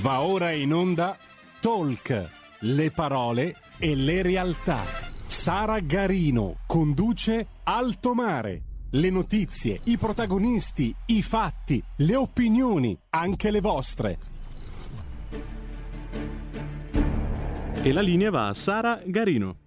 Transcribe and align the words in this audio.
Va 0.00 0.20
ora 0.20 0.52
in 0.52 0.72
onda 0.74 1.16
Talk, 1.60 2.30
le 2.60 2.90
parole 2.90 3.56
e 3.78 3.94
le 3.94 4.22
realtà. 4.22 4.84
Sara 5.26 5.80
Garino 5.80 6.56
conduce 6.66 7.46
Alto 7.64 8.14
Mare. 8.14 8.62
Le 8.90 9.10
notizie, 9.10 9.80
i 9.84 9.96
protagonisti, 9.96 10.94
i 11.06 11.22
fatti, 11.22 11.82
le 11.96 12.14
opinioni, 12.14 12.96
anche 13.10 13.50
le 13.50 13.60
vostre. 13.60 14.18
E 17.82 17.92
la 17.92 18.00
linea 18.00 18.30
va 18.30 18.48
a 18.48 18.54
Sara 18.54 19.00
Garino. 19.04 19.65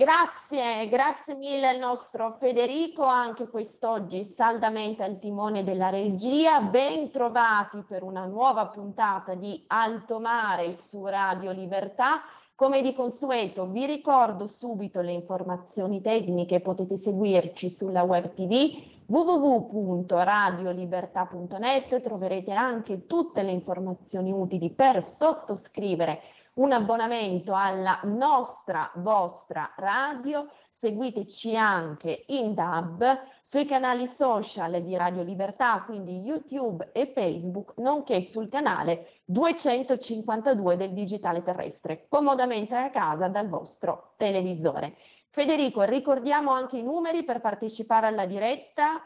Grazie, 0.00 0.88
grazie 0.88 1.34
mille 1.34 1.68
al 1.68 1.78
nostro 1.78 2.38
Federico, 2.40 3.04
anche 3.04 3.48
quest'oggi 3.48 4.24
saldamente 4.24 5.02
al 5.02 5.18
timone 5.18 5.62
della 5.62 5.90
regia. 5.90 6.62
Ben 6.62 7.10
trovati 7.10 7.84
per 7.86 8.02
una 8.02 8.24
nuova 8.24 8.68
puntata 8.68 9.34
di 9.34 9.62
Alto 9.66 10.18
Mare 10.18 10.78
su 10.78 11.04
Radio 11.04 11.50
Libertà. 11.50 12.22
Come 12.54 12.80
di 12.80 12.94
consueto 12.94 13.66
vi 13.66 13.84
ricordo 13.84 14.46
subito 14.46 15.02
le 15.02 15.12
informazioni 15.12 16.00
tecniche, 16.00 16.60
potete 16.60 16.96
seguirci 16.96 17.68
sulla 17.68 18.02
web 18.02 18.32
tv 18.32 18.72
www.radiolibertà.net, 19.04 22.00
troverete 22.00 22.52
anche 22.52 23.06
tutte 23.06 23.42
le 23.42 23.50
informazioni 23.50 24.32
utili 24.32 24.70
per 24.70 25.02
sottoscrivere 25.02 26.22
un 26.54 26.72
abbonamento 26.72 27.54
alla 27.54 28.00
nostra 28.04 28.90
vostra 28.96 29.72
radio. 29.76 30.48
Seguiteci 30.80 31.54
anche 31.56 32.24
in 32.28 32.54
DAB 32.54 33.04
sui 33.42 33.66
canali 33.66 34.06
social 34.06 34.82
di 34.82 34.96
Radio 34.96 35.22
Libertà, 35.22 35.82
quindi 35.84 36.20
YouTube 36.20 36.90
e 36.92 37.12
Facebook, 37.14 37.74
nonché 37.76 38.22
sul 38.22 38.48
canale 38.48 39.20
252 39.26 40.76
del 40.78 40.94
digitale 40.94 41.42
terrestre, 41.42 42.06
comodamente 42.08 42.74
a 42.74 42.90
casa 42.90 43.28
dal 43.28 43.50
vostro 43.50 44.14
televisore. 44.16 44.96
Federico, 45.28 45.82
ricordiamo 45.82 46.50
anche 46.50 46.78
i 46.78 46.82
numeri 46.82 47.24
per 47.24 47.42
partecipare 47.42 48.06
alla 48.06 48.24
diretta. 48.24 49.02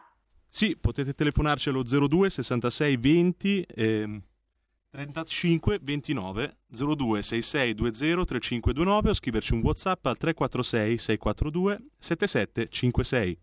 Sì, 0.49 0.77
potete 0.77 1.13
telefonarci 1.13 1.71
allo 1.71 1.83
02 1.83 2.31
66 2.31 2.97
20 2.97 3.63
eh, 3.63 4.21
35 4.95 5.81
29 5.83 6.57
02 6.69 7.21
66 7.21 7.75
20 7.75 8.25
3529 8.25 9.11
o 9.11 9.15
scriverci 9.15 9.55
un 9.55 9.61
WhatsApp 9.61 10.07
al 10.07 10.17
346 10.17 10.99
642 10.99 11.87
7756. 11.99 13.39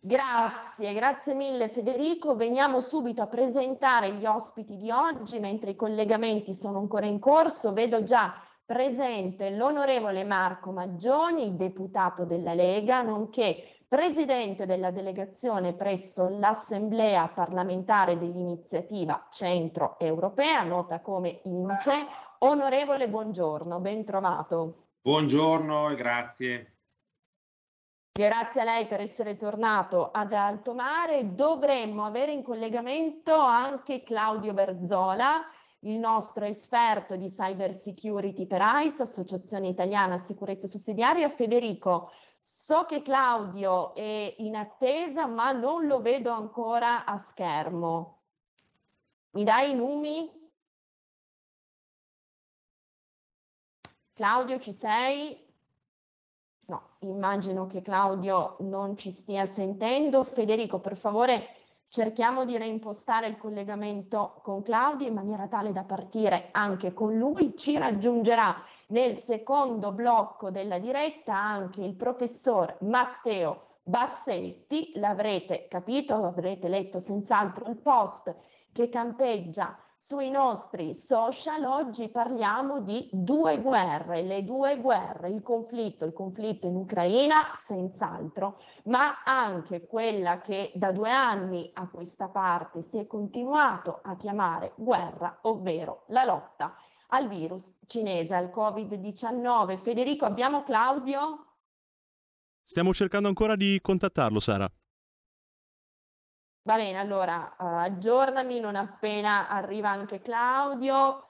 Grazie, 0.00 0.92
grazie 0.92 1.34
mille 1.34 1.68
Federico. 1.68 2.34
Veniamo 2.34 2.80
subito 2.80 3.22
a 3.22 3.28
presentare 3.28 4.16
gli 4.16 4.26
ospiti 4.26 4.76
di 4.76 4.90
oggi 4.90 5.38
mentre 5.38 5.70
i 5.70 5.76
collegamenti 5.76 6.52
sono 6.52 6.80
ancora 6.80 7.06
in 7.06 7.20
corso. 7.20 7.72
Vedo 7.72 8.02
già 8.02 8.34
presente 8.66 9.50
l'onorevole 9.50 10.24
Marco 10.24 10.72
Maggioni, 10.72 11.56
deputato 11.56 12.24
della 12.24 12.54
Lega, 12.54 13.02
nonché 13.02 13.83
presidente 13.94 14.66
della 14.66 14.90
delegazione 14.90 15.72
presso 15.72 16.28
l'Assemblea 16.28 17.28
parlamentare 17.28 18.18
dell'iniziativa 18.18 19.28
Centro 19.30 20.00
Europea, 20.00 20.64
nota 20.64 20.98
come 20.98 21.42
INCE. 21.44 22.04
Onorevole, 22.38 23.08
buongiorno, 23.08 23.78
ben 23.78 24.04
trovato. 24.04 24.86
Buongiorno 25.00 25.90
e 25.90 25.94
grazie. 25.94 26.72
Grazie 28.10 28.62
a 28.62 28.64
lei 28.64 28.86
per 28.86 29.00
essere 29.00 29.36
tornato 29.36 30.10
ad 30.10 30.32
Alto 30.32 30.74
Mare. 30.74 31.32
Dovremmo 31.32 32.04
avere 32.04 32.32
in 32.32 32.42
collegamento 32.42 33.36
anche 33.36 34.02
Claudio 34.02 34.52
Berzola, 34.54 35.40
il 35.80 36.00
nostro 36.00 36.44
esperto 36.46 37.14
di 37.14 37.32
cyber 37.32 37.76
security 37.76 38.46
per 38.46 38.60
ICE, 38.60 39.02
Associazione 39.02 39.68
Italiana 39.68 40.18
Sicurezza 40.18 40.66
Sussidiaria. 40.66 41.28
Federico, 41.28 42.10
So 42.46 42.84
che 42.84 43.02
Claudio 43.02 43.94
è 43.94 44.34
in 44.38 44.54
attesa, 44.54 45.26
ma 45.26 45.52
non 45.52 45.86
lo 45.86 46.00
vedo 46.00 46.30
ancora 46.30 47.04
a 47.04 47.18
schermo. 47.30 48.20
Mi 49.30 49.44
dai 49.44 49.70
i 49.70 49.74
numi? 49.74 50.30
Claudio, 54.12 54.60
ci 54.60 54.72
sei? 54.74 55.44
No, 56.66 56.96
immagino 57.00 57.66
che 57.66 57.82
Claudio 57.82 58.56
non 58.60 58.96
ci 58.96 59.10
stia 59.12 59.46
sentendo. 59.54 60.22
Federico, 60.22 60.78
per 60.78 60.96
favore, 60.96 61.48
cerchiamo 61.88 62.44
di 62.44 62.56
reimpostare 62.56 63.26
il 63.26 63.36
collegamento 63.36 64.40
con 64.42 64.62
Claudio 64.62 65.08
in 65.08 65.14
maniera 65.14 65.48
tale 65.48 65.72
da 65.72 65.82
partire 65.82 66.48
anche 66.52 66.94
con 66.94 67.18
lui. 67.18 67.56
Ci 67.56 67.76
raggiungerà 67.76 68.54
nel 68.88 69.22
secondo 69.26 69.92
blocco 69.92 70.50
della 70.50 70.78
diretta 70.78 71.34
anche 71.34 71.82
il 71.82 71.94
professor 71.94 72.76
Matteo 72.80 73.78
Bassetti, 73.82 74.92
l'avrete 74.94 75.66
capito, 75.68 76.24
avrete 76.24 76.68
letto 76.68 76.98
senz'altro 76.98 77.68
il 77.68 77.76
post 77.76 78.34
che 78.72 78.88
campeggia 78.88 79.76
sui 80.00 80.30
nostri 80.30 80.94
social. 80.94 81.64
Oggi 81.64 82.08
parliamo 82.08 82.80
di 82.80 83.08
due 83.10 83.60
guerre, 83.60 84.22
le 84.22 84.44
due 84.44 84.78
guerre, 84.78 85.30
il 85.30 85.42
conflitto, 85.42 86.04
il 86.04 86.12
conflitto 86.12 86.66
in 86.66 86.76
Ucraina 86.76 87.36
senz'altro, 87.66 88.58
ma 88.84 89.22
anche 89.24 89.86
quella 89.86 90.40
che 90.40 90.72
da 90.74 90.92
due 90.92 91.10
anni 91.10 91.70
a 91.74 91.88
questa 91.88 92.28
parte 92.28 92.82
si 92.90 92.98
è 92.98 93.06
continuato 93.06 94.00
a 94.02 94.16
chiamare 94.16 94.72
guerra, 94.76 95.38
ovvero 95.42 96.04
la 96.08 96.24
lotta 96.24 96.74
al 97.14 97.28
virus 97.28 97.76
cinese, 97.86 98.34
al 98.34 98.50
Covid-19. 98.54 99.80
Federico, 99.82 100.24
abbiamo 100.24 100.64
Claudio? 100.64 101.46
Stiamo 102.62 102.92
cercando 102.92 103.28
ancora 103.28 103.56
di 103.56 103.78
contattarlo, 103.80 104.40
Sara. 104.40 104.70
Va 106.66 106.76
bene, 106.76 106.98
allora 106.98 107.54
uh, 107.58 107.64
aggiornami 107.64 108.58
non 108.58 108.74
appena 108.74 109.48
arriva 109.48 109.90
anche 109.90 110.22
Claudio. 110.22 111.28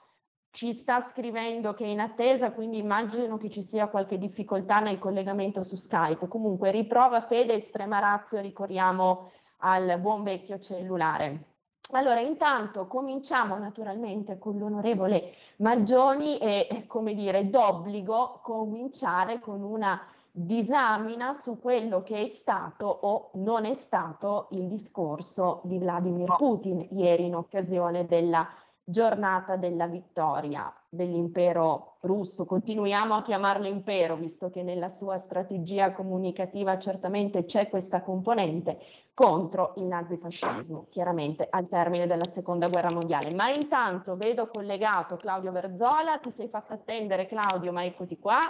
Ci 0.49 0.73
sta 0.73 1.09
scrivendo 1.11 1.73
che 1.73 1.83
è 1.83 1.87
in 1.87 1.99
attesa, 1.99 2.53
quindi 2.53 2.77
immagino 2.77 3.37
che 3.37 3.49
ci 3.49 3.61
sia 3.63 3.89
qualche 3.89 4.17
difficoltà 4.17 4.79
nel 4.79 4.97
collegamento 4.97 5.63
su 5.63 5.75
Skype. 5.75 6.29
Comunque 6.29 6.71
riprova 6.71 7.27
fede, 7.27 7.55
estrema 7.55 7.99
razio, 7.99 8.39
ricorriamo 8.39 9.31
al 9.57 9.99
buon 9.99 10.23
vecchio 10.23 10.57
cellulare. 10.59 11.54
Allora, 11.91 12.19
intanto 12.19 12.87
cominciamo 12.87 13.57
naturalmente 13.57 14.37
con 14.37 14.57
l'onorevole 14.57 15.33
Maggioni 15.57 16.37
e, 16.37 16.85
come 16.87 17.13
dire, 17.13 17.49
d'obbligo 17.49 18.39
cominciare 18.41 19.39
con 19.39 19.61
una 19.61 20.01
disamina 20.31 21.33
su 21.33 21.59
quello 21.61 22.03
che 22.03 22.21
è 22.21 22.27
stato 22.35 22.87
o 22.87 23.29
non 23.35 23.63
è 23.63 23.75
stato 23.75 24.47
il 24.51 24.67
discorso 24.67 25.61
di 25.63 25.77
Vladimir 25.77 26.35
Putin 26.35 26.85
ieri 26.91 27.25
in 27.25 27.35
occasione 27.35 28.05
della 28.05 28.45
giornata 28.83 29.55
della 29.55 29.87
vittoria 29.87 30.71
dell'impero 30.89 31.95
russo. 32.01 32.45
Continuiamo 32.45 33.15
a 33.15 33.21
chiamarlo 33.23 33.65
impero, 33.65 34.15
visto 34.15 34.49
che 34.49 34.61
nella 34.61 34.89
sua 34.89 35.17
strategia 35.19 35.93
comunicativa 35.93 36.77
certamente 36.77 37.45
c'è 37.45 37.69
questa 37.69 38.01
componente 38.01 38.77
contro 39.15 39.73
il 39.77 39.85
nazifascismo, 39.85 40.87
chiaramente 40.91 41.47
al 41.49 41.69
termine 41.69 42.05
della 42.05 42.29
seconda 42.29 42.67
guerra 42.67 42.91
mondiale. 42.91 43.33
Ma 43.33 43.49
intanto 43.49 44.13
vedo 44.13 44.49
collegato 44.49 45.15
Claudio 45.15 45.53
Verzola, 45.53 46.19
ti 46.19 46.31
sei 46.35 46.49
fatto 46.49 46.73
attendere 46.73 47.25
Claudio, 47.25 47.71
ma 47.71 47.85
eccoti 47.85 48.19
qua. 48.19 48.41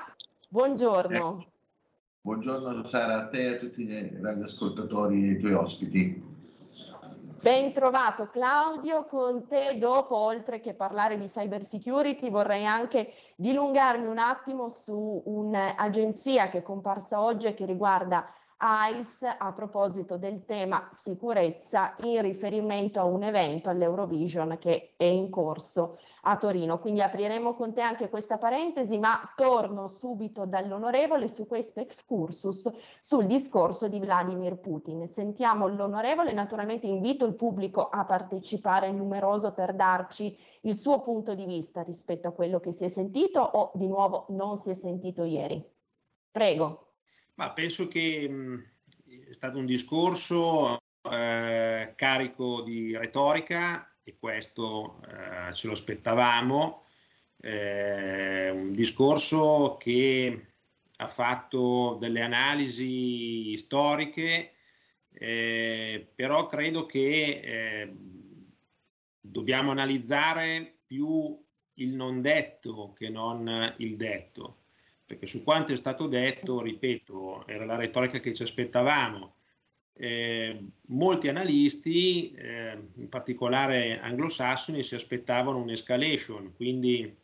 Buongiorno. 0.49 1.37
Eh, 1.39 1.45
buongiorno 2.21 2.83
Sara, 2.83 3.17
a 3.19 3.27
te 3.27 3.43
e 3.43 3.55
a 3.55 3.57
tutti 3.59 3.83
i 3.83 4.19
radioascoltatori 4.19 5.27
e 5.27 5.31
i 5.33 5.37
tuoi 5.37 5.53
ospiti. 5.53 6.33
Ben 7.43 7.71
trovato 7.71 8.27
Claudio, 8.31 9.05
con 9.05 9.47
te 9.47 9.77
dopo, 9.77 10.15
oltre 10.15 10.59
che 10.61 10.73
parlare 10.73 11.19
di 11.19 11.27
cyber 11.27 11.63
security, 11.63 12.31
vorrei 12.31 12.65
anche 12.65 13.13
dilungarmi 13.35 14.07
un 14.07 14.17
attimo 14.17 14.69
su 14.69 15.21
un'agenzia 15.25 16.49
che 16.49 16.57
è 16.57 16.63
comparsa 16.63 17.21
oggi 17.21 17.45
e 17.45 17.53
che 17.53 17.65
riguarda 17.65 18.25
ICE 18.57 19.27
a 19.37 19.51
proposito 19.51 20.17
del 20.17 20.45
tema 20.45 20.89
sicurezza 20.93 21.93
in 22.03 22.21
riferimento 22.21 22.99
a 22.99 23.03
un 23.03 23.23
evento 23.23 23.69
all'Eurovision 23.69 24.57
che 24.59 24.93
è 24.95 25.03
in 25.03 25.29
corso 25.29 25.97
a 26.21 26.37
Torino. 26.37 26.79
Quindi 26.79 27.01
apriremo 27.01 27.53
con 27.53 27.73
te 27.73 27.81
anche 27.81 28.09
questa 28.09 28.37
parentesi, 28.37 28.97
ma 28.97 29.19
torno 29.35 29.87
subito 29.87 30.45
dall'onorevole 30.45 31.27
su 31.27 31.45
questo 31.45 31.81
excursus 31.81 32.71
sul 33.01 33.25
discorso 33.25 33.89
di 33.89 33.99
Vladimir 33.99 34.57
Putin. 34.57 35.07
Sentiamo 35.09 35.67
l'onorevole, 35.67 36.31
naturalmente 36.31 36.87
invito 36.87 37.25
il 37.25 37.35
pubblico 37.35 37.89
a 37.89 38.05
partecipare 38.05 38.89
numeroso 38.91 39.51
per 39.51 39.73
darci 39.73 40.35
il 40.61 40.75
suo 40.75 41.01
punto 41.01 41.35
di 41.35 41.45
vista 41.45 41.83
rispetto 41.83 42.29
a 42.29 42.31
quello 42.31 42.59
che 42.59 42.71
si 42.71 42.85
è 42.85 42.89
sentito 42.89 43.41
o 43.41 43.71
di 43.73 43.87
nuovo 43.87 44.25
non 44.29 44.57
si 44.57 44.69
è 44.69 44.75
sentito 44.75 45.25
ieri. 45.25 45.63
Prego. 46.31 46.94
Ma 47.35 47.51
penso 47.51 47.87
che 47.87 48.27
mh, 48.29 48.63
è 49.29 49.33
stato 49.33 49.57
un 49.57 49.65
discorso 49.65 50.77
eh, 51.11 51.93
carico 51.95 52.61
di 52.61 52.95
retorica 52.95 53.97
e 54.03 54.17
questo 54.17 55.01
eh, 55.03 55.53
ce 55.53 55.67
lo 55.67 55.73
aspettavamo, 55.73 56.85
eh, 57.41 58.49
un 58.51 58.71
discorso 58.71 59.77
che 59.79 60.53
ha 60.97 61.07
fatto 61.07 61.97
delle 61.99 62.21
analisi 62.21 63.57
storiche, 63.57 64.53
eh, 65.11 66.09
però 66.15 66.47
credo 66.47 66.85
che 66.85 67.41
eh, 67.43 67.95
dobbiamo 69.19 69.71
analizzare 69.71 70.79
più 70.85 71.37
il 71.77 71.93
non 71.93 72.21
detto 72.21 72.93
che 72.93 73.09
non 73.09 73.73
il 73.79 73.97
detto, 73.97 74.64
perché 75.05 75.27
su 75.27 75.43
quanto 75.43 75.71
è 75.71 75.75
stato 75.75 76.07
detto, 76.07 76.61
ripeto, 76.61 77.45
era 77.47 77.65
la 77.65 77.75
retorica 77.75 78.19
che 78.19 78.33
ci 78.33 78.43
aspettavamo. 78.43 79.35
Eh, 79.93 80.65
molti 80.87 81.27
analisti, 81.27 82.31
eh, 82.33 82.77
in 82.95 83.07
particolare 83.07 83.99
anglosassoni, 83.99 84.83
si 84.83 84.95
aspettavano 84.95 85.59
un'escalation, 85.59 86.53
quindi 86.55 87.15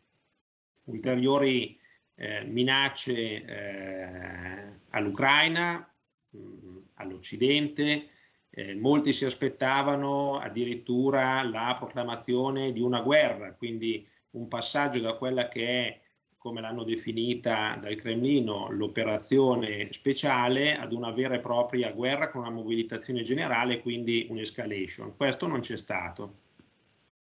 ulteriori 0.86 1.78
eh, 2.16 2.44
minacce 2.44 3.44
eh, 3.44 4.80
all'Ucraina, 4.92 5.92
mh, 6.30 6.78
all'Occidente. 6.96 8.10
Eh, 8.54 8.76
molti 8.76 9.14
si 9.14 9.26
aspettavano 9.26 10.38
addirittura 10.38 11.42
la 11.44 11.74
proclamazione 11.78 12.74
di 12.74 12.82
una 12.82 13.02
guerra, 13.02 13.54
quindi 13.54 14.06
un 14.32 14.48
passaggio 14.48 15.00
da 15.00 15.14
quella 15.14 15.48
che 15.48 15.88
è, 15.88 16.01
come 16.42 16.60
l'hanno 16.60 16.84
definita 16.84 17.78
dal 17.80 17.94
Cremlino, 17.94 18.72
l'operazione 18.72 19.92
speciale 19.92 20.76
ad 20.76 20.92
una 20.92 21.12
vera 21.12 21.36
e 21.36 21.40
propria 21.40 21.92
guerra 21.92 22.32
con 22.32 22.42
una 22.42 22.50
mobilitazione 22.50 23.22
generale, 23.22 23.80
quindi 23.80 24.26
un'escalation. 24.28 25.16
Questo 25.16 25.46
non 25.46 25.60
c'è 25.60 25.78
stato. 25.78 26.40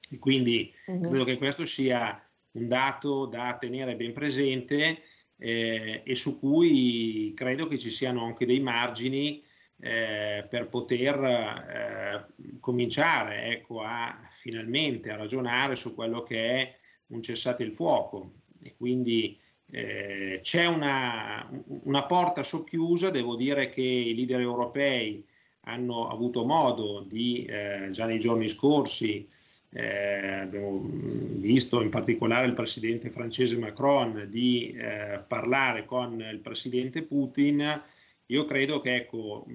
E 0.08 0.18
quindi 0.18 0.72
uh-huh. 0.86 1.10
credo 1.10 1.24
che 1.24 1.36
questo 1.36 1.66
sia 1.66 2.26
un 2.52 2.68
dato 2.68 3.26
da 3.26 3.58
tenere 3.60 3.96
ben 3.96 4.14
presente 4.14 5.02
eh, 5.36 6.00
e 6.02 6.14
su 6.14 6.38
cui 6.38 7.34
credo 7.36 7.66
che 7.66 7.76
ci 7.76 7.90
siano 7.90 8.24
anche 8.24 8.46
dei 8.46 8.60
margini 8.60 9.44
eh, 9.78 10.46
per 10.48 10.68
poter 10.70 11.22
eh, 11.22 12.58
cominciare 12.60 13.44
ecco, 13.44 13.82
a 13.82 14.26
finalmente 14.30 15.10
a 15.10 15.16
ragionare 15.16 15.76
su 15.76 15.94
quello 15.94 16.22
che 16.22 16.48
è 16.48 16.76
un 17.08 17.20
cessate 17.20 17.62
il 17.62 17.74
fuoco 17.74 18.40
e 18.62 18.74
quindi 18.76 19.38
eh, 19.70 20.40
c'è 20.42 20.66
una, 20.66 21.48
una, 21.84 22.04
porta 22.04 22.42
socchiusa, 22.42 23.10
devo 23.10 23.36
dire 23.36 23.68
che 23.68 23.82
i 23.82 24.14
leader 24.14 24.40
europei 24.40 25.24
hanno 25.62 26.08
avuto 26.08 26.44
modo 26.44 27.04
di 27.06 27.44
eh, 27.44 27.88
già 27.90 28.06
nei 28.06 28.18
giorni 28.18 28.48
scorsi 28.48 29.28
eh, 29.74 30.40
abbiamo 30.40 30.82
visto 30.84 31.80
in 31.80 31.88
particolare 31.88 32.46
il 32.46 32.52
presidente 32.52 33.08
francese 33.08 33.56
Macron 33.56 34.26
di 34.28 34.70
eh, 34.76 35.22
parlare 35.26 35.86
con 35.86 36.20
il 36.20 36.40
presidente 36.40 37.02
Putin, 37.02 37.82
io 38.26 38.44
credo 38.44 38.80
che 38.80 38.94
ecco, 38.96 39.46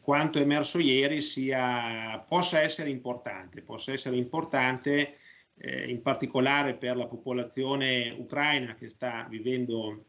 quanto 0.00 0.38
emerso 0.38 0.78
ieri 0.78 1.20
sia, 1.20 2.24
possa 2.28 2.60
essere 2.60 2.90
importante, 2.90 3.60
possa 3.60 3.92
essere 3.92 4.16
importante 4.16 5.16
eh, 5.58 5.90
in 5.90 6.02
particolare 6.02 6.74
per 6.74 6.96
la 6.96 7.06
popolazione 7.06 8.14
ucraina 8.18 8.74
che 8.74 8.88
sta 8.88 9.26
vivendo 9.28 10.04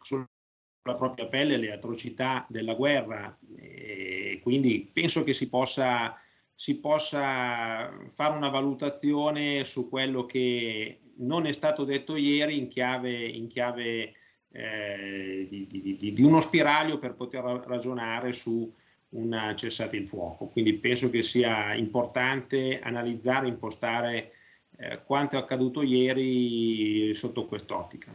sulla 0.00 0.26
propria 0.82 1.26
pelle 1.26 1.56
le 1.56 1.72
atrocità 1.72 2.46
della 2.48 2.74
guerra 2.74 3.36
e 3.56 4.40
quindi 4.42 4.88
penso 4.92 5.24
che 5.24 5.34
si 5.34 5.48
possa 5.48 6.18
si 6.60 6.80
possa 6.80 7.96
fare 8.10 8.36
una 8.36 8.48
valutazione 8.48 9.62
su 9.62 9.88
quello 9.88 10.26
che 10.26 10.98
non 11.18 11.46
è 11.46 11.52
stato 11.52 11.84
detto 11.84 12.16
ieri 12.16 12.58
in 12.58 12.66
chiave, 12.66 13.14
in 13.14 13.46
chiave 13.46 14.12
eh, 14.50 15.46
di, 15.48 15.68
di, 15.68 16.12
di, 16.12 16.22
uno 16.24 16.40
spiraglio 16.40 16.98
per 16.98 17.14
poter 17.14 17.44
ragionare 17.64 18.32
su 18.32 18.74
un 19.10 19.52
cessate 19.54 19.98
il 19.98 20.08
fuoco. 20.08 20.48
Quindi 20.48 20.74
penso 20.74 21.10
che 21.10 21.22
sia 21.22 21.74
importante 21.74 22.80
analizzare, 22.80 23.46
impostare 23.46 24.32
eh, 24.78 25.02
quanto 25.04 25.36
è 25.36 25.38
accaduto 25.38 25.82
ieri 25.82 27.14
sotto 27.14 27.46
quest'ottica. 27.46 28.14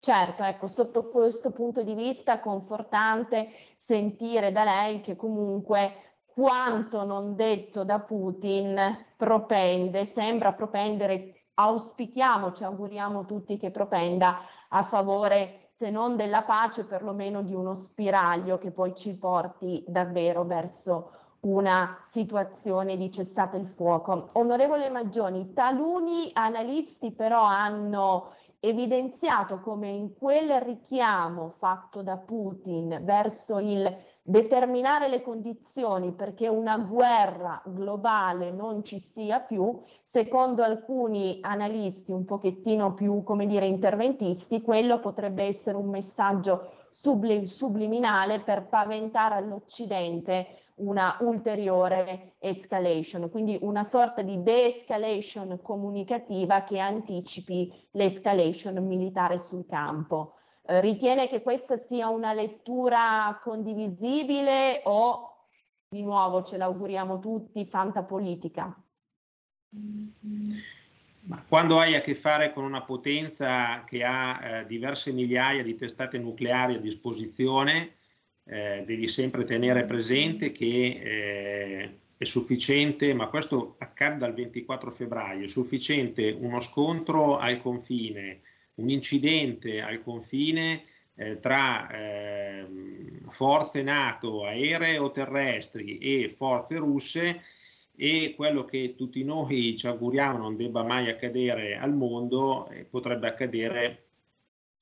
Certo, 0.00 0.42
ecco, 0.42 0.68
sotto 0.68 1.08
questo 1.08 1.50
punto 1.50 1.82
di 1.82 1.94
vista 1.94 2.40
confortante 2.40 3.48
sentire 3.84 4.52
da 4.52 4.64
lei 4.64 5.00
che 5.00 5.16
comunque 5.16 6.20
quanto 6.26 7.04
non 7.04 7.36
detto 7.36 7.84
da 7.84 8.00
Putin 8.00 9.06
propende, 9.16 10.04
sembra 10.06 10.52
propendere, 10.52 11.44
auspichiamo, 11.54 12.52
ci 12.52 12.64
auguriamo 12.64 13.24
tutti 13.24 13.56
che 13.56 13.70
propenda 13.70 14.40
a 14.68 14.82
favore, 14.82 15.70
se 15.78 15.90
non 15.90 16.16
della 16.16 16.42
pace, 16.42 16.84
perlomeno 16.84 17.42
di 17.42 17.54
uno 17.54 17.74
spiraglio 17.74 18.58
che 18.58 18.72
poi 18.72 18.94
ci 18.96 19.16
porti 19.16 19.84
davvero 19.86 20.44
verso 20.44 21.12
una 21.44 21.98
situazione 22.06 22.96
di 22.96 23.10
cessate 23.10 23.56
il 23.56 23.66
fuoco. 23.66 24.26
Onorevole 24.34 24.88
Maggioni, 24.88 25.52
taluni 25.52 26.30
analisti 26.32 27.12
però 27.12 27.42
hanno 27.42 28.32
evidenziato 28.60 29.60
come 29.60 29.90
in 29.90 30.14
quel 30.16 30.60
richiamo 30.62 31.50
fatto 31.58 32.02
da 32.02 32.16
Putin 32.16 33.00
verso 33.02 33.58
il 33.58 33.94
determinare 34.22 35.08
le 35.08 35.20
condizioni 35.20 36.12
perché 36.12 36.48
una 36.48 36.78
guerra 36.78 37.60
globale 37.66 38.50
non 38.50 38.82
ci 38.82 38.98
sia 38.98 39.40
più, 39.40 39.82
secondo 40.02 40.62
alcuni 40.62 41.40
analisti 41.42 42.10
un 42.10 42.24
pochettino 42.24 42.94
più, 42.94 43.22
come 43.22 43.46
dire, 43.46 43.66
interventisti, 43.66 44.62
quello 44.62 44.98
potrebbe 44.98 45.44
essere 45.44 45.76
un 45.76 45.90
messaggio 45.90 46.70
sublim- 46.90 47.44
subliminale 47.44 48.40
per 48.40 48.66
paventare 48.66 49.34
all'Occidente 49.34 50.63
una 50.76 51.16
ulteriore 51.20 52.34
escalation, 52.38 53.30
quindi 53.30 53.56
una 53.60 53.84
sorta 53.84 54.22
di 54.22 54.42
de-escalation 54.42 55.60
comunicativa 55.62 56.64
che 56.64 56.78
anticipi 56.78 57.72
l'escalation 57.92 58.84
militare 58.84 59.38
sul 59.38 59.66
campo. 59.66 60.34
Eh, 60.66 60.80
ritiene 60.80 61.28
che 61.28 61.42
questa 61.42 61.76
sia 61.76 62.08
una 62.08 62.32
lettura 62.32 63.38
condivisibile 63.42 64.80
o 64.84 65.48
di 65.88 66.02
nuovo 66.02 66.42
ce 66.42 66.56
l'auguriamo 66.56 67.20
tutti, 67.20 67.66
fantapolitica? 67.66 68.76
Ma 71.26 71.42
quando 71.48 71.78
hai 71.78 71.94
a 71.94 72.00
che 72.00 72.14
fare 72.14 72.52
con 72.52 72.64
una 72.64 72.82
potenza 72.82 73.84
che 73.84 74.02
ha 74.04 74.40
eh, 74.42 74.66
diverse 74.66 75.12
migliaia 75.12 75.62
di 75.62 75.74
testate 75.74 76.18
nucleari 76.18 76.74
a 76.74 76.80
disposizione, 76.80 77.96
eh, 78.44 78.84
devi 78.86 79.08
sempre 79.08 79.44
tenere 79.44 79.84
presente 79.84 80.52
che 80.52 81.00
eh, 81.02 81.98
è 82.16 82.24
sufficiente, 82.24 83.14
ma 83.14 83.28
questo 83.28 83.76
accade 83.78 84.18
dal 84.18 84.34
24 84.34 84.90
febbraio, 84.90 85.44
è 85.44 85.48
sufficiente 85.48 86.30
uno 86.30 86.60
scontro 86.60 87.38
al 87.38 87.58
confine 87.58 88.40
un 88.76 88.90
incidente 88.90 89.80
al 89.80 90.02
confine 90.02 90.84
eh, 91.16 91.38
tra 91.38 91.88
eh, 91.90 92.66
forze 93.28 93.82
NATO 93.82 94.44
aeree 94.44 94.98
o 94.98 95.10
terrestri 95.10 95.98
e 95.98 96.28
forze 96.28 96.76
russe 96.76 97.42
e 97.96 98.34
quello 98.34 98.64
che 98.64 98.94
tutti 98.96 99.22
noi 99.22 99.76
ci 99.76 99.86
auguriamo 99.86 100.38
non 100.38 100.56
debba 100.56 100.82
mai 100.82 101.08
accadere 101.08 101.76
al 101.76 101.94
mondo 101.94 102.68
eh, 102.68 102.84
potrebbe 102.84 103.28
accadere 103.28 104.02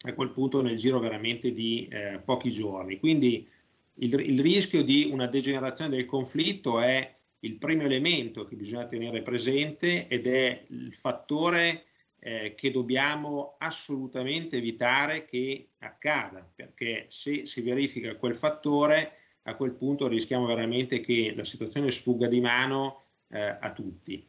a 0.04 0.14
quel 0.14 0.31
punto 0.31 0.62
nel 0.62 0.76
giro 0.76 0.99
veramente 0.99 1.52
di 1.52 1.87
eh, 1.88 2.19
pochi 2.25 2.50
giorni. 2.50 2.99
Quindi 2.99 3.47
il, 3.95 4.19
il 4.21 4.41
rischio 4.41 4.83
di 4.83 5.09
una 5.11 5.27
degenerazione 5.27 5.97
del 5.97 6.05
conflitto 6.05 6.81
è 6.81 7.17
il 7.41 7.57
primo 7.57 7.83
elemento 7.83 8.45
che 8.45 8.57
bisogna 8.57 8.87
tenere 8.87 9.23
presente 9.23 10.07
ed 10.09 10.27
è 10.27 10.65
il 10.69 10.95
fattore 10.95 11.87
eh, 12.21 12.55
che 12.55 12.71
dobbiamo 12.71 13.57
assolutamente 13.59 14.59
evitare 14.59 15.25
che 15.25 15.71
accada, 15.79 16.49
perché 16.55 17.07
se 17.09 17.47
si 17.47 17.61
verifica 17.63 18.17
quel 18.17 18.37
fattore, 18.37 19.17
a 19.43 19.57
quel 19.57 19.73
punto 19.73 20.07
rischiamo 20.07 20.47
veramente 20.47 21.01
che 21.01 21.33
la 21.35 21.45
situazione 21.45 21.91
sfugga 21.91 22.29
di 22.29 22.41
mano 22.41 23.03
eh, 23.29 23.57
a 23.61 23.73
tutti. 23.73 24.25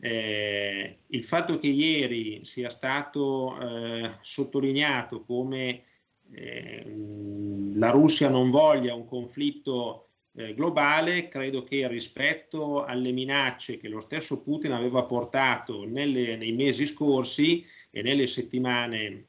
Eh, 0.00 0.98
il 1.06 1.24
fatto 1.24 1.58
che 1.58 1.68
ieri 1.68 2.44
sia 2.44 2.70
stato 2.70 3.58
eh, 3.60 4.16
sottolineato 4.20 5.24
come 5.24 5.84
la 6.30 7.90
Russia 7.90 8.28
non 8.28 8.50
voglia 8.50 8.94
un 8.94 9.06
conflitto 9.06 10.06
eh, 10.36 10.54
globale, 10.54 11.28
credo 11.28 11.64
che 11.64 11.88
rispetto 11.88 12.84
alle 12.84 13.10
minacce 13.10 13.78
che 13.78 13.88
lo 13.88 14.00
stesso 14.00 14.42
Putin 14.42 14.72
aveva 14.72 15.04
portato 15.04 15.84
nelle, 15.84 16.36
nei 16.36 16.52
mesi 16.52 16.86
scorsi 16.86 17.64
e 17.90 18.02
nelle 18.02 18.26
settimane 18.26 19.26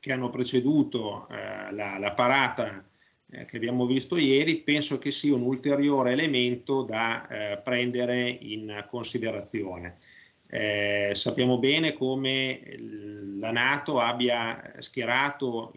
che 0.00 0.12
hanno 0.12 0.30
preceduto 0.30 1.28
eh, 1.28 1.72
la, 1.72 1.98
la, 1.98 2.12
parata 2.12 2.84
eh, 3.30 3.44
che 3.44 3.56
abbiamo 3.56 3.86
visto 3.86 4.16
ieri, 4.16 4.58
penso 4.58 4.98
che 4.98 5.12
sia 5.12 5.34
un 5.34 5.42
ulteriore 5.42 6.12
elemento 6.12 6.82
da 6.82 7.26
eh, 7.28 7.58
prendere 7.58 8.28
in 8.28 8.84
considerazione. 8.88 9.98
Eh, 10.48 11.10
sappiamo 11.14 11.58
bene 11.58 11.92
come 11.92 12.60
la 13.38 13.50
Nato 13.50 13.98
abbia 13.98 14.74
schierato 14.78 15.72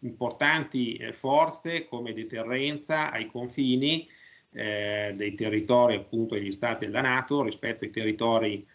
importanti 0.00 0.94
eh, 0.94 1.12
forze 1.12 1.86
come 1.86 2.14
deterrenza 2.14 3.12
ai 3.12 3.26
confini 3.26 4.08
eh, 4.52 5.12
dei 5.14 5.34
territori 5.34 5.96
appunto 5.96 6.34
degli 6.34 6.50
stati 6.50 6.86
della 6.86 7.02
Nato 7.02 7.42
rispetto 7.42 7.84
ai 7.84 7.90
territori 7.90 8.66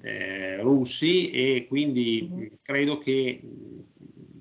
eh, 0.00 0.56
russi 0.60 1.30
e 1.30 1.66
quindi 1.66 2.28
mm-hmm. 2.30 2.46
credo 2.62 2.98
che 2.98 3.40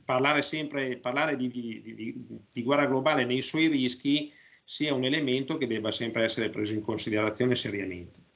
parlare 0.05 0.43
sempre 0.43 0.98
parlare 0.98 1.36
di, 1.36 1.48
di, 1.48 1.81
di, 1.81 2.15
di 2.51 2.62
guerra 2.62 2.86
globale 2.86 3.25
nei 3.25 3.41
suoi 3.41 3.67
rischi 3.67 4.31
sia 4.63 4.93
un 4.93 5.03
elemento 5.03 5.57
che 5.57 5.67
debba 5.67 5.91
sempre 5.91 6.24
essere 6.25 6.50
preso 6.50 6.74
in 6.74 6.81
considerazione 6.81 7.55
seriamente. 7.55 8.31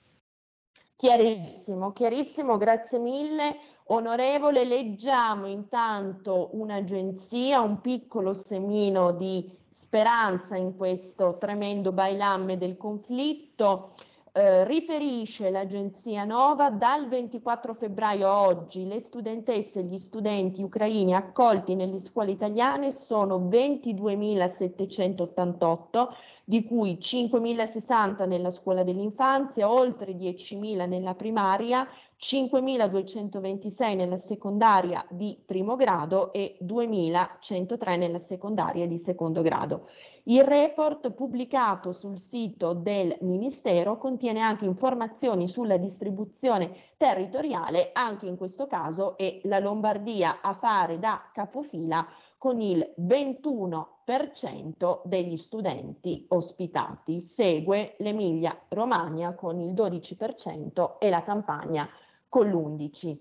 Chiarissimo, 0.97 1.93
chiarissimo, 1.93 2.57
grazie 2.57 2.97
mille. 2.97 3.55
Onorevole, 3.89 4.65
leggiamo 4.65 5.45
intanto 5.45 6.49
un'agenzia, 6.53 7.61
un 7.61 7.81
piccolo 7.81 8.33
semino 8.33 9.11
di 9.11 9.47
speranza 9.71 10.55
in 10.55 10.75
questo 10.75 11.37
tremendo 11.39 11.91
bailamme 11.91 12.57
del 12.57 12.77
conflitto. 12.77 13.93
Eh, 14.31 14.63
riferisce 14.65 15.51
l'agenzia 15.51 16.23
Nova 16.23 16.71
dal 16.71 17.07
24 17.07 17.75
febbraio 17.75 18.27
a 18.27 18.47
oggi 18.47 18.87
le 18.87 18.99
studentesse 18.99 19.81
e 19.81 19.83
gli 19.83 19.99
studenti 19.99 20.63
ucraini 20.63 21.13
accolti 21.13 21.75
nelle 21.75 21.99
scuole 21.99 22.31
italiane 22.31 22.91
sono 22.91 23.37
22.788 23.37 26.07
di 26.49 26.63
cui 26.63 26.97
5.060 26.97 28.25
nella 28.25 28.51
scuola 28.51 28.83
dell'infanzia, 28.83 29.69
oltre 29.69 30.13
10.000 30.13 30.87
nella 30.87 31.13
primaria, 31.13 31.85
5.226 32.17 33.95
nella 33.97 34.15
secondaria 34.15 35.05
di 35.09 35.37
primo 35.45 35.75
grado 35.75 36.31
e 36.31 36.57
2.103 36.63 37.97
nella 37.97 38.19
secondaria 38.19 38.87
di 38.87 38.97
secondo 38.97 39.41
grado. 39.41 39.89
Il 40.23 40.45
report 40.45 41.11
pubblicato 41.11 41.91
sul 41.91 42.17
sito 42.17 42.71
del 42.71 43.17
Ministero 43.21 43.97
contiene 43.97 44.39
anche 44.39 44.63
informazioni 44.63 45.49
sulla 45.49 45.75
distribuzione 45.75 46.93
territoriale, 46.95 47.89
anche 47.91 48.25
in 48.25 48.37
questo 48.37 48.67
caso 48.67 49.17
è 49.17 49.41
la 49.43 49.59
Lombardia 49.59 50.39
a 50.41 50.53
fare 50.53 50.97
da 50.97 51.29
capofila 51.33 52.07
con 52.37 52.61
il 52.61 52.93
21% 52.99 55.01
degli 55.03 55.37
studenti 55.37 56.25
ospitati. 56.29 57.19
Segue 57.21 57.95
l'Emilia 57.99 58.59
Romagna 58.69 59.33
con 59.33 59.59
il 59.59 59.73
12% 59.73 60.97
e 60.99 61.09
la 61.09 61.23
Campania 61.23 61.89
con 62.29 62.49
l'11%. 62.49 63.17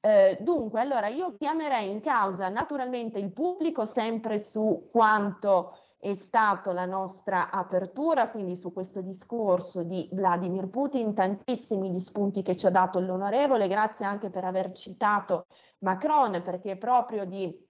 Eh, 0.00 0.36
dunque, 0.40 0.80
allora 0.80 1.08
io 1.08 1.34
chiamerei 1.38 1.90
in 1.90 2.00
causa 2.00 2.48
naturalmente 2.50 3.18
il 3.18 3.32
pubblico 3.32 3.86
sempre 3.86 4.38
su 4.38 4.88
quanto 4.92 5.78
è 5.98 6.12
stata 6.12 6.74
la 6.74 6.84
nostra 6.84 7.50
apertura, 7.50 8.28
quindi 8.28 8.56
su 8.56 8.70
questo 8.74 9.00
discorso 9.00 9.82
di 9.82 10.06
Vladimir 10.12 10.68
Putin, 10.68 11.14
tantissimi 11.14 11.90
gli 11.90 12.00
spunti 12.00 12.42
che 12.42 12.58
ci 12.58 12.66
ha 12.66 12.70
dato 12.70 13.00
l'onorevole, 13.00 13.66
grazie 13.66 14.04
anche 14.04 14.28
per 14.28 14.44
aver 14.44 14.72
citato 14.72 15.46
Macron, 15.78 16.42
perché 16.42 16.76
proprio 16.76 17.24
di 17.24 17.64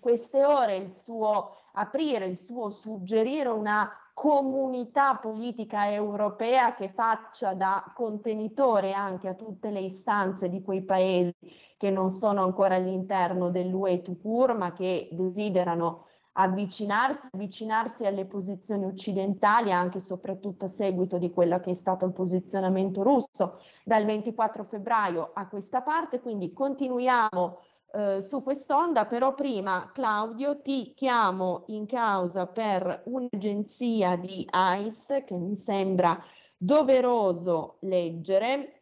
queste 0.00 0.44
ore 0.44 0.76
il 0.76 0.90
suo 0.90 1.56
aprire, 1.72 2.26
il 2.26 2.38
suo 2.38 2.70
suggerire 2.70 3.48
una 3.48 3.90
comunità 4.12 5.14
politica 5.14 5.92
europea 5.92 6.74
che 6.74 6.88
faccia 6.88 7.54
da 7.54 7.84
contenitore 7.94 8.92
anche 8.92 9.28
a 9.28 9.34
tutte 9.34 9.70
le 9.70 9.80
istanze 9.80 10.48
di 10.48 10.60
quei 10.60 10.82
paesi 10.82 11.32
che 11.76 11.90
non 11.90 12.10
sono 12.10 12.42
ancora 12.42 12.74
all'interno 12.74 13.50
dell'UE 13.50 14.02
Tucur, 14.02 14.56
ma 14.56 14.72
che 14.72 15.08
desiderano 15.12 16.06
avvicinarsi, 16.32 17.28
avvicinarsi 17.30 18.06
alle 18.06 18.24
posizioni 18.24 18.84
occidentali 18.84 19.72
anche 19.72 19.98
e 19.98 20.00
soprattutto 20.00 20.64
a 20.64 20.68
seguito 20.68 21.18
di 21.18 21.30
quello 21.30 21.60
che 21.60 21.70
è 21.70 21.74
stato 21.74 22.04
il 22.04 22.12
posizionamento 22.12 23.02
russo. 23.02 23.60
Dal 23.84 24.04
24 24.04 24.64
febbraio 24.64 25.30
a 25.32 25.46
questa 25.46 25.82
parte, 25.82 26.20
quindi 26.20 26.52
continuiamo 26.52 27.58
eh, 27.90 28.20
su 28.20 28.42
quest'onda, 28.42 29.06
però 29.06 29.34
prima 29.34 29.90
Claudio 29.94 30.60
ti 30.60 30.92
chiamo 30.94 31.64
in 31.68 31.86
causa 31.86 32.46
per 32.46 33.02
un'agenzia 33.06 34.16
di 34.16 34.46
ICE 34.52 35.24
che 35.24 35.34
mi 35.34 35.56
sembra 35.56 36.22
doveroso 36.56 37.76
leggere. 37.80 38.74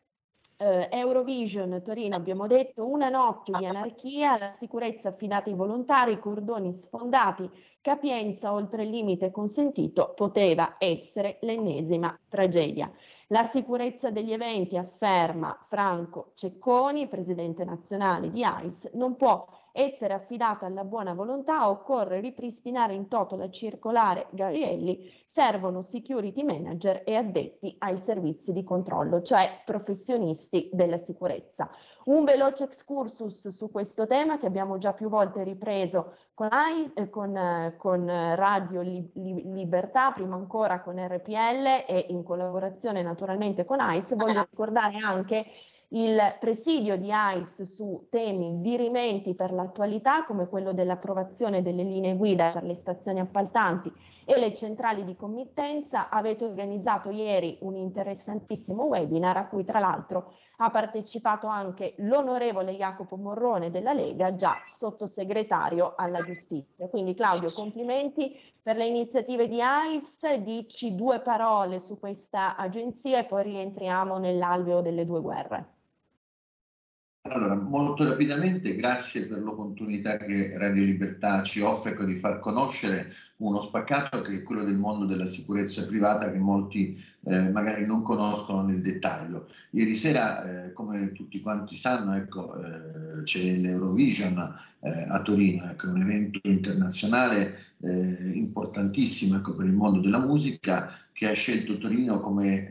Uh, 0.59 0.89
Eurovision 0.89 1.83
Torino 1.85 2.17
abbiamo 2.17 2.47
detto 2.47 2.89
una 2.89 3.11
notte 3.11 3.53
di 3.59 3.67
anarchia, 3.67 4.39
la 4.39 4.55
sicurezza 4.59 5.11
affidata 5.11 5.51
ai 5.51 5.55
volontari, 5.55 6.19
cordoni 6.19 6.73
sfondati, 6.73 7.47
capienza 7.83 8.55
oltre 8.55 8.85
il 8.85 8.89
limite 8.89 9.31
consentito, 9.31 10.15
poteva 10.17 10.77
essere 10.79 11.37
l'ennesima 11.43 12.19
tragedia. 12.27 12.91
La 13.31 13.45
sicurezza 13.49 14.11
degli 14.11 14.33
eventi, 14.33 14.77
afferma 14.77 15.59
Franco 15.69 16.31
Cecconi, 16.37 17.09
presidente 17.09 17.65
nazionale 17.65 18.31
di 18.31 18.45
AIS, 18.45 18.91
non 18.93 19.17
può 19.17 19.45
essere 19.77 20.15
affidata 20.15 20.67
alla 20.67 20.85
buona 20.85 21.13
volontà, 21.13 21.69
occorre 21.69 22.21
ripristinare 22.21 22.95
in 22.95 23.09
toto 23.09 23.37
la 23.37 23.51
circolare 23.51 24.27
Garielli, 24.31 25.13
servono 25.27 25.83
security 25.83 26.43
manager 26.43 27.03
e 27.05 27.15
addetti 27.15 27.77
ai 27.81 27.99
servizi 27.99 28.55
di 28.55 28.65
controllo, 28.65 29.21
cioè 29.21 29.61
professionisti 29.67 30.71
della 30.73 30.97
sicurezza. 30.97 31.69
Un 32.05 32.25
veloce 32.25 32.65
excursus 32.65 33.49
su 33.49 33.71
questo 33.71 34.07
tema 34.07 34.39
che 34.39 34.47
abbiamo 34.47 34.79
già 34.79 34.95
più 34.95 35.11
volte 35.11 35.43
ripreso 35.43 36.15
con, 36.33 36.49
AI, 36.51 36.91
eh, 36.95 37.11
con, 37.11 37.37
eh, 37.37 37.75
con 37.77 38.07
Radio 38.07 38.81
Li, 38.81 39.11
Li, 39.15 39.53
Libertà, 39.53 40.13
prima 40.13 40.37
ancora 40.37 40.81
con 40.81 40.97
RPL 40.97 41.85
e 41.87 42.07
in 42.09 42.23
collaborazione 42.23 43.03
naturalmente 43.03 43.67
con 43.67 43.79
ICE. 43.81 44.15
Voglio 44.15 44.47
ricordare 44.51 44.97
anche 44.97 45.45
il 45.91 46.19
presidio 46.41 46.97
di 46.97 47.11
ICE 47.13 47.65
su 47.65 48.09
temi 48.11 48.61
dirimenti 48.61 49.35
per 49.35 49.53
l'attualità 49.53 50.25
come 50.25 50.49
quello 50.49 50.73
dell'approvazione 50.73 51.63
delle 51.63 51.85
linee 51.85 52.17
guida 52.17 52.51
per 52.51 52.65
le 52.65 52.75
stazioni 52.75 53.21
appaltanti 53.21 53.93
e 54.25 54.37
le 54.39 54.53
centrali 54.53 55.05
di 55.05 55.15
committenza. 55.15 56.09
Avete 56.09 56.45
organizzato 56.45 57.11
ieri 57.11 57.59
un 57.61 57.77
interessantissimo 57.77 58.85
webinar 58.85 59.37
a 59.37 59.49
cui 59.49 59.65
tra 59.65 59.79
l'altro 59.79 60.35
ha 60.57 60.71
partecipato 60.71 61.47
anche 61.47 61.95
l'onorevole 61.99 62.73
Jacopo 62.73 63.17
Morrone 63.17 63.71
della 63.71 63.93
Lega, 63.93 64.35
già 64.35 64.55
sottosegretario 64.69 65.95
alla 65.97 66.21
giustizia. 66.23 66.89
Quindi 66.89 67.15
Claudio, 67.15 67.53
complimenti 67.53 68.35
per 68.61 68.77
le 68.77 68.87
iniziative 68.87 69.47
di 69.47 69.63
AIS, 69.63 70.35
dici 70.39 70.97
due 70.97 71.21
parole 71.21 71.79
su 71.79 71.97
questa 72.01 72.57
agenzia 72.57 73.21
e 73.21 73.25
poi 73.25 73.45
rientriamo 73.45 74.19
nell'alveo 74.19 74.81
delle 74.81 75.05
due 75.07 75.21
guerre. 75.21 75.75
Allora, 77.29 77.55
molto 77.55 78.05
rapidamente, 78.05 78.77
grazie 78.77 79.27
per 79.27 79.41
l'opportunità 79.41 80.17
che 80.17 80.57
Radio 80.57 80.85
Libertà 80.85 81.43
ci 81.43 81.61
offre 81.61 81.97
di 82.05 82.15
far 82.15 82.39
conoscere 82.39 83.13
uno 83.39 83.61
spaccato 83.61 84.23
che 84.23 84.37
è 84.37 84.43
quello 84.43 84.63
del 84.63 84.77
mondo 84.77 85.07
della 85.07 85.27
sicurezza 85.27 85.85
privata 85.87 86.31
che 86.31 86.39
molti 86.39 87.03
eh, 87.25 87.51
magari 87.51 87.85
non 87.85 88.03
conoscono 88.03 88.63
nel 88.63 88.81
dettaglio. 88.81 89.49
Ieri 89.71 89.97
sera, 89.97 90.67
eh, 90.67 90.73
come 90.73 91.13
tutti 91.13 91.41
quanti 91.41 91.75
sanno, 91.75 92.15
ecco, 92.15 92.55
eh, 92.63 93.23
c'è 93.25 93.57
l'Eurovision 93.57 94.55
eh, 94.81 95.07
a 95.09 95.21
Torino, 95.21 95.69
ecco, 95.69 95.89
un 95.89 96.03
evento 96.03 96.39
internazionale 96.45 97.75
eh, 97.87 98.33
importantissimo 98.35 99.37
ecco, 99.37 99.55
per 99.55 99.67
il 99.67 99.73
mondo 99.73 100.01
della 100.01 100.19
musica 100.19 100.93
che 101.13 101.29
ha 101.29 101.33
scelto 101.33 101.79
Torino 101.79 102.21
come 102.21 102.69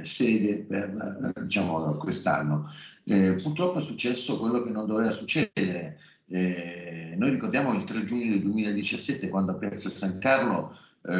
eh, 0.00 0.04
sede 0.04 0.64
per 0.64 1.32
diciamo, 1.42 1.94
quest'anno. 1.94 2.70
Eh, 3.04 3.34
purtroppo 3.42 3.78
è 3.78 3.82
successo 3.82 4.38
quello 4.38 4.62
che 4.62 4.70
non 4.70 4.86
doveva 4.86 5.10
succedere. 5.12 5.98
Eh, 6.28 7.14
noi 7.16 7.30
ricordiamo 7.30 7.72
il 7.72 7.84
3 7.84 8.04
giugno 8.04 8.30
del 8.30 8.42
2017 8.42 9.28
quando 9.28 9.52
a 9.52 9.54
Piazza 9.54 9.88
San 9.88 10.18
Carlo 10.18 10.76
eh, 11.08 11.12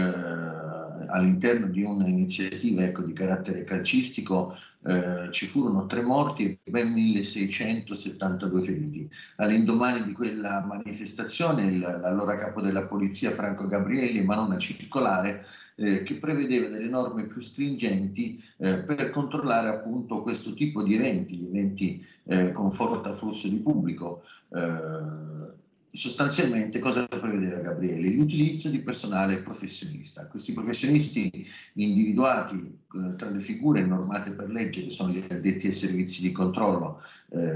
all'interno 1.09 1.69
di 1.69 1.83
un'iniziativa 1.83 2.83
ecco, 2.83 3.03
di 3.03 3.13
carattere 3.13 3.65
calcistico 3.65 4.57
eh, 4.87 5.33
ci 5.33 5.47
furono 5.47 5.87
tre 5.87 6.01
morti 6.01 6.59
e 6.63 6.71
ben 6.71 6.93
1672 6.93 8.63
feriti. 8.63 9.11
All'indomani 9.37 10.05
di 10.05 10.13
quella 10.13 10.65
manifestazione 10.65 11.77
l'allora 11.77 12.37
capo 12.37 12.61
della 12.61 12.83
polizia 12.83 13.33
Franco 13.33 13.67
Gabrielli 13.67 14.19
emanò 14.19 14.47
una 14.47 14.59
circolare 14.59 15.45
eh, 15.75 16.03
che 16.05 16.15
prevedeva 16.15 16.69
delle 16.69 16.89
norme 16.89 17.25
più 17.25 17.41
stringenti 17.41 18.43
eh, 18.59 18.79
per 18.85 19.11
controllare 19.11 19.69
appunto 19.69 20.23
questo 20.23 20.55
tipo 20.55 20.83
di 20.83 20.95
eventi, 20.95 21.37
gli 21.37 21.49
eventi 21.49 22.07
eh, 22.25 22.53
con 22.53 22.71
forte 22.71 23.09
afflusso 23.09 23.49
di 23.49 23.59
pubblico. 23.59 24.23
Sostanzialmente 25.97 26.79
cosa 26.79 27.07
prevedeva 27.07 27.59
Gabriele? 27.61 28.11
L'utilizzo 28.11 28.69
di 28.69 28.81
personale 28.81 29.39
professionista. 29.39 30.27
Questi 30.27 30.53
professionisti 30.53 31.49
individuati 31.73 32.57
eh, 32.95 33.17
tra 33.17 33.31
le 33.31 33.41
figure 33.41 33.81
normate 33.81 34.31
per 34.33 34.51
legge, 34.51 34.85
che 34.85 34.91
sono 34.91 35.11
gli 35.11 35.25
addetti 35.27 35.69
ai 35.69 35.73
servizi 35.73 36.21
di 36.21 36.33
controllo, 36.33 37.01
eh, 37.31 37.51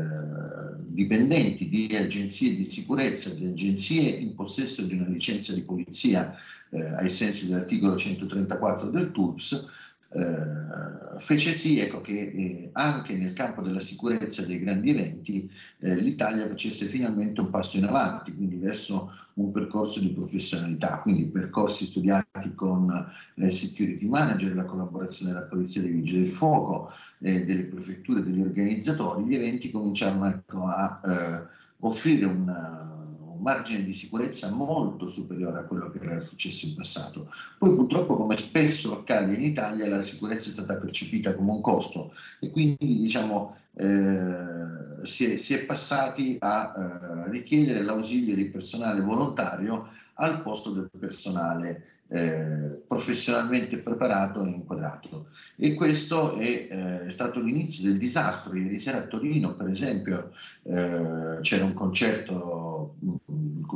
dipendenti 0.87 1.69
di 1.69 1.95
agenzie 1.95 2.57
di 2.57 2.65
sicurezza, 2.65 3.29
di 3.29 3.45
agenzie 3.45 4.09
in 4.09 4.35
possesso 4.35 4.83
di 4.85 4.95
una 4.95 5.07
licenza 5.07 5.53
di 5.53 5.61
polizia 5.61 6.35
eh, 6.71 6.83
ai 6.95 7.11
sensi 7.11 7.47
dell'articolo 7.47 7.95
134 7.95 8.89
del 8.89 9.13
TULPS, 9.13 9.69
eh, 10.13 11.19
fece 11.19 11.55
sì 11.55 11.79
ecco, 11.79 12.01
che 12.01 12.19
eh, 12.19 12.71
anche 12.73 13.15
nel 13.15 13.33
campo 13.33 13.63
della 13.63 13.81
sicurezza 13.81 14.43
dei 14.43 14.59
grandi 14.59 14.91
eventi 14.91 15.49
eh, 15.79 15.95
l'Italia 15.95 16.49
facesse 16.49 16.87
finalmente 16.87 17.41
un 17.41 17.51
passo 17.51 17.77
in 17.77 17.85
avanti, 17.85 18.35
quindi 18.35 18.57
verso 18.57 19.13
un 19.35 19.53
percorso 19.53 20.01
di 20.01 20.09
professionalità, 20.09 20.99
quindi 20.99 21.27
percorsi 21.27 21.85
studiati 21.85 22.55
con 22.55 23.13
eh, 23.37 23.51
security 23.51 24.07
manager, 24.07 24.55
la 24.55 24.65
collaborazione 24.65 25.33
della 25.33 25.45
Polizia 25.45 25.81
dei 25.81 25.93
Vigili 25.93 26.25
del 26.25 26.33
Fuoco, 26.33 26.91
eh, 27.21 27.45
delle 27.45 27.65
prefetture, 27.65 28.23
degli 28.23 28.41
organizzatori, 28.41 29.25
gli 29.25 29.37
eventi 29.37 29.71
cominciarono 29.71 30.27
ecco, 30.27 30.67
a 30.67 31.01
eh, 31.05 31.47
offrire 31.79 32.25
una 32.25 33.00
margine 33.41 33.85
di 33.85 33.93
sicurezza 33.93 34.51
molto 34.51 35.09
superiore 35.09 35.61
a 35.61 35.63
quello 35.63 35.91
che 35.91 35.99
era 36.01 36.21
successo 36.21 36.67
in 36.67 36.75
passato. 36.75 37.33
Poi 37.59 37.75
purtroppo, 37.75 38.17
come 38.17 38.37
spesso 38.37 38.93
accade 38.93 39.35
in 39.35 39.43
Italia, 39.43 39.89
la 39.89 40.03
sicurezza 40.03 40.49
è 40.49 40.53
stata 40.53 40.75
percepita 40.77 41.35
come 41.35 41.51
un 41.51 41.61
costo 41.61 42.13
e 42.39 42.51
quindi 42.51 42.99
diciamo, 42.99 43.57
eh, 43.75 45.05
si, 45.05 45.33
è, 45.33 45.37
si, 45.37 45.55
è, 45.55 45.65
passati 45.65 46.37
a 46.41 46.75
eh, 46.77 47.31
richiedere 47.31 47.83
l'ausilio 47.83 48.35
di 48.35 48.47
personale 48.47 49.01
volontario 49.01 49.89
al 50.15 50.43
posto 50.43 50.71
del 50.71 50.91
personale 50.99 52.01
eh, 52.13 52.83
professionalmente 52.89 53.79
preparato 53.79 54.45
e 54.45 54.49
inquadrato. 54.49 55.27
E 55.55 55.75
questo 55.75 56.35
è, 56.37 57.05
eh, 57.07 57.11
stato 57.11 57.41
l'inizio 57.41 57.85
del 57.85 57.99
disastro. 57.99 58.57
Ieri 58.57 58.81
sera 58.81 58.99
a 58.99 59.03
Torino, 59.03 59.55
per 59.55 59.69
esempio, 59.69 60.33
eh, 60.65 61.39
c'era 61.41 61.65
un 61.65 61.73
concerto, 61.73 62.97
un 62.99 63.17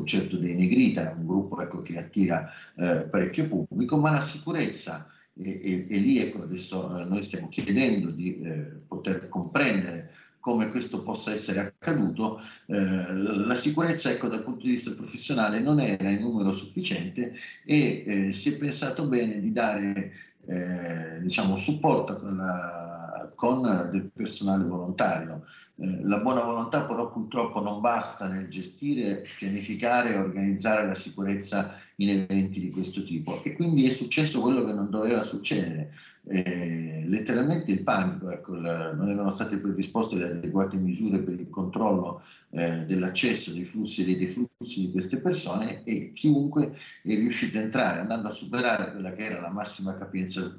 concerto 0.05 0.37
dei 0.37 0.55
Negrita, 0.55 1.15
un 1.17 1.27
gruppo 1.27 1.61
ecco, 1.63 1.83
che 1.83 1.99
attira 1.99 2.51
eh, 2.77 3.07
parecchio 3.11 3.49
pubblico, 3.49 3.97
ma 3.97 4.13
la 4.13 4.21
sicurezza, 4.21 5.09
e, 5.33 5.61
e, 5.63 5.87
e 5.89 5.99
lì 5.99 6.19
ecco, 6.19 6.43
adesso 6.43 6.99
eh, 6.99 7.05
noi 7.05 7.23
stiamo 7.23 7.49
chiedendo 7.49 8.11
di 8.11 8.41
eh, 8.43 8.71
poter 8.87 9.29
comprendere 9.31 10.11
come 10.39 10.69
questo 10.69 11.03
possa 11.03 11.33
essere 11.33 11.61
accaduto, 11.61 12.39
eh, 12.67 13.15
la 13.15 13.55
sicurezza 13.55 14.11
ecco, 14.11 14.29
dal 14.29 14.43
punto 14.43 14.67
di 14.67 14.73
vista 14.73 14.93
professionale 14.93 15.59
non 15.59 15.81
era 15.81 16.11
in 16.11 16.21
numero 16.21 16.53
sufficiente 16.53 17.33
e 17.65 18.05
eh, 18.07 18.33
si 18.35 18.53
è 18.53 18.59
pensato 18.59 19.07
bene 19.07 19.41
di 19.41 19.53
dare 19.53 20.13
eh, 20.45 21.19
diciamo, 21.23 21.57
supporto 21.57 22.19
con, 22.19 22.37
la, 22.37 23.33
con, 23.35 23.89
del 23.91 24.11
personale 24.13 24.65
volontario. 24.65 25.47
Eh, 25.77 26.05
la 26.05 26.19
buona 26.19 26.43
volontà 26.43 26.83
però 26.83 27.11
purtroppo 27.11 27.61
non 27.61 27.81
basta 27.81 28.29
nel 28.29 28.49
gestire, 28.49 29.25
pianificare 29.39 30.15
e 30.15 30.19
organizzare 30.19 30.87
la 30.87 30.95
sicurezza 30.95 31.79
in 31.97 32.11
eventi 32.11 32.61
di 32.61 32.71
questo 32.71 33.03
tipo. 33.03 33.43
E 33.43 33.55
quindi 33.55 33.87
è 33.87 33.91
successo 33.91 34.41
quello 34.41 34.65
che 34.65 34.73
non 34.73 34.89
doveva 34.91 35.23
succedere. 35.23 35.93
Eh, 36.27 37.05
letteralmente 37.07 37.71
il 37.71 37.83
panico, 37.83 38.31
ecco, 38.31 38.55
la, 38.55 38.93
non 38.93 39.11
erano 39.11 39.31
state 39.31 39.57
predisposte 39.57 40.17
le 40.17 40.31
adeguate 40.31 40.77
misure 40.77 41.19
per 41.19 41.35
il 41.39 41.51
controllo 41.51 42.23
eh, 42.51 42.85
dell'accesso 42.87 43.53
dei 43.53 43.65
flussi 43.65 44.03
e 44.03 44.05
dei 44.07 44.17
deflussi 44.17 44.81
di 44.81 44.91
queste 44.93 45.19
persone 45.19 45.83
e 45.85 46.13
chiunque 46.15 46.77
è 47.03 47.15
riuscito 47.15 47.59
a 47.59 47.63
entrare 47.63 48.01
andando 48.01 48.29
a 48.29 48.31
superare 48.31 48.93
quella 48.93 49.13
che 49.13 49.25
era 49.25 49.41
la 49.41 49.51
massima 49.51 49.99
capienza 49.99 50.57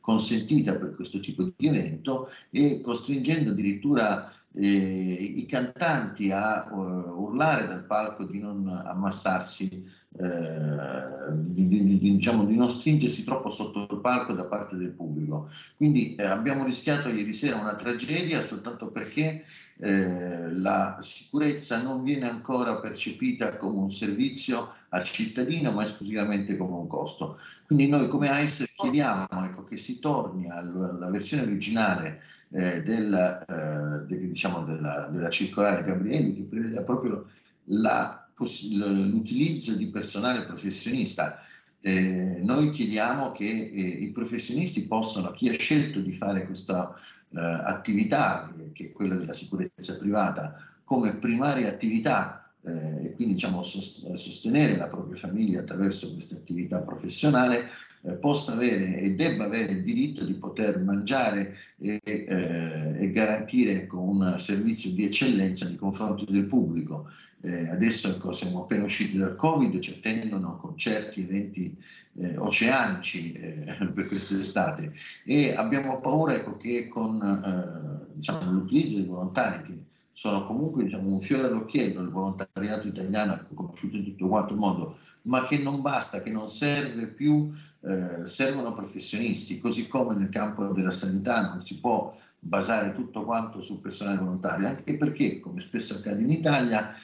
consentita 0.00 0.74
per 0.74 0.94
questo 0.94 1.20
tipo 1.20 1.50
di 1.56 1.68
evento 1.68 2.30
e 2.50 2.80
costringendo 2.82 3.50
addirittura 3.50 4.32
i 4.66 5.46
cantanti 5.48 6.30
a 6.30 6.68
uh, 6.70 6.76
urlare 6.76 7.66
dal 7.66 7.84
palco 7.84 8.24
di 8.24 8.38
non 8.38 8.68
ammassarsi 8.68 9.96
eh, 10.20 11.32
di, 11.32 11.68
di, 11.68 11.98
diciamo, 11.98 12.44
di, 12.44 12.56
non 12.56 12.68
stringersi 12.68 13.22
troppo 13.22 13.50
sotto 13.50 13.86
il 13.88 14.00
palco 14.00 14.32
da 14.32 14.44
parte 14.44 14.76
del 14.76 14.90
pubblico. 14.90 15.50
Quindi 15.76 16.16
eh, 16.16 16.24
abbiamo 16.24 16.64
rischiato 16.64 17.08
ieri 17.08 17.32
sera 17.32 17.56
una 17.56 17.76
tragedia 17.76 18.40
soltanto 18.40 18.88
perché 18.88 19.44
eh, 19.76 20.52
la 20.54 20.98
sicurezza 21.02 21.80
non 21.80 22.02
viene 22.02 22.28
ancora 22.28 22.76
percepita 22.76 23.58
come 23.58 23.78
un 23.78 23.90
servizio 23.90 24.72
al 24.88 25.04
cittadino, 25.04 25.70
ma 25.70 25.84
esclusivamente 25.84 26.56
come 26.56 26.74
un 26.74 26.88
costo. 26.88 27.38
Quindi 27.66 27.86
noi 27.86 28.08
come 28.08 28.28
AIS 28.28 28.72
chiediamo 28.74 29.44
ecco, 29.44 29.64
che 29.64 29.76
si 29.76 30.00
torni 30.00 30.50
alla 30.50 31.10
versione 31.10 31.42
originale 31.42 32.22
eh, 32.50 32.82
della, 32.82 33.44
eh, 33.44 34.06
de, 34.06 34.28
diciamo 34.28 34.64
della, 34.64 35.08
della 35.10 35.30
circolare 35.30 35.84
Gabrielli 35.84 36.34
che 36.34 36.42
prevede 36.42 36.82
proprio 36.82 37.26
la 37.64 38.22
l'utilizzo 38.40 39.74
di 39.74 39.88
personale 39.88 40.44
professionista. 40.44 41.42
Eh, 41.80 42.38
noi 42.42 42.70
chiediamo 42.70 43.32
che 43.32 43.44
eh, 43.44 43.80
i 43.80 44.10
professionisti 44.10 44.82
possano, 44.82 45.32
chi 45.32 45.48
ha 45.48 45.52
scelto 45.52 46.00
di 46.00 46.12
fare 46.12 46.44
questa 46.46 46.94
eh, 47.30 47.40
attività, 47.40 48.52
che 48.72 48.86
è 48.86 48.92
quella 48.92 49.16
della 49.16 49.32
sicurezza 49.32 49.96
privata, 49.96 50.56
come 50.84 51.16
primaria 51.16 51.68
attività 51.68 52.52
eh, 52.62 53.06
e 53.06 53.14
quindi 53.14 53.34
diciamo, 53.34 53.62
sostenere 53.62 54.76
la 54.76 54.88
propria 54.88 55.18
famiglia 55.18 55.60
attraverso 55.60 56.12
questa 56.12 56.34
attività 56.34 56.78
professionale, 56.78 57.68
eh, 58.02 58.12
possa 58.12 58.52
avere 58.52 59.00
e 59.00 59.14
debba 59.14 59.44
avere 59.44 59.72
il 59.72 59.82
diritto 59.82 60.24
di 60.24 60.34
poter 60.34 60.78
mangiare 60.80 61.56
e, 61.78 62.00
eh, 62.02 62.96
e 62.98 63.10
garantire 63.12 63.72
ecco, 63.82 64.00
un 64.00 64.36
servizio 64.38 64.90
di 64.92 65.04
eccellenza 65.04 65.66
nei 65.66 65.76
confronti 65.76 66.24
del 66.28 66.44
pubblico. 66.44 67.10
Eh, 67.40 67.68
adesso 67.68 68.08
ecco, 68.08 68.32
siamo 68.32 68.62
appena 68.62 68.84
usciti 68.84 69.16
dal 69.16 69.36
Covid, 69.36 69.78
ci 69.78 69.92
attendono 69.92 70.56
concerti, 70.56 71.22
eventi 71.22 71.76
eh, 72.14 72.36
oceanici 72.36 73.32
eh, 73.32 73.74
per 73.94 74.06
quest'estate 74.06 74.92
e 75.24 75.54
abbiamo 75.54 76.00
paura 76.00 76.34
ecco, 76.34 76.56
che 76.56 76.88
con 76.88 77.22
eh, 77.22 78.14
diciamo, 78.14 78.50
l'utilizzo 78.50 78.96
dei 78.96 79.06
volontari, 79.06 79.62
che 79.62 79.78
sono 80.12 80.46
comunque 80.46 80.82
diciamo, 80.82 81.08
un 81.08 81.20
fiore 81.20 81.46
all'occhiello, 81.46 82.00
il 82.00 82.08
volontariato 82.08 82.88
italiano 82.88 83.40
conosciuto 83.54 83.96
in 83.96 84.04
tutto 84.04 84.26
quanto 84.26 84.52
il 84.52 84.58
mondo, 84.58 84.98
ma 85.22 85.46
che 85.46 85.58
non 85.58 85.80
basta, 85.80 86.22
che 86.22 86.30
non 86.30 86.48
serve 86.48 87.06
più, 87.06 87.52
eh, 87.80 88.26
servono 88.26 88.74
professionisti, 88.74 89.58
così 89.58 89.86
come 89.86 90.14
nel 90.14 90.28
campo 90.28 90.66
della 90.68 90.90
sanità 90.90 91.48
non 91.48 91.60
si 91.60 91.78
può 91.78 92.16
basare 92.38 92.94
tutto 92.94 93.24
quanto 93.24 93.60
sul 93.60 93.78
personale 93.78 94.18
volontario, 94.18 94.68
anche 94.68 94.96
perché, 94.96 95.40
come 95.40 95.60
spesso 95.60 95.94
accade 95.94 96.22
in 96.22 96.30
Italia, 96.30 96.94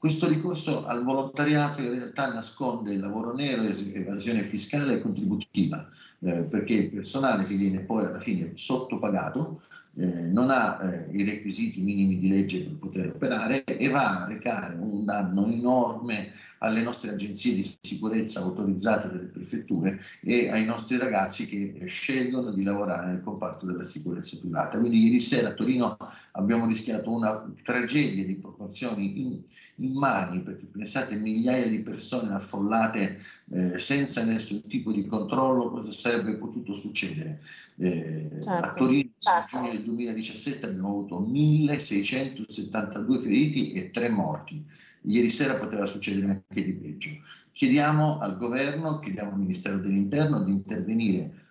questo 0.00 0.28
ricorso 0.28 0.86
al 0.86 1.04
volontariato 1.04 1.82
in 1.82 1.90
realtà 1.90 2.32
nasconde 2.32 2.94
il 2.94 3.00
lavoro 3.00 3.34
nero, 3.34 3.64
evasione 3.64 4.44
fiscale 4.44 4.94
e 4.94 5.02
contributiva, 5.02 5.88
eh, 6.20 6.40
perché 6.40 6.72
il 6.72 6.90
personale 6.90 7.44
che 7.44 7.54
viene 7.54 7.80
poi 7.80 8.06
alla 8.06 8.18
fine 8.18 8.52
sottopagato 8.54 9.62
eh, 9.96 10.04
non 10.04 10.50
ha 10.50 10.80
eh, 10.82 11.08
i 11.16 11.24
requisiti 11.24 11.80
minimi 11.80 12.18
di 12.18 12.28
legge 12.28 12.62
per 12.62 12.74
poter 12.76 13.08
operare 13.08 13.64
e 13.64 13.88
va 13.88 14.22
a 14.22 14.26
recare 14.26 14.76
un 14.76 15.04
danno 15.04 15.46
enorme 15.46 16.32
alle 16.58 16.82
nostre 16.82 17.10
agenzie 17.10 17.54
di 17.54 17.76
sicurezza 17.80 18.40
autorizzate 18.40 19.08
dalle 19.08 19.24
prefetture 19.24 20.00
e 20.20 20.50
ai 20.50 20.64
nostri 20.64 20.96
ragazzi 20.96 21.46
che 21.46 21.86
scelgono 21.86 22.52
di 22.52 22.62
lavorare 22.62 23.06
nel 23.12 23.22
comparto 23.22 23.66
della 23.66 23.84
sicurezza 23.84 24.38
privata. 24.38 24.78
Quindi 24.78 25.04
ieri 25.04 25.20
sera 25.20 25.48
a 25.48 25.54
Torino 25.54 25.96
abbiamo 26.32 26.66
rischiato 26.66 27.10
una 27.10 27.50
tragedia 27.62 28.24
di 28.24 28.36
proporzioni 28.36 29.20
in, 29.20 29.42
immani, 29.80 30.40
perché 30.40 30.66
pensate 30.66 31.16
migliaia 31.16 31.68
di 31.68 31.80
persone 31.80 32.32
affollate 32.34 33.18
eh, 33.50 33.78
senza 33.78 34.24
nessun 34.24 34.62
tipo 34.66 34.92
di 34.92 35.06
controllo, 35.06 35.70
cosa 35.70 35.92
sarebbe 35.92 36.36
potuto 36.36 36.72
succedere? 36.72 37.40
Eh, 37.76 38.28
certo, 38.42 38.66
a 38.66 38.74
Torino 38.74 39.10
certo. 39.18 39.56
giugno 39.56 39.70
del 39.70 39.82
2017 39.82 40.66
abbiamo 40.66 40.88
avuto 40.88 41.18
1672 41.20 43.18
feriti 43.18 43.72
e 43.72 43.90
3 43.90 44.08
morti. 44.10 44.64
Ieri 45.02 45.30
sera 45.30 45.54
poteva 45.54 45.86
succedere 45.86 46.44
anche 46.46 46.64
di 46.64 46.74
peggio. 46.74 47.10
Chiediamo 47.52 48.18
al 48.20 48.36
governo, 48.36 48.98
chiediamo 48.98 49.32
al 49.32 49.38
Ministero 49.38 49.78
dell'Interno 49.78 50.42
di 50.42 50.52
intervenire 50.52 51.48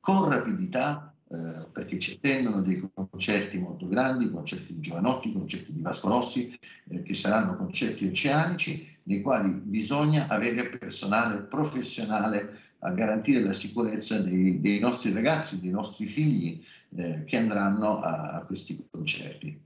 con 0.00 0.28
rapidità 0.28 1.15
eh, 1.28 1.66
perché 1.72 1.98
ci 1.98 2.14
attendono 2.14 2.62
dei 2.62 2.88
concerti 2.94 3.58
molto 3.58 3.88
grandi, 3.88 4.30
concerti 4.30 4.74
di 4.74 4.80
Giovanotti, 4.80 5.32
concerti 5.32 5.72
di 5.72 5.82
Vasco 5.82 6.08
Rossi, 6.08 6.56
eh, 6.88 7.02
che 7.02 7.14
saranno 7.14 7.56
concerti 7.56 8.06
oceanici, 8.06 8.94
nei 9.04 9.22
quali 9.22 9.50
bisogna 9.50 10.28
avere 10.28 10.68
personale 10.78 11.42
professionale 11.42 12.58
a 12.80 12.90
garantire 12.90 13.40
la 13.40 13.52
sicurezza 13.52 14.20
dei, 14.20 14.60
dei 14.60 14.78
nostri 14.78 15.12
ragazzi, 15.12 15.60
dei 15.60 15.70
nostri 15.70 16.06
figli 16.06 16.64
eh, 16.96 17.24
che 17.24 17.36
andranno 17.36 18.00
a, 18.00 18.32
a 18.32 18.40
questi 18.44 18.86
concerti. 18.90 19.64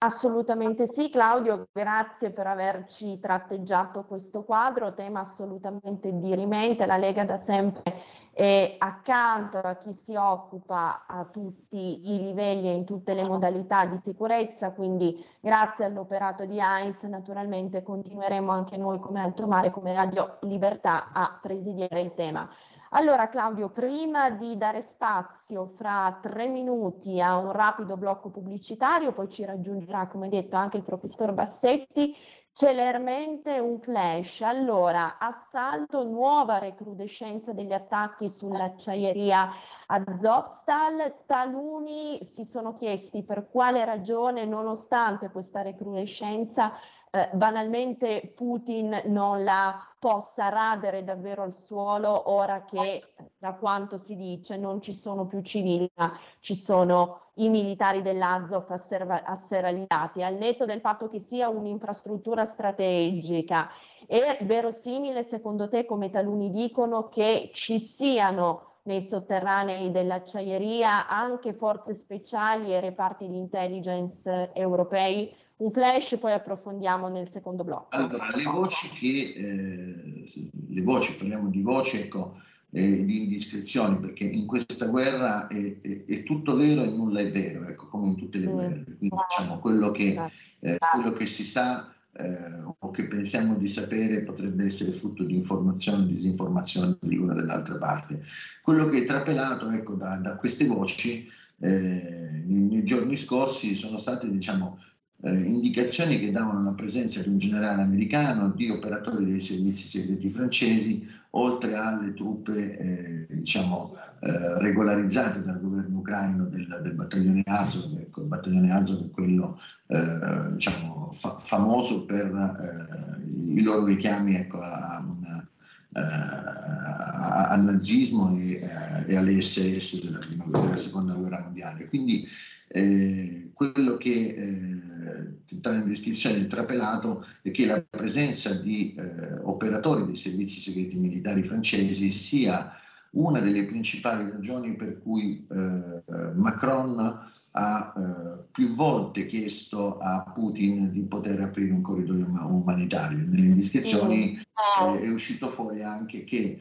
Assolutamente 0.00 0.86
sì, 0.92 1.10
Claudio, 1.10 1.68
grazie 1.72 2.30
per 2.30 2.46
averci 2.46 3.18
tratteggiato 3.20 4.04
questo 4.04 4.44
quadro, 4.44 4.94
tema 4.94 5.20
assolutamente 5.20 6.16
dirimente. 6.20 6.86
La 6.86 6.96
Lega 6.96 7.24
da 7.24 7.36
sempre 7.36 8.00
è 8.38 8.76
accanto 8.78 9.58
a 9.58 9.74
chi 9.74 9.92
si 10.04 10.14
occupa 10.14 11.06
a 11.08 11.24
tutti 11.24 12.12
i 12.12 12.18
livelli 12.18 12.68
e 12.68 12.74
in 12.74 12.84
tutte 12.84 13.12
le 13.12 13.26
modalità 13.26 13.84
di 13.84 13.98
sicurezza, 13.98 14.70
quindi 14.70 15.20
grazie 15.40 15.86
all'operato 15.86 16.44
di 16.44 16.60
Heinz 16.60 17.02
naturalmente 17.02 17.82
continueremo 17.82 18.52
anche 18.52 18.76
noi 18.76 19.00
come 19.00 19.22
Alto 19.22 19.48
Mare, 19.48 19.70
come 19.70 19.92
Radio 19.92 20.38
Libertà 20.42 21.10
a 21.12 21.36
presidiare 21.42 22.00
il 22.00 22.14
tema. 22.14 22.48
Allora 22.90 23.28
Claudio, 23.28 23.70
prima 23.70 24.30
di 24.30 24.56
dare 24.56 24.82
spazio 24.82 25.72
fra 25.76 26.20
tre 26.22 26.46
minuti 26.46 27.20
a 27.20 27.36
un 27.36 27.50
rapido 27.50 27.96
blocco 27.96 28.30
pubblicitario, 28.30 29.12
poi 29.12 29.28
ci 29.28 29.44
raggiungerà, 29.44 30.06
come 30.06 30.28
detto, 30.28 30.54
anche 30.54 30.76
il 30.76 30.84
professor 30.84 31.32
Bassetti, 31.32 32.14
celermente 32.58 33.60
un 33.60 33.78
flash. 33.78 34.40
Allora, 34.40 35.16
assalto, 35.20 36.02
nuova 36.02 36.58
recrudescenza 36.58 37.52
degli 37.52 37.72
attacchi 37.72 38.28
sull'acciaieria 38.28 39.48
Azovstal. 39.86 41.22
Taluni 41.24 42.18
si 42.32 42.44
sono 42.44 42.74
chiesti 42.74 43.22
per 43.22 43.48
quale 43.48 43.84
ragione, 43.84 44.44
nonostante 44.44 45.30
questa 45.30 45.62
recrudescenza, 45.62 46.72
eh, 47.10 47.30
banalmente 47.32 48.32
Putin 48.34 49.02
non 49.06 49.42
la 49.42 49.82
possa 49.98 50.48
radere 50.48 51.04
davvero 51.04 51.42
al 51.42 51.54
suolo 51.54 52.30
ora 52.30 52.64
che, 52.64 53.14
da 53.38 53.54
quanto 53.54 53.96
si 53.96 54.14
dice, 54.14 54.56
non 54.56 54.80
ci 54.80 54.92
sono 54.92 55.26
più 55.26 55.40
civili, 55.40 55.90
ma 55.94 56.16
ci 56.40 56.54
sono 56.54 57.30
i 57.34 57.48
militari 57.48 58.02
dell'Azov 58.02 58.70
asserragliati, 58.70 60.22
al 60.22 60.34
netto 60.34 60.64
del 60.64 60.80
fatto 60.80 61.08
che 61.08 61.20
sia 61.20 61.48
un'infrastruttura 61.48 62.44
strategica. 62.44 63.70
È 64.06 64.38
verosimile, 64.42 65.24
secondo 65.24 65.68
te, 65.68 65.84
come 65.84 66.10
taluni 66.10 66.50
dicono, 66.50 67.08
che 67.08 67.50
ci 67.52 67.78
siano 67.78 68.66
nei 68.82 69.02
sotterranei 69.02 69.90
dell'acciaieria 69.90 71.08
anche 71.08 71.52
forze 71.52 71.94
speciali 71.94 72.72
e 72.72 72.80
reparti 72.80 73.28
di 73.28 73.36
intelligence 73.36 74.50
europei 74.54 75.34
un 75.58 75.70
flash 75.72 76.12
e 76.12 76.18
poi 76.18 76.32
approfondiamo 76.32 77.08
nel 77.08 77.30
secondo 77.30 77.64
blocco. 77.64 77.96
Allora, 77.96 78.28
le 78.34 78.42
voci 78.44 78.88
che, 78.88 79.34
eh, 79.36 80.24
le 80.68 80.82
voci, 80.82 81.16
parliamo 81.16 81.48
di 81.48 81.62
voci, 81.62 81.98
ecco, 81.98 82.40
eh, 82.70 83.04
di 83.04 83.24
indiscrezioni, 83.24 83.98
perché 83.98 84.24
in 84.24 84.46
questa 84.46 84.86
guerra 84.86 85.46
è, 85.48 85.80
è, 85.80 86.04
è, 86.04 86.22
tutto 86.22 86.54
vero 86.54 86.82
e 86.82 86.88
nulla 86.88 87.20
è 87.20 87.30
vero, 87.30 87.66
ecco, 87.66 87.86
come 87.88 88.08
in 88.08 88.16
tutte 88.16 88.38
le 88.38 88.46
mm. 88.46 88.52
guerre. 88.52 88.84
Quindi 88.84 89.16
diciamo 89.28 89.58
quello 89.58 89.90
che, 89.90 90.10
esatto. 90.10 90.32
eh, 90.60 90.78
quello 90.92 91.12
che 91.12 91.26
si 91.26 91.44
sa 91.44 91.92
eh, 92.12 92.74
o 92.78 92.90
che 92.90 93.06
pensiamo 93.06 93.54
di 93.54 93.68
sapere 93.68 94.20
potrebbe 94.20 94.66
essere 94.66 94.92
frutto 94.92 95.22
di 95.22 95.34
informazione 95.34 96.02
o 96.02 96.06
disinformazione 96.06 96.96
di 97.00 97.16
una 97.16 97.32
o 97.32 97.36
dell'altra 97.36 97.76
parte. 97.76 98.22
Quello 98.62 98.88
che 98.88 99.02
è 99.02 99.04
trapelato 99.04 99.70
ecco, 99.70 99.94
da, 99.94 100.16
da 100.16 100.36
queste 100.36 100.66
voci 100.66 101.28
eh, 101.60 102.42
nei, 102.44 102.60
nei, 102.60 102.84
giorni 102.84 103.16
scorsi 103.16 103.74
sono 103.74 103.98
state 103.98 104.30
diciamo, 104.30 104.78
eh, 105.22 105.32
indicazioni 105.32 106.20
che 106.20 106.30
davano 106.30 106.62
la 106.62 106.72
presenza 106.72 107.20
di 107.20 107.28
un 107.28 107.38
generale 107.38 107.82
americano, 107.82 108.50
di 108.50 108.70
operatori 108.70 109.24
dei 109.24 109.40
servizi 109.40 109.86
segreti 109.86 110.30
francesi, 110.30 111.08
oltre 111.30 111.74
alle 111.74 112.14
truppe 112.14 112.78
eh, 112.78 113.26
diciamo, 113.28 113.96
eh, 114.20 114.58
regolarizzate 114.60 115.42
dal 115.42 115.60
governo 115.60 115.98
ucraino 115.98 116.44
del, 116.44 116.66
del 116.82 116.92
battaglione 116.92 117.42
Azov. 117.46 117.98
Ecco, 117.98 118.20
il 118.20 118.26
battaglione 118.28 118.72
Azov 118.72 119.06
è 119.06 119.10
quello 119.10 119.60
eh, 119.88 120.52
diciamo, 120.52 121.10
fa- 121.12 121.38
famoso 121.38 122.04
per 122.04 122.26
eh, 122.26 123.54
i 123.54 123.62
loro 123.62 123.86
richiami 123.86 124.36
ecco, 124.36 124.60
a, 124.60 125.04
una, 125.04 125.48
al 125.90 127.64
nazismo 127.64 128.36
e, 128.38 128.60
e 129.06 129.16
alle 129.16 129.40
SS 129.40 130.04
della, 130.04 130.20
della 130.60 130.76
seconda 130.76 131.14
guerra 131.14 131.40
mondiale. 131.40 131.88
Quindi 131.88 132.24
eh, 132.68 133.50
quello 133.54 133.96
che 133.96 134.10
eh, 134.10 135.58
tra 135.60 135.72
le 135.72 135.84
descrizioni 135.84 136.36
del 136.36 136.46
trapelato 136.46 137.26
è 137.42 137.50
che 137.50 137.66
la 137.66 137.82
presenza 137.82 138.52
di 138.52 138.94
eh, 138.94 139.38
operatori 139.42 140.04
dei 140.04 140.16
servizi 140.16 140.60
segreti 140.60 140.96
militari 140.96 141.42
francesi 141.42 142.12
sia 142.12 142.72
una 143.12 143.40
delle 143.40 143.64
principali 143.64 144.30
ragioni 144.30 144.76
per 144.76 145.00
cui 145.00 145.46
eh, 145.50 146.02
Macron 146.34 147.26
ha 147.52 147.94
eh, 147.96 148.44
più 148.52 148.68
volte 148.74 149.26
chiesto 149.26 149.98
a 149.98 150.30
Putin 150.34 150.92
di 150.92 151.00
poter 151.00 151.40
aprire 151.40 151.72
un 151.72 151.80
corridoio 151.80 152.26
umanitario. 152.46 153.18
Nelle 153.18 153.46
indiscrezioni 153.46 154.36
eh, 154.36 155.00
è 155.00 155.08
uscito 155.08 155.48
fuori 155.48 155.82
anche 155.82 156.24
che 156.24 156.60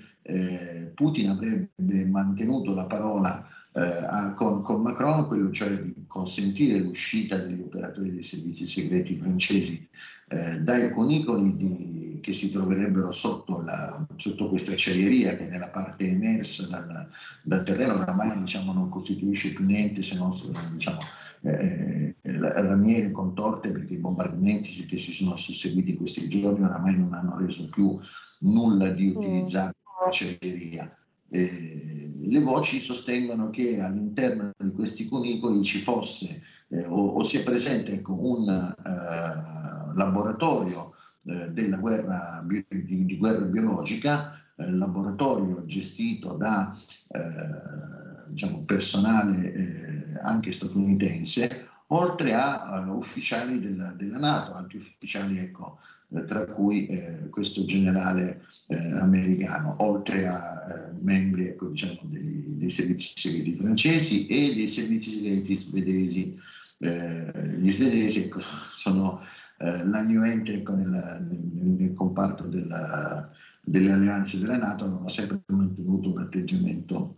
Putin 0.94 1.30
avrebbe 1.30 2.06
mantenuto 2.06 2.74
la 2.74 2.86
parola 2.86 3.48
eh, 3.74 4.34
con, 4.36 4.62
con, 4.64 4.82
Macron, 4.82 5.28
quello 5.28 5.52
cioè 5.52 5.70
di 5.70 6.06
consentire 6.08 6.80
l'uscita 6.80 7.38
degli 7.38 7.62
operatori 7.62 8.12
dei 8.12 8.24
servizi 8.24 8.68
segreti 8.68 9.16
francesi 9.16 9.88
eh, 10.30 10.60
dai 10.60 10.92
conicoli 10.92 11.56
di, 11.56 12.20
che 12.22 12.34
si 12.34 12.52
troverebbero 12.52 13.12
sotto, 13.12 13.62
la, 13.62 14.06
sotto, 14.18 14.50
questa 14.50 14.74
acciaieria 14.74 15.38
che 15.38 15.46
nella 15.46 15.70
parte 15.70 16.10
emersa 16.10 16.68
dal, 16.68 17.10
dal 17.44 17.64
terreno 17.64 17.94
oramai 17.94 18.38
diciamo, 18.40 18.74
non 18.74 18.90
costituisce 18.90 19.54
più 19.54 19.66
niente 19.66 20.02
se 20.02 20.16
non 20.16 20.32
diciamo, 20.74 20.98
eh, 21.42 22.16
eh 22.22 22.40
ramiere 22.40 23.12
contorte 23.12 23.70
perché 23.70 23.94
i 23.94 24.00
bombardamenti 24.00 24.86
che 24.86 24.98
si 24.98 25.14
sono 25.14 25.38
susseguiti 25.38 25.92
in 25.92 25.98
questi 25.98 26.28
giorni 26.28 26.66
oramai 26.66 26.98
non 26.98 27.14
hanno 27.14 27.38
reso 27.38 27.70
più 27.70 27.98
nulla 28.40 28.90
di 28.90 29.12
mm. 29.12 29.16
utilizzabile 29.16 29.76
l'acciaieria. 30.04 30.98
Eh, 31.30 32.07
le 32.30 32.40
voci 32.40 32.80
sostengono 32.80 33.50
che 33.50 33.80
all'interno 33.80 34.52
di 34.58 34.72
questi 34.72 35.08
cunicoli 35.08 35.64
ci 35.64 35.80
fosse 35.80 36.42
eh, 36.70 36.86
o, 36.86 37.16
o, 37.16 37.24
sia 37.24 37.44
presente 37.44 37.94
ecco, 37.94 38.14
un 38.14 38.50
eh, 38.50 39.96
laboratorio 39.96 40.94
eh, 41.26 41.50
della 41.52 41.78
guerra, 41.78 42.46
di, 42.46 43.06
di 43.06 43.18
guerra 43.18 43.46
biologica, 43.46 44.40
eh, 44.56 44.70
laboratorio 44.72 45.66
gestito 45.66 46.34
da 46.34 46.78
eh, 47.08 48.30
diciamo, 48.30 48.64
personale 48.64 50.20
anche 50.22 50.52
statunitense, 50.52 51.68
oltre 51.88 52.34
a 52.34 52.86
ufficiali 52.90 53.60
della, 53.60 53.92
della 53.92 54.18
Nato, 54.18 54.54
altri 54.56 54.78
ufficiali 54.78 55.38
ecco, 55.38 55.80
eh, 55.80 55.97
tra 56.26 56.46
cui 56.46 56.88
eh, 56.88 57.28
questo 57.30 57.66
generale 57.66 58.42
eh, 58.68 58.92
americano, 59.00 59.76
oltre 59.80 60.28
a 60.28 60.66
eh, 60.70 60.94
membri 61.02 61.48
ecco, 61.48 61.68
diciamo, 61.68 62.00
dei, 62.04 62.58
dei, 62.58 62.70
servizi 62.70 63.14
segreti 63.16 63.56
francesi 63.56 64.28
e 64.28 64.54
dei 64.54 64.68
servizi 64.68 65.12
segreti 65.12 65.58
svedesi. 65.58 66.40
Eh, 66.80 67.58
gli 67.58 67.72
svedesi 67.72 68.24
ecco, 68.24 68.40
sono 68.74 69.22
eh, 69.60 69.86
la 69.86 70.02
new 70.02 70.24
entry 70.24 70.58
ecco, 70.58 70.76
nel, 70.76 70.88
nel, 70.90 71.72
nel, 71.78 71.94
comparto 71.94 72.44
della, 72.44 73.30
delle 73.62 73.92
alleanze 73.92 74.40
della 74.40 74.58
Nato, 74.58 74.86
hanno 74.86 75.08
sempre 75.10 75.42
mantenuto 75.48 76.12
un 76.12 76.20
atteggiamento 76.20 77.18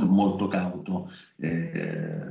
molto 0.00 0.48
cauto 0.48 1.10
eh, 1.36 2.26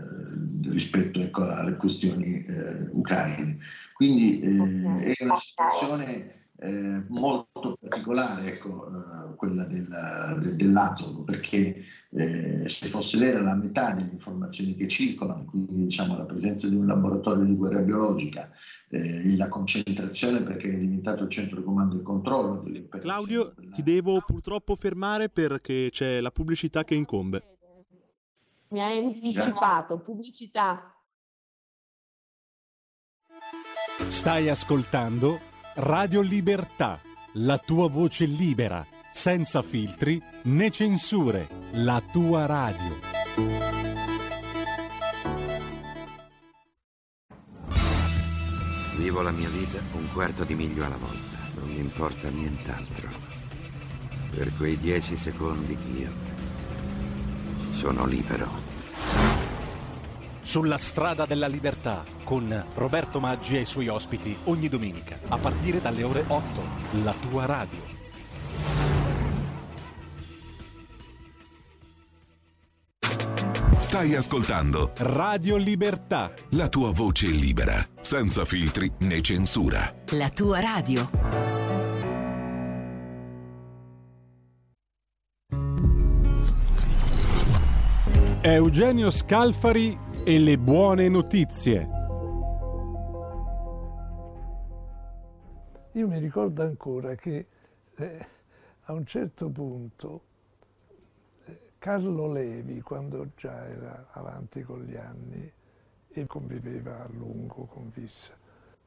rispetto 0.64 1.20
ecco, 1.20 1.48
alle 1.48 1.76
questioni 1.76 2.44
eh, 2.46 2.88
ucraine. 2.92 3.60
Quindi 4.02 4.40
eh, 4.40 5.14
è 5.14 5.24
una 5.24 5.36
situazione 5.36 6.48
eh, 6.58 7.04
molto 7.10 7.78
particolare 7.80 8.48
ecco, 8.48 8.88
eh, 8.88 9.36
quella 9.36 9.64
del, 9.66 9.88
del, 10.40 10.56
dell'Azov, 10.56 11.24
perché 11.24 11.84
eh, 12.10 12.68
se 12.68 12.88
fosse 12.88 13.20
vera 13.20 13.42
la 13.42 13.54
metà 13.54 13.92
delle 13.92 14.10
informazioni 14.12 14.74
che 14.74 14.88
circolano, 14.88 15.46
quindi 15.46 15.84
diciamo, 15.84 16.18
la 16.18 16.24
presenza 16.24 16.68
di 16.68 16.78
un 16.78 16.88
laboratorio 16.88 17.44
di 17.44 17.56
guerra 17.56 17.82
biologica, 17.82 18.50
eh, 18.90 19.36
la 19.36 19.50
concentrazione 19.50 20.42
perché 20.42 20.74
è 20.74 20.78
diventato 20.78 21.26
il 21.26 21.30
centro 21.30 21.58
di 21.58 21.64
comando 21.64 22.00
e 22.00 22.02
controllo. 22.02 22.64
Claudio, 23.00 23.54
della... 23.56 23.72
ti 23.72 23.84
devo 23.84 24.20
purtroppo 24.26 24.76
fermare 24.76 25.30
perché 25.30 25.90
c'è 25.92 26.20
la 26.22 26.32
pubblicità 26.32 26.84
che 26.84 26.96
incombe. 26.96 27.44
Mi 28.70 28.82
hai 28.82 28.98
anticipato, 28.98 30.00
pubblicità. 30.00 30.96
Stai 34.10 34.50
ascoltando 34.50 35.40
Radio 35.76 36.22
Libertà, 36.22 37.00
la 37.34 37.58
tua 37.58 37.90
voce 37.90 38.26
libera, 38.26 38.86
senza 39.14 39.62
filtri 39.62 40.22
né 40.44 40.70
censure, 40.70 41.48
la 41.72 42.02
tua 42.12 42.46
radio. 42.46 43.00
Vivo 48.98 49.22
la 49.22 49.32
mia 49.32 49.50
vita 49.50 49.80
un 49.94 50.12
quarto 50.12 50.44
di 50.44 50.56
miglio 50.56 50.86
alla 50.86 50.98
volta, 50.98 51.38
non 51.56 51.70
mi 51.70 51.80
importa 51.80 52.30
nient'altro. 52.30 53.10
Per 54.30 54.52
quei 54.58 54.78
dieci 54.78 55.18
secondi 55.18 55.78
io 55.98 56.12
sono 57.72 58.06
libero. 58.06 58.61
Sulla 60.42 60.78
strada 60.78 61.26
della 61.26 61.48
libertà 61.48 62.04
con 62.24 62.66
Roberto 62.76 63.20
Maggi 63.20 63.58
e 63.58 63.62
i 63.62 63.66
suoi 63.66 63.88
ospiti 63.88 64.36
ogni 64.46 64.70
domenica 64.70 65.20
a 65.28 65.38
partire 65.38 65.82
dalle 65.82 66.04
ore 66.04 66.24
8. 66.28 66.62
La 67.04 67.14
tua 67.30 67.46
radio. 67.46 67.90
Stai 73.80 74.16
ascoltando 74.16 74.94
Radio 75.00 75.58
Libertà. 75.58 76.32
la 76.52 76.70
tua 76.70 76.92
voce 76.92 77.26
libera, 77.28 77.86
senza 78.00 78.46
filtri 78.46 78.90
né 79.00 79.22
censura. 79.22 79.94
La 80.12 80.30
tua 80.30 80.62
radio. 80.62 81.10
Eugenio 88.44 89.12
Scalfari 89.12 89.98
e 90.24 90.38
le 90.38 90.56
buone 90.56 91.10
notizie. 91.10 91.90
Io 95.94 96.08
mi 96.08 96.20
ricordo 96.20 96.62
ancora 96.62 97.16
che 97.16 97.48
eh, 97.96 98.28
a 98.82 98.94
un 98.94 99.04
certo 99.04 99.50
punto 99.50 100.22
eh, 101.46 101.72
Carlo 101.80 102.32
Levi, 102.32 102.82
quando 102.82 103.32
già 103.36 103.68
era 103.68 104.10
avanti 104.12 104.62
con 104.62 104.84
gli 104.84 104.96
anni 104.96 105.52
e 106.08 106.28
conviveva 106.28 107.04
a 107.04 107.08
lungo 107.08 107.66
con 107.66 107.90
Vissa, 107.92 108.38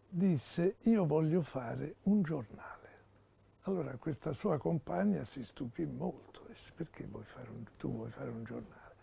disse 0.08 0.76
io 0.82 1.04
voglio 1.04 1.42
fare 1.42 1.96
un 2.02 2.22
giornale. 2.22 2.72
Allora 3.62 3.96
questa 3.96 4.32
sua 4.32 4.56
compagna 4.58 5.24
si 5.24 5.42
stupì 5.42 5.84
molto, 5.84 6.44
disse 6.46 6.70
perché 6.76 7.04
vuoi 7.06 7.24
fare 7.24 7.50
un, 7.50 7.64
tu 7.76 7.90
vuoi 7.90 8.10
fare 8.10 8.30
un 8.30 8.44
giornale? 8.44 8.94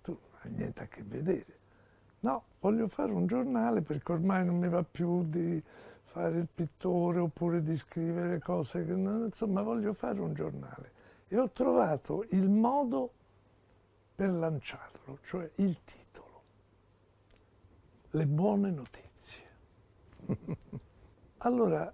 Tu 0.00 0.12
non 0.12 0.40
hai 0.40 0.50
niente 0.52 0.82
a 0.82 0.86
che 0.86 1.02
vedere. 1.02 1.64
No, 2.26 2.42
voglio 2.58 2.88
fare 2.88 3.12
un 3.12 3.28
giornale 3.28 3.82
perché 3.82 4.10
ormai 4.10 4.44
non 4.44 4.56
mi 4.58 4.68
va 4.68 4.82
più 4.82 5.22
di 5.28 5.62
fare 6.02 6.38
il 6.38 6.48
pittore 6.52 7.20
oppure 7.20 7.62
di 7.62 7.76
scrivere 7.76 8.40
cose 8.40 8.84
che 8.84 8.96
non, 8.96 9.26
insomma 9.26 9.62
voglio 9.62 9.92
fare 9.92 10.20
un 10.20 10.34
giornale. 10.34 10.90
E 11.28 11.38
ho 11.38 11.48
trovato 11.50 12.26
il 12.30 12.48
modo 12.48 13.12
per 14.12 14.30
lanciarlo, 14.30 15.20
cioè 15.22 15.48
il 15.56 15.78
titolo. 15.84 16.42
Le 18.10 18.26
buone 18.26 18.70
notizie. 18.72 19.44
allora 21.38 21.92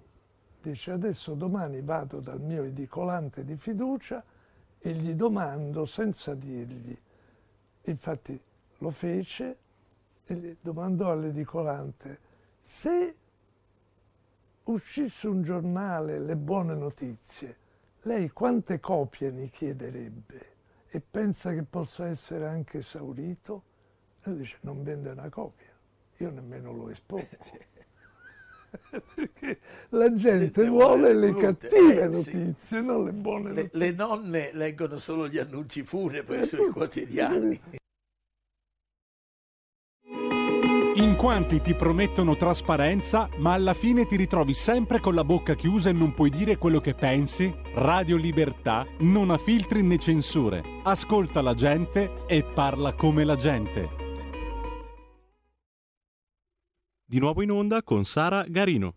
dice 0.62 0.92
adesso 0.92 1.35
domani 1.35 1.83
vado 1.83 2.21
dal 2.21 2.40
mio 2.40 2.62
edicolante 2.62 3.45
di 3.45 3.57
fiducia 3.57 4.25
e 4.79 4.92
gli 4.95 5.12
domando 5.12 5.85
senza 5.85 6.35
dirgli. 6.35 6.99
Infatti 7.83 8.40
lo 8.79 8.88
fece 8.88 9.59
e 10.33 10.57
domandò 10.61 11.11
all'edicolante 11.11 12.18
se 12.61 13.14
uscisse 14.64 15.29
un 15.29 15.42
giornale 15.42 16.18
Le 16.18 16.37
buone 16.37 16.75
notizie, 16.75 17.57
lei 18.03 18.31
quante 18.31 18.81
copie 18.81 19.31
ne 19.31 19.49
chiederebbe 19.49 20.51
e 20.88 21.01
pensa 21.01 21.53
che 21.53 21.62
possa 21.62 22.07
essere 22.09 22.47
anche 22.47 22.79
esaurito? 22.79 23.62
Lui 24.25 24.37
dice 24.38 24.59
non 24.62 24.83
vende 24.83 25.11
una 25.11 25.29
copia, 25.29 25.73
io 26.18 26.31
nemmeno 26.31 26.73
lo 26.73 26.88
espongo. 26.90 27.27
Perché 29.14 29.59
la 29.90 30.12
gente 30.14 30.66
vuole 30.66 31.12
le 31.14 31.35
cattive 31.37 32.03
eh, 32.05 32.23
sì. 32.23 32.37
notizie, 32.38 32.81
non 32.81 33.05
le 33.05 33.12
buone 33.12 33.53
Le, 33.53 33.62
notizie. 33.62 33.79
le 33.79 33.90
nonne 33.92 34.51
leggono 34.55 34.99
solo 34.99 35.29
gli 35.29 35.38
annunci 35.38 35.83
funebri 35.85 36.38
Eh, 36.38 36.47
sui 36.47 36.71
quotidiani. 36.71 37.61
In 40.96 41.16
quanti 41.16 41.62
ti 41.62 41.74
promettono 41.74 42.37
trasparenza, 42.37 43.26
ma 43.38 43.55
alla 43.55 43.72
fine 43.72 44.05
ti 44.05 44.14
ritrovi 44.14 44.52
sempre 44.52 45.00
con 45.00 45.14
la 45.14 45.24
bocca 45.24 45.55
chiusa 45.55 45.88
e 45.88 45.94
non 45.94 46.12
puoi 46.12 46.28
dire 46.28 46.59
quello 46.59 46.81
che 46.81 46.92
pensi? 46.92 47.50
Radio 47.76 48.18
Libertà 48.18 48.87
non 48.98 49.31
ha 49.31 49.38
filtri 49.38 49.83
né 49.83 49.96
censure. 49.96 50.62
Ascolta 50.83 51.40
la 51.40 51.55
gente 51.55 52.24
e 52.26 52.44
parla 52.44 52.92
come 52.92 53.24
la 53.24 53.37
gente. 53.37 53.88
Di 57.07 57.18
nuovo 57.18 57.40
in 57.40 57.52
onda 57.52 57.83
con 57.83 58.05
Sara 58.05 58.44
Garino. 58.46 58.96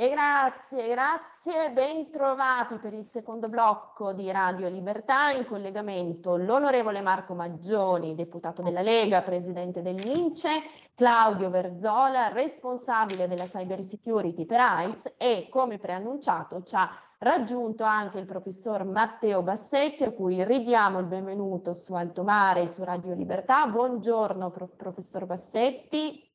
E 0.00 0.08
grazie, 0.08 0.88
grazie, 0.88 1.72
ben 1.72 2.10
trovati 2.10 2.78
per 2.78 2.94
il 2.94 3.04
secondo 3.10 3.50
blocco 3.50 4.14
di 4.14 4.30
Radio 4.30 4.70
Libertà 4.70 5.30
in 5.30 5.44
collegamento 5.44 6.36
l'onorevole 6.36 7.02
Marco 7.02 7.34
Maggioni, 7.34 8.14
deputato 8.14 8.62
della 8.62 8.80
Lega, 8.80 9.20
presidente 9.20 9.82
dell'Ince, 9.82 10.48
Claudio 10.94 11.50
Verzola, 11.50 12.28
responsabile 12.28 13.28
della 13.28 13.44
cyber 13.44 13.82
security 13.82 14.46
per 14.46 14.60
AIS 14.60 15.16
e 15.18 15.48
come 15.50 15.76
preannunciato 15.76 16.62
ci 16.62 16.76
ha 16.76 16.88
raggiunto 17.18 17.84
anche 17.84 18.20
il 18.20 18.24
professor 18.24 18.84
Matteo 18.84 19.42
Bassetti 19.42 20.04
a 20.04 20.12
cui 20.12 20.42
ridiamo 20.42 20.98
il 20.98 21.08
benvenuto 21.08 21.74
su 21.74 21.92
Alto 21.92 22.22
Mare 22.22 22.62
e 22.62 22.68
su 22.68 22.82
Radio 22.82 23.12
Libertà. 23.12 23.66
Buongiorno 23.66 24.50
pro- 24.50 24.70
professor 24.74 25.26
Bassetti. 25.26 26.29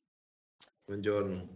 Buongiorno, 0.88 1.48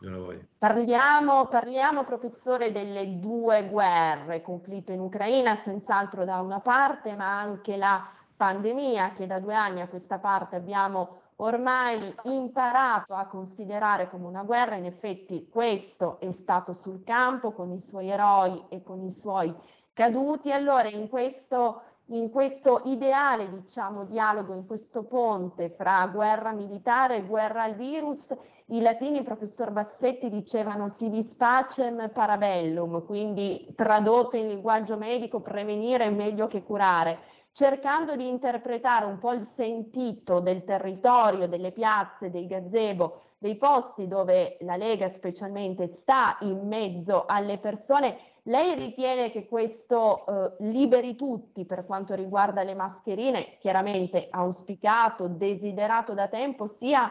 buongiorno. 0.00 0.48
Parliamo, 0.56 1.46
parliamo, 1.48 2.04
professore, 2.04 2.72
delle 2.72 3.20
due 3.20 3.68
guerre, 3.68 4.40
conflitto 4.40 4.92
in 4.92 5.00
Ucraina, 5.00 5.60
senz'altro 5.62 6.24
da 6.24 6.40
una 6.40 6.60
parte, 6.60 7.14
ma 7.14 7.38
anche 7.38 7.76
la 7.76 8.02
pandemia 8.34 9.12
che 9.12 9.26
da 9.26 9.40
due 9.40 9.54
anni 9.54 9.82
a 9.82 9.88
questa 9.88 10.18
parte 10.18 10.56
abbiamo 10.56 11.18
ormai 11.36 12.14
imparato 12.22 13.12
a 13.12 13.26
considerare 13.26 14.08
come 14.08 14.26
una 14.26 14.42
guerra. 14.42 14.76
In 14.76 14.86
effetti 14.86 15.50
questo 15.50 16.18
è 16.18 16.32
stato 16.32 16.72
sul 16.72 17.04
campo 17.04 17.52
con 17.52 17.70
i 17.72 17.80
suoi 17.80 18.08
eroi 18.08 18.68
e 18.70 18.82
con 18.82 19.02
i 19.04 19.12
suoi 19.12 19.54
caduti. 19.92 20.50
Allora, 20.50 20.88
in 20.88 21.10
questo, 21.10 21.82
in 22.06 22.30
questo 22.30 22.80
ideale, 22.86 23.50
diciamo, 23.50 24.06
dialogo, 24.06 24.54
in 24.54 24.64
questo 24.66 25.02
ponte 25.02 25.68
fra 25.68 26.06
guerra 26.06 26.52
militare 26.52 27.16
e 27.16 27.26
guerra 27.26 27.64
al 27.64 27.74
virus, 27.74 28.34
i 28.70 28.82
latini, 28.82 29.22
professor 29.22 29.70
Bassetti, 29.70 30.28
dicevano 30.28 30.88
si 30.88 31.08
dispacem 31.08 32.10
parabellum, 32.10 33.04
quindi 33.06 33.66
tradotto 33.74 34.36
in 34.36 34.48
linguaggio 34.48 34.98
medico, 34.98 35.40
prevenire 35.40 36.04
è 36.04 36.10
meglio 36.10 36.48
che 36.48 36.62
curare, 36.62 37.18
cercando 37.52 38.14
di 38.14 38.28
interpretare 38.28 39.06
un 39.06 39.18
po' 39.18 39.32
il 39.32 39.48
sentito 39.54 40.40
del 40.40 40.64
territorio, 40.64 41.48
delle 41.48 41.72
piazze, 41.72 42.30
dei 42.30 42.46
gazebo, 42.46 43.22
dei 43.38 43.56
posti 43.56 44.06
dove 44.06 44.58
la 44.60 44.76
Lega 44.76 45.08
specialmente 45.08 45.86
sta 45.86 46.36
in 46.40 46.66
mezzo 46.66 47.24
alle 47.26 47.56
persone. 47.56 48.18
Lei 48.42 48.74
ritiene 48.74 49.30
che 49.30 49.46
questo 49.46 50.26
eh, 50.26 50.52
liberi 50.60 51.16
tutti 51.16 51.64
per 51.64 51.86
quanto 51.86 52.14
riguarda 52.14 52.62
le 52.62 52.74
mascherine, 52.74 53.56
chiaramente 53.60 54.26
auspicato, 54.30 55.26
desiderato 55.26 56.12
da 56.12 56.28
tempo, 56.28 56.66
sia 56.66 57.10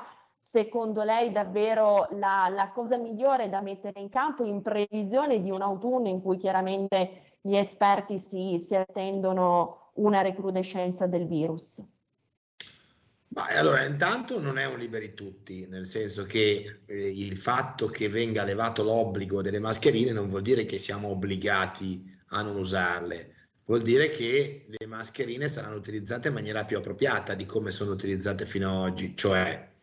secondo 0.49 1.03
lei 1.03 1.31
davvero 1.31 2.07
la, 2.12 2.47
la, 2.49 2.71
cosa 2.73 2.97
migliore 2.97 3.49
da 3.49 3.62
mettere 3.62 3.99
in 3.99 4.10
campo 4.10 4.45
in 4.45 4.62
previsione 4.62 5.41
di 5.41 5.49
un 5.49 5.62
autunno 5.62 6.07
in 6.07 6.21
cui 6.21 6.38
chiaramente 6.38 7.36
gli 7.41 7.55
esperti 7.55 8.17
si, 8.19 8.60
si 8.65 8.75
attendono 8.75 9.91
una 9.95 10.21
recrudescenza 10.21 11.05
del 11.05 11.27
virus? 11.27 11.83
Ma 13.29 13.45
allora, 13.57 13.83
intanto 13.83 14.39
non 14.39 14.57
è 14.57 14.65
un 14.65 14.79
liberi 14.79 15.13
tutti, 15.13 15.67
nel 15.67 15.86
senso 15.86 16.25
che 16.25 16.81
eh, 16.86 17.10
il 17.10 17.38
fatto 17.38 17.88
che 17.88 18.10
venga 18.10 18.43
levato 18.43 18.83
l'obbligo 18.83 19.41
delle 19.41 19.60
mascherine 19.60 20.12
non 20.12 20.29
vuol 20.29 20.41
dire 20.41 20.65
che 20.65 20.79
siamo 20.79 21.10
obbligati 21.10 22.03
a 22.29 22.41
non 22.41 22.55
usarle, 22.55 23.49
vuol 23.65 23.81
dire 23.81 24.10
che 24.10 24.65
le 24.67 24.86
mascherine 24.88 25.49
saranno 25.49 25.75
utilizzate 25.75 26.29
in 26.29 26.33
maniera 26.33 26.65
più 26.65 26.77
appropriata 26.77 27.36
di 27.36 27.45
come 27.45 27.71
sono 27.71 27.91
utilizzate 27.91 28.45
fino 28.45 28.69
ad 28.69 28.91
oggi, 28.91 29.15
cioè 29.15 29.75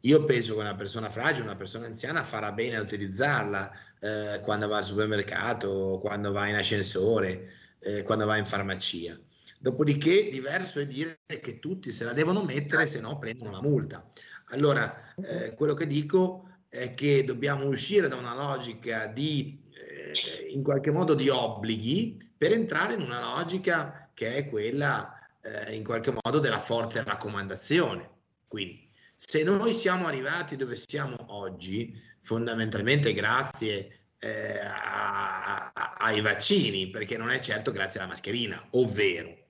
io 0.00 0.24
penso 0.24 0.54
che 0.54 0.60
una 0.60 0.74
persona 0.74 1.10
fragile, 1.10 1.44
una 1.44 1.56
persona 1.56 1.86
anziana 1.86 2.22
farà 2.22 2.52
bene 2.52 2.76
a 2.76 2.80
utilizzarla 2.80 3.72
eh, 4.00 4.40
quando 4.42 4.68
va 4.68 4.78
al 4.78 4.84
supermercato, 4.84 5.98
quando 6.00 6.32
va 6.32 6.46
in 6.48 6.56
ascensore, 6.56 7.50
eh, 7.80 8.02
quando 8.02 8.26
va 8.26 8.36
in 8.36 8.46
farmacia. 8.46 9.18
Dopodiché 9.58 10.28
diverso 10.28 10.80
è 10.80 10.86
dire 10.86 11.20
che 11.40 11.58
tutti 11.58 11.90
se 11.90 12.04
la 12.04 12.12
devono 12.12 12.44
mettere, 12.44 12.86
se 12.86 13.00
no 13.00 13.18
prendono 13.18 13.50
una 13.50 13.62
multa. 13.62 14.08
Allora, 14.50 15.14
eh, 15.16 15.54
quello 15.54 15.74
che 15.74 15.86
dico 15.86 16.50
è 16.68 16.92
che 16.92 17.24
dobbiamo 17.24 17.66
uscire 17.66 18.06
da 18.08 18.16
una 18.16 18.34
logica 18.34 19.06
di, 19.06 19.60
eh, 19.72 20.50
in 20.50 20.62
qualche 20.62 20.90
modo, 20.90 21.14
di 21.14 21.28
obblighi 21.28 22.32
per 22.36 22.52
entrare 22.52 22.94
in 22.94 23.00
una 23.00 23.20
logica 23.20 24.10
che 24.14 24.36
è 24.36 24.48
quella, 24.48 25.18
eh, 25.40 25.74
in 25.74 25.82
qualche 25.82 26.12
modo, 26.12 26.38
della 26.38 26.60
forte 26.60 27.02
raccomandazione. 27.02 28.08
Quindi, 28.46 28.85
se 29.16 29.42
noi 29.42 29.72
siamo 29.72 30.06
arrivati 30.06 30.56
dove 30.56 30.76
siamo 30.76 31.16
oggi, 31.28 31.98
fondamentalmente 32.20 33.14
grazie 33.14 34.10
eh, 34.18 34.58
a, 34.58 35.72
a, 35.72 35.96
ai 35.98 36.20
vaccini, 36.20 36.90
perché 36.90 37.16
non 37.16 37.30
è 37.30 37.40
certo 37.40 37.70
grazie 37.70 37.98
alla 37.98 38.10
mascherina, 38.10 38.64
ovvero 38.72 39.44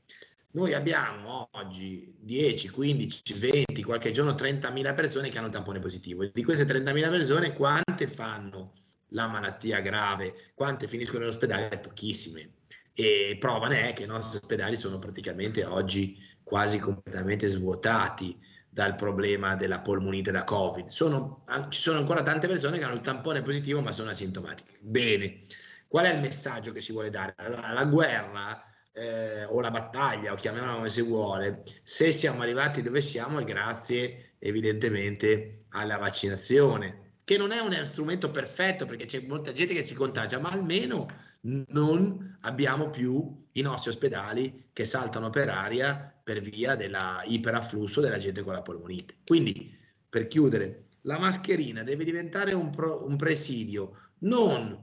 noi 0.52 0.72
abbiamo 0.72 1.48
oggi 1.52 2.14
10, 2.18 2.70
15, 2.70 3.34
20, 3.34 3.82
qualche 3.82 4.10
giorno 4.10 4.32
30.000 4.32 4.94
persone 4.94 5.28
che 5.28 5.36
hanno 5.36 5.48
il 5.48 5.52
tampone 5.52 5.80
positivo. 5.80 6.24
Di 6.24 6.42
queste 6.42 6.64
30.000 6.64 7.10
persone, 7.10 7.52
quante 7.52 8.06
fanno 8.06 8.72
la 9.08 9.26
malattia 9.26 9.80
grave? 9.80 10.52
Quante 10.54 10.88
finiscono 10.88 11.24
in 11.24 11.30
ospedale? 11.30 11.78
Pochissime. 11.78 12.52
E 12.94 13.36
prova 13.38 13.68
ne 13.68 13.90
è 13.90 13.92
che 13.92 14.04
i 14.04 14.06
nostri 14.06 14.38
ospedali 14.38 14.76
sono 14.76 14.98
praticamente 14.98 15.62
oggi 15.64 16.16
quasi 16.42 16.78
completamente 16.78 17.48
svuotati 17.48 18.38
dal 18.76 18.94
problema 18.94 19.56
della 19.56 19.80
polmonite 19.80 20.30
da 20.30 20.44
Covid. 20.44 20.88
Sono, 20.88 21.46
ci 21.70 21.80
sono 21.80 21.96
ancora 21.96 22.20
tante 22.20 22.46
persone 22.46 22.76
che 22.76 22.84
hanno 22.84 22.92
il 22.92 23.00
tampone 23.00 23.40
positivo 23.40 23.80
ma 23.80 23.90
sono 23.90 24.10
asintomatiche. 24.10 24.76
Bene, 24.80 25.44
qual 25.88 26.04
è 26.04 26.12
il 26.12 26.20
messaggio 26.20 26.72
che 26.72 26.82
si 26.82 26.92
vuole 26.92 27.08
dare? 27.08 27.32
Allora, 27.38 27.72
la 27.72 27.86
guerra 27.86 28.62
eh, 28.92 29.44
o 29.44 29.62
la 29.62 29.70
battaglia, 29.70 30.32
o 30.32 30.34
chiamiamola 30.34 30.74
come 30.74 30.90
si 30.90 31.00
vuole, 31.00 31.62
se 31.84 32.12
siamo 32.12 32.42
arrivati 32.42 32.82
dove 32.82 33.00
siamo 33.00 33.38
è 33.38 33.44
grazie 33.44 34.34
evidentemente 34.40 35.64
alla 35.70 35.96
vaccinazione, 35.96 37.12
che 37.24 37.38
non 37.38 37.52
è 37.52 37.60
un 37.60 37.82
strumento 37.86 38.30
perfetto 38.30 38.84
perché 38.84 39.06
c'è 39.06 39.24
molta 39.26 39.52
gente 39.52 39.72
che 39.72 39.84
si 39.84 39.94
contagia, 39.94 40.38
ma 40.38 40.50
almeno 40.50 41.06
non 41.40 42.36
abbiamo 42.42 42.90
più 42.90 43.46
i 43.52 43.62
nostri 43.62 43.88
ospedali 43.88 44.68
che 44.74 44.84
saltano 44.84 45.30
per 45.30 45.48
aria 45.48 46.15
per 46.26 46.40
via 46.40 46.74
dell'iperafflusso 46.74 48.00
della 48.00 48.18
gente 48.18 48.42
con 48.42 48.52
la 48.52 48.60
polmonite. 48.60 49.18
Quindi, 49.24 49.72
per 50.08 50.26
chiudere, 50.26 50.86
la 51.02 51.20
mascherina 51.20 51.84
deve 51.84 52.02
diventare 52.02 52.52
un, 52.52 52.68
pro, 52.70 53.06
un 53.06 53.14
presidio 53.14 53.96
non 54.22 54.76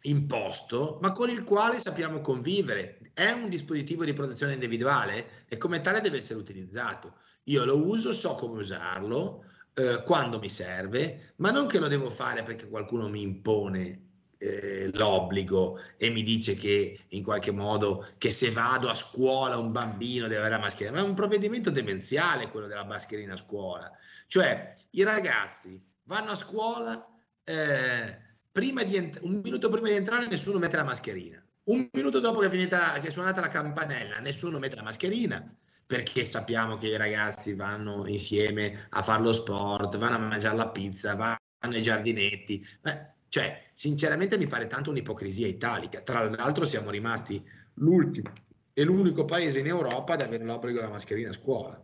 imposto, 0.00 0.98
ma 1.00 1.12
con 1.12 1.30
il 1.30 1.44
quale 1.44 1.78
sappiamo 1.78 2.20
convivere. 2.20 2.98
È 3.14 3.30
un 3.30 3.48
dispositivo 3.48 4.04
di 4.04 4.12
protezione 4.12 4.54
individuale 4.54 5.44
e 5.46 5.56
come 5.56 5.80
tale 5.80 6.00
deve 6.00 6.16
essere 6.16 6.40
utilizzato. 6.40 7.14
Io 7.44 7.64
lo 7.64 7.86
uso, 7.86 8.12
so 8.12 8.34
come 8.34 8.62
usarlo, 8.62 9.44
eh, 9.72 10.02
quando 10.04 10.40
mi 10.40 10.50
serve, 10.50 11.34
ma 11.36 11.52
non 11.52 11.68
che 11.68 11.78
lo 11.78 11.86
devo 11.86 12.10
fare 12.10 12.42
perché 12.42 12.68
qualcuno 12.68 13.08
mi 13.08 13.22
impone 13.22 14.05
eh, 14.38 14.90
l'obbligo 14.92 15.80
e 15.96 16.10
mi 16.10 16.22
dice 16.22 16.54
che 16.54 17.06
in 17.08 17.22
qualche 17.22 17.50
modo 17.50 18.06
che 18.18 18.30
se 18.30 18.50
vado 18.50 18.88
a 18.88 18.94
scuola 18.94 19.56
un 19.56 19.72
bambino 19.72 20.26
deve 20.26 20.38
avere 20.38 20.56
la 20.56 20.60
mascherina, 20.60 20.96
ma 20.96 21.02
è 21.02 21.08
un 21.08 21.14
provvedimento 21.14 21.70
demenziale 21.70 22.50
quello 22.50 22.66
della 22.66 22.84
mascherina 22.84 23.34
a 23.34 23.38
scuola. 23.38 23.90
Cioè 24.26 24.74
i 24.90 25.02
ragazzi 25.02 25.82
vanno 26.04 26.32
a 26.32 26.36
scuola... 26.36 27.06
Eh, 27.44 28.24
ent- 28.58 29.18
un 29.22 29.40
minuto 29.42 29.68
prima 29.68 29.88
di 29.88 29.94
entrare 29.94 30.26
nessuno 30.26 30.58
mette 30.58 30.76
la 30.76 30.84
mascherina. 30.84 31.44
Un 31.64 31.88
minuto 31.92 32.20
dopo 32.20 32.40
che 32.40 32.46
è, 32.46 32.50
finita, 32.50 32.98
che 33.00 33.08
è 33.08 33.10
suonata 33.10 33.40
la 33.40 33.48
campanella, 33.48 34.18
nessuno 34.18 34.58
mette 34.58 34.76
la 34.76 34.82
mascherina 34.82 35.56
perché 35.86 36.26
sappiamo 36.26 36.76
che 36.76 36.88
i 36.88 36.96
ragazzi 36.96 37.54
vanno 37.54 38.06
insieme 38.08 38.88
a 38.90 39.02
fare 39.02 39.22
lo 39.22 39.32
sport, 39.32 39.96
vanno 39.98 40.16
a 40.16 40.18
mangiare 40.18 40.56
la 40.56 40.68
pizza, 40.70 41.14
vanno 41.14 41.38
ai 41.60 41.82
giardinetti. 41.82 42.66
Beh, 42.80 43.14
cioè, 43.28 43.62
sinceramente 43.72 44.38
mi 44.38 44.46
pare 44.46 44.66
tanto 44.66 44.90
un'ipocrisia 44.90 45.46
italica. 45.46 46.00
Tra 46.00 46.28
l'altro 46.28 46.64
siamo 46.64 46.90
rimasti 46.90 47.44
l'ultimo 47.74 48.30
e 48.72 48.84
l'unico 48.84 49.24
paese 49.24 49.60
in 49.60 49.66
Europa 49.66 50.14
ad 50.14 50.22
avere 50.22 50.44
l'obbligo 50.44 50.78
della 50.78 50.92
mascherina 50.92 51.30
a 51.30 51.34
scuola. 51.34 51.80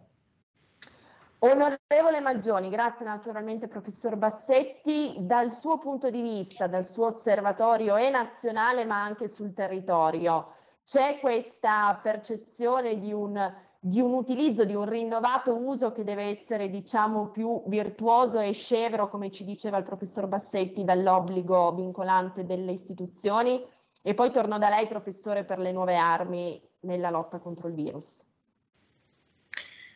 Onorevole 1.44 2.20
Maggioni, 2.20 2.70
grazie 2.70 3.04
naturalmente 3.04 3.66
professor 3.66 4.14
Bassetti. 4.14 5.16
Dal 5.18 5.50
suo 5.50 5.78
punto 5.78 6.08
di 6.08 6.22
vista, 6.22 6.68
dal 6.68 6.86
suo 6.86 7.06
osservatorio 7.06 7.96
è 7.96 8.10
nazionale 8.10 8.84
ma 8.84 9.02
anche 9.02 9.26
sul 9.26 9.52
territorio, 9.52 10.54
c'è 10.84 11.18
questa 11.20 11.98
percezione 12.00 13.00
di 13.00 13.12
un, 13.12 13.34
di 13.84 14.00
un 14.00 14.12
utilizzo, 14.12 14.64
di 14.64 14.76
un 14.76 14.88
rinnovato 14.88 15.56
uso 15.56 15.90
che 15.90 16.04
deve 16.04 16.38
essere 16.38 16.70
diciamo 16.70 17.30
più 17.30 17.64
virtuoso 17.66 18.38
e 18.38 18.52
scevro, 18.52 19.08
come 19.08 19.32
ci 19.32 19.44
diceva 19.44 19.76
il 19.76 19.82
professor 19.82 20.28
Bassetti, 20.28 20.84
dall'obbligo 20.84 21.74
vincolante 21.74 22.46
delle 22.46 22.70
istituzioni? 22.70 23.60
E 24.00 24.14
poi 24.14 24.30
torno 24.30 24.56
da 24.58 24.68
lei, 24.68 24.86
professore, 24.86 25.42
per 25.42 25.58
le 25.58 25.72
nuove 25.72 25.96
armi 25.96 26.62
nella 26.82 27.10
lotta 27.10 27.40
contro 27.40 27.66
il 27.66 27.74
virus. 27.74 28.24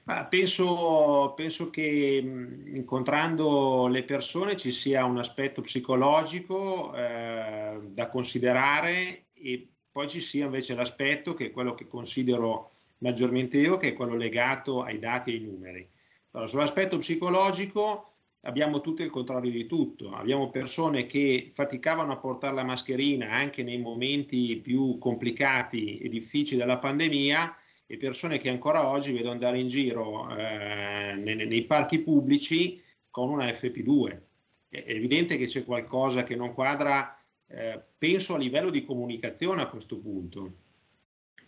Ah, 0.06 0.26
penso, 0.26 1.32
penso, 1.36 1.70
che 1.70 2.60
incontrando 2.66 3.86
le 3.86 4.02
persone 4.02 4.56
ci 4.56 4.72
sia 4.72 5.04
un 5.04 5.18
aspetto 5.18 5.60
psicologico 5.60 6.92
eh, 6.92 7.78
da 7.92 8.08
considerare 8.08 9.26
e 9.32 9.68
poi 9.92 10.08
ci 10.08 10.20
sia 10.20 10.46
invece 10.46 10.74
l'aspetto 10.74 11.34
che 11.34 11.46
è 11.46 11.50
quello 11.52 11.74
che 11.76 11.86
considero 11.86 12.72
maggiormente 12.98 13.58
io, 13.58 13.76
che 13.76 13.88
è 13.88 13.94
quello 13.94 14.16
legato 14.16 14.82
ai 14.82 14.98
dati 14.98 15.32
e 15.32 15.34
ai 15.34 15.40
numeri. 15.40 15.90
Allora, 16.32 16.48
sull'aspetto 16.48 16.98
psicologico 16.98 18.12
abbiamo 18.42 18.80
tutto 18.80 19.02
il 19.02 19.10
contrario 19.10 19.50
di 19.50 19.66
tutto. 19.66 20.12
Abbiamo 20.12 20.50
persone 20.50 21.06
che 21.06 21.50
faticavano 21.52 22.12
a 22.12 22.18
portare 22.18 22.54
la 22.54 22.64
mascherina 22.64 23.30
anche 23.30 23.62
nei 23.62 23.78
momenti 23.78 24.56
più 24.56 24.98
complicati 24.98 25.98
e 25.98 26.08
difficili 26.08 26.58
della 26.58 26.78
pandemia 26.78 27.56
e 27.86 27.96
persone 27.96 28.38
che 28.38 28.48
ancora 28.48 28.88
oggi 28.88 29.12
vedo 29.12 29.30
andare 29.30 29.60
in 29.60 29.68
giro 29.68 30.28
eh, 30.36 31.14
nei, 31.16 31.46
nei, 31.46 31.64
parchi 31.64 32.00
pubblici 32.00 32.82
con 33.10 33.30
una 33.30 33.46
FP2. 33.46 34.20
È 34.68 34.84
evidente 34.88 35.36
che 35.36 35.46
c'è 35.46 35.64
qualcosa 35.64 36.24
che 36.24 36.34
non 36.34 36.52
quadra, 36.52 37.16
eh, 37.46 37.80
penso 37.96 38.34
a 38.34 38.38
livello 38.38 38.70
di 38.70 38.84
comunicazione 38.84 39.62
a 39.62 39.68
questo 39.68 39.98
punto, 39.98 40.52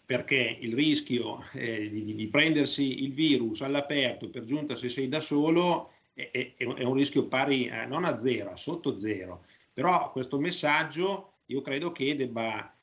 perché 0.08 0.56
il 0.60 0.72
rischio 0.72 1.44
eh, 1.52 1.90
di, 1.90 2.14
di, 2.14 2.26
prendersi 2.28 3.04
il 3.04 3.12
virus 3.12 3.60
all'aperto, 3.60 4.30
per 4.30 4.44
giunta 4.44 4.74
se 4.74 4.88
sei 4.88 5.06
da 5.06 5.20
solo, 5.20 5.90
è, 6.14 6.30
è, 6.32 6.54
è 6.56 6.82
un 6.82 6.94
rischio 6.94 7.26
pari 7.26 7.68
a, 7.68 7.84
non 7.84 8.06
a 8.06 8.16
zero, 8.16 8.48
a 8.48 8.56
sotto 8.56 8.96
zero. 8.96 9.44
Però 9.70 10.10
questo 10.10 10.38
messaggio 10.38 11.32
io 11.44 11.60
credo 11.60 11.92
che 11.92 12.16
debba 12.16 12.74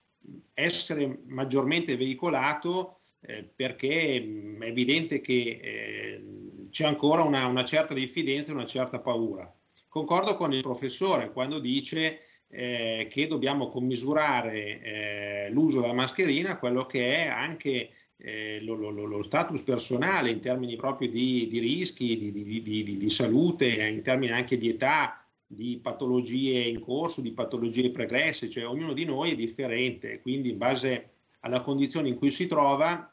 essere 0.53 1.21
maggiormente 1.25 1.97
veicolato 1.97 2.95
eh, 3.21 3.43
perché 3.43 4.21
mm, 4.21 4.61
è 4.61 4.67
evidente 4.67 5.19
che 5.19 5.59
eh, 5.63 6.23
c'è 6.69 6.85
ancora 6.85 7.23
una, 7.23 7.47
una, 7.47 7.65
certa 7.65 7.95
diffidenza 7.95 8.51
e 8.51 8.53
una 8.53 8.67
certa 8.67 8.99
paura. 8.99 9.51
Concordo 9.87 10.35
con 10.35 10.53
il 10.53 10.61
professore 10.61 11.31
quando 11.31 11.57
dice 11.57 12.19
eh, 12.49 13.07
che 13.09 13.27
dobbiamo 13.27 13.69
commisurare 13.69 14.81
eh, 14.81 15.49
l'uso 15.51 15.81
della 15.81 15.93
mascherina 15.93 16.51
a 16.51 16.57
quello 16.57 16.85
che 16.85 17.23
è 17.23 17.27
anche 17.27 17.89
eh, 18.17 18.59
lo, 18.61 18.75
lo, 18.75 18.91
lo, 18.91 19.21
status 19.21 19.61
personale 19.63 20.29
in 20.29 20.39
termini 20.39 20.75
proprio 20.75 21.09
di, 21.09 21.47
di 21.47 21.59
rischi, 21.59 22.17
di, 22.17 22.31
di, 22.31 22.61
di, 22.61 22.97
di 22.97 23.09
salute, 23.09 23.67
in 23.67 24.01
termini 24.01 24.31
anche 24.31 24.57
di 24.57 24.69
età, 24.69 25.25
di 25.45 25.79
patologie 25.81 26.59
in 26.61 26.79
corso, 26.79 27.21
di 27.21 27.31
patologie 27.31 27.91
pregresse, 27.91 28.49
cioè 28.49 28.65
ognuno 28.65 28.93
di 28.93 29.05
noi 29.05 29.31
è 29.31 29.35
differente, 29.35 30.21
quindi 30.21 30.51
in 30.51 30.57
base 30.57 31.09
alla 31.41 31.61
condizione 31.61 32.07
in 32.07 32.15
cui 32.15 32.31
si 32.31 32.47
trova 32.47 33.11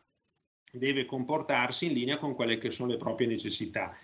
deve 0.70 1.04
comportarsi 1.04 1.86
in 1.86 1.92
linea 1.92 2.16
con 2.16 2.34
quelle 2.34 2.56
che 2.56 2.70
sono 2.70 2.92
le 2.92 2.96
proprie 2.96 3.26
necessità. 3.26 3.94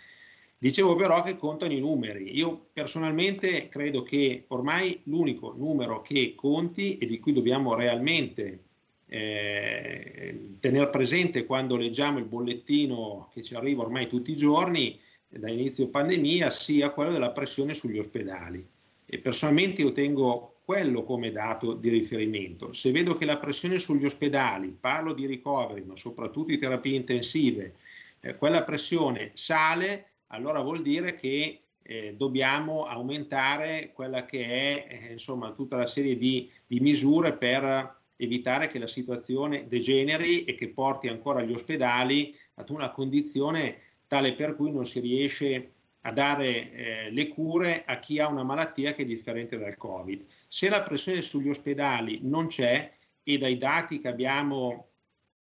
Dicevo 0.61 0.97
però 0.97 1.23
che 1.23 1.37
contano 1.37 1.73
i 1.73 1.79
numeri. 1.79 2.37
Io 2.37 2.67
personalmente 2.73 3.69
credo 3.69 4.03
che 4.03 4.45
ormai 4.49 5.01
l'unico 5.05 5.55
numero 5.57 6.03
che 6.03 6.35
conti 6.35 6.99
e 6.99 7.07
di 7.07 7.21
cui 7.21 7.33
dobbiamo 7.33 7.75
realmente 7.75 8.65
eh, 9.07 10.57
tenere 10.59 10.91
presente 10.91 11.47
quando 11.47 11.77
leggiamo 11.77 12.19
il 12.19 12.25
bollettino 12.25 13.31
che 13.33 13.43
ci 13.43 13.55
arriva 13.55 13.83
ormai 13.83 14.09
tutti 14.09 14.33
i 14.33 14.37
giorni 14.37 14.99
da 15.29 15.49
inizio 15.49 15.89
pandemia 15.89 16.51
sia 16.51 16.91
quello 16.91 17.13
della 17.13 17.31
pressione 17.31 17.75
sugli 17.75 17.99
ospedali. 17.99 18.67
E 19.07 19.19
personalmente 19.19 19.83
io 19.83 19.93
tengo 19.93 20.57
quello 20.65 21.05
come 21.05 21.31
dato 21.31 21.73
di 21.73 21.89
riferimento. 21.89 22.73
Se 22.73 22.91
vedo 22.91 23.17
che 23.17 23.25
la 23.25 23.39
pressione 23.39 23.79
sugli 23.79 24.05
ospedali, 24.05 24.77
parlo 24.79 25.15
di 25.15 25.25
ricoveri, 25.25 25.83
ma 25.83 25.97
soprattutto 25.97 26.49
di 26.49 26.59
terapie 26.59 26.97
intensive, 26.97 27.75
eh, 28.21 28.37
quella 28.37 28.65
pressione 28.65 29.31
sale, 29.35 30.09
allora 30.29 30.61
vuol 30.61 30.83
dire 30.83 31.15
che 31.15 31.63
eh, 31.83 32.15
dobbiamo 32.15 32.85
aumentare 32.85 33.93
quella 33.95 34.25
che 34.25 34.45
è 34.45 34.87
eh, 34.89 35.13
insomma 35.13 35.53
tutta 35.53 35.77
la 35.77 35.87
serie 35.87 36.17
di, 36.17 36.51
di 36.67 36.81
misure 36.81 37.35
per 37.37 37.97
evitare 38.17 38.69
che 38.69 38.79
la 38.79 38.87
situazione 38.87 39.67
degeneri 39.67 40.45
e 40.45 40.55
che 40.55 40.69
porti 40.69 41.09
ancora 41.09 41.43
gli 41.43 41.53
ospedali 41.53 42.37
ad 42.55 42.69
una 42.71 42.91
condizione 42.91 43.81
tale 44.07 44.35
per 44.35 44.57
cui 44.57 44.71
non 44.73 44.85
si 44.85 45.01
riesce 45.01 45.73
a 46.03 46.13
dare 46.13 46.73
eh, 46.73 47.11
le 47.11 47.29
cure 47.29 47.85
a 47.85 47.99
chi 47.99 48.19
ha 48.19 48.29
una 48.29 48.43
malattia 48.43 48.93
che 48.95 49.03
è 49.03 49.07
differente 49.07 49.59
dal 49.59 49.77
Covid. 49.77 50.25
Se 50.47 50.69
la 50.69 50.83
pressione 50.83 51.23
sugli 51.23 51.49
ospedali 51.49 52.21
non 52.23 52.49
c'è 52.49 52.93
e 53.23 53.39
dai 53.39 53.57
dati 53.57 54.01
che 54.01 54.09
abbiamo 54.09 54.89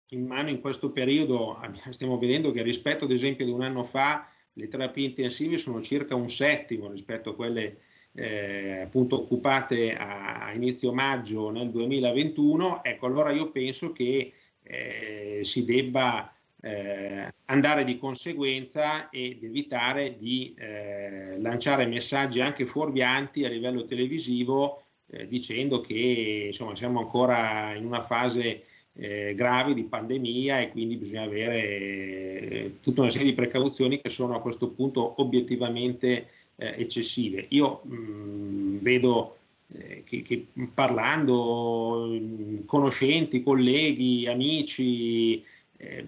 in 0.09 0.26
mano 0.26 0.49
in 0.49 0.61
questo 0.61 0.91
periodo 0.91 1.59
stiamo 1.89 2.17
vedendo 2.17 2.51
che 2.51 2.61
rispetto 2.61 3.05
ad 3.05 3.11
esempio 3.11 3.45
ad 3.45 3.51
un 3.51 3.63
anno 3.63 3.84
fa 3.84 4.28
le 4.54 4.68
terapie 4.68 5.08
intensive 5.08 5.58
sono 5.58 5.82
circa 5.82 6.16
un 6.16 6.30
settimo 6.30 6.89
rispetto 6.89 7.32
a 7.32 7.36
quelle 7.36 7.78
eh, 8.14 8.82
appunto 8.82 9.22
occupate 9.22 9.95
a, 9.95 10.45
a, 10.45 10.54
inizio 10.54 10.93
maggio 10.93 11.49
nel 11.49 11.72
2021, 11.72 12.84
ecco 12.84 13.08
allora 13.08 13.32
io 13.32 13.51
penso 13.51 13.91
che 13.91 14.34
eh, 14.62 15.41
si 15.43 15.66
debba 15.66 16.32
eh, 16.62 17.34
andare 17.45 17.84
di 17.84 17.97
conseguenza 17.97 19.10
ed 19.10 19.43
evitare 19.43 20.18
di 20.18 20.56
eh, 20.58 21.38
lanciare 21.39 21.86
messaggi 21.88 22.39
anche 22.39 22.66
fuorvianti 22.66 23.43
a 23.43 23.49
livello 23.49 23.86
televisivo 23.86 24.84
eh, 25.08 25.26
dicendo 25.26 25.82
che 25.82 26.45
insomma, 26.47 26.76
siamo 26.76 26.99
ancora 26.99 27.74
in 27.74 27.86
una 27.86 28.01
fase 28.01 28.64
eh, 28.95 29.33
grave 29.35 29.73
di 29.73 29.83
pandemia 29.83 30.59
e 30.59 30.69
quindi 30.69 30.97
bisogna 30.97 31.23
avere 31.23 31.61
eh, 31.61 32.71
tutta 32.81 33.01
una 33.01 33.09
serie 33.09 33.27
di 33.27 33.33
precauzioni 33.33 33.99
che 33.99 34.09
sono 34.09 34.35
a 34.35 34.41
questo 34.41 34.69
punto 34.69 35.21
obiettivamente 35.21 36.27
eh, 36.55 36.75
eccessive. 36.77 37.45
Io 37.49 37.81
mh, 37.83 37.95
mm, 37.95 38.77
vedo 38.79 39.37
eh, 39.73 40.03
che, 40.05 40.21
che, 40.21 40.45
parlando, 40.73 42.19
conoscenti, 42.65 43.41
colleghi, 43.41 44.27
amici, 44.27 45.43
eh, 45.77 46.05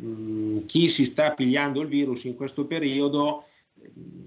chi 0.65 0.87
si 0.89 1.05
sta 1.05 1.33
pigliando 1.33 1.81
il 1.81 1.87
virus 1.87 2.25
in 2.25 2.35
questo 2.35 2.65
periodo 2.65 3.45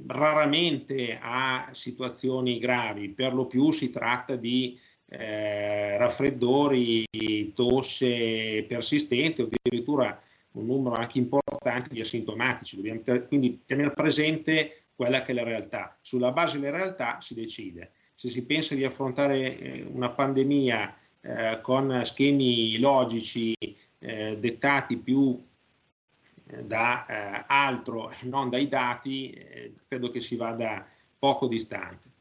raramente 0.06 1.18
ha 1.20 1.70
situazioni 1.72 2.58
gravi, 2.58 3.08
per 3.10 3.34
lo 3.34 3.46
più 3.46 3.72
si 3.72 3.90
tratta 3.90 4.36
di 4.36 4.78
eh, 5.10 5.96
raffreddori, 5.96 7.52
tosse 7.54 8.64
persistenti 8.68 9.42
o 9.42 9.48
addirittura 9.50 10.20
un 10.52 10.66
numero 10.66 10.96
anche 10.96 11.18
importante 11.18 11.88
di 11.90 12.00
asintomatici. 12.00 12.76
Dobbiamo 12.76 13.00
ter- 13.00 13.26
quindi 13.26 13.62
tenere 13.64 13.92
presente 13.92 14.84
quella 14.94 15.22
che 15.22 15.32
è 15.32 15.34
la 15.34 15.44
realtà. 15.44 15.96
Sulla 16.00 16.32
base 16.32 16.58
della 16.58 16.76
realtà 16.76 17.20
si 17.20 17.34
decide. 17.34 17.92
Se 18.14 18.28
si 18.28 18.44
pensa 18.44 18.74
di 18.74 18.84
affrontare 18.84 19.58
eh, 19.58 19.86
una 19.90 20.10
pandemia 20.10 20.96
eh, 21.20 21.60
con 21.62 22.02
schemi 22.04 22.78
logici 22.78 23.54
eh, 24.00 24.36
dettati 24.38 24.96
più 24.96 25.40
eh, 26.48 26.64
da 26.64 27.44
altro 27.46 28.10
e 28.10 28.16
non 28.22 28.50
dai 28.50 28.68
dati, 28.68 29.76
credo 29.86 30.10
che 30.10 30.20
si 30.20 30.36
vada 30.36 30.86
poco 31.18 31.46
distante. 31.46 32.16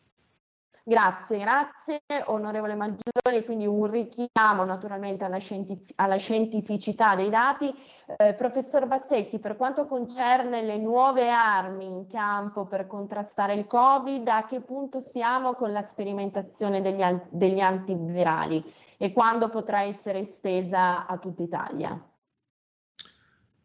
Grazie, 0.87 1.39
grazie 1.39 2.01
onorevole 2.27 2.73
Maggiore, 2.73 3.43
quindi 3.43 3.65
un 3.65 3.91
richiamo 3.91 4.63
naturalmente 4.63 5.25
alla, 5.25 5.37
scientif- 5.37 5.91
alla 5.95 6.15
scientificità 6.15 7.13
dei 7.13 7.29
dati. 7.29 7.69
Eh, 8.15 8.33
professor 8.35 8.87
Bassetti, 8.87 9.37
per 9.37 9.57
quanto 9.57 9.85
concerne 9.85 10.63
le 10.63 10.77
nuove 10.77 11.29
armi 11.29 11.83
in 11.83 12.07
campo 12.07 12.67
per 12.67 12.87
contrastare 12.87 13.55
il 13.55 13.67
Covid, 13.67 14.25
a 14.29 14.45
che 14.45 14.61
punto 14.61 15.01
siamo 15.01 15.55
con 15.55 15.73
la 15.73 15.83
sperimentazione 15.83 16.81
degli, 16.81 17.01
an- 17.01 17.27
degli 17.31 17.59
antivirali 17.59 18.63
e 18.95 19.11
quando 19.11 19.49
potrà 19.49 19.81
essere 19.81 20.19
estesa 20.19 21.05
a 21.05 21.17
tutta 21.17 21.43
Italia? 21.43 22.01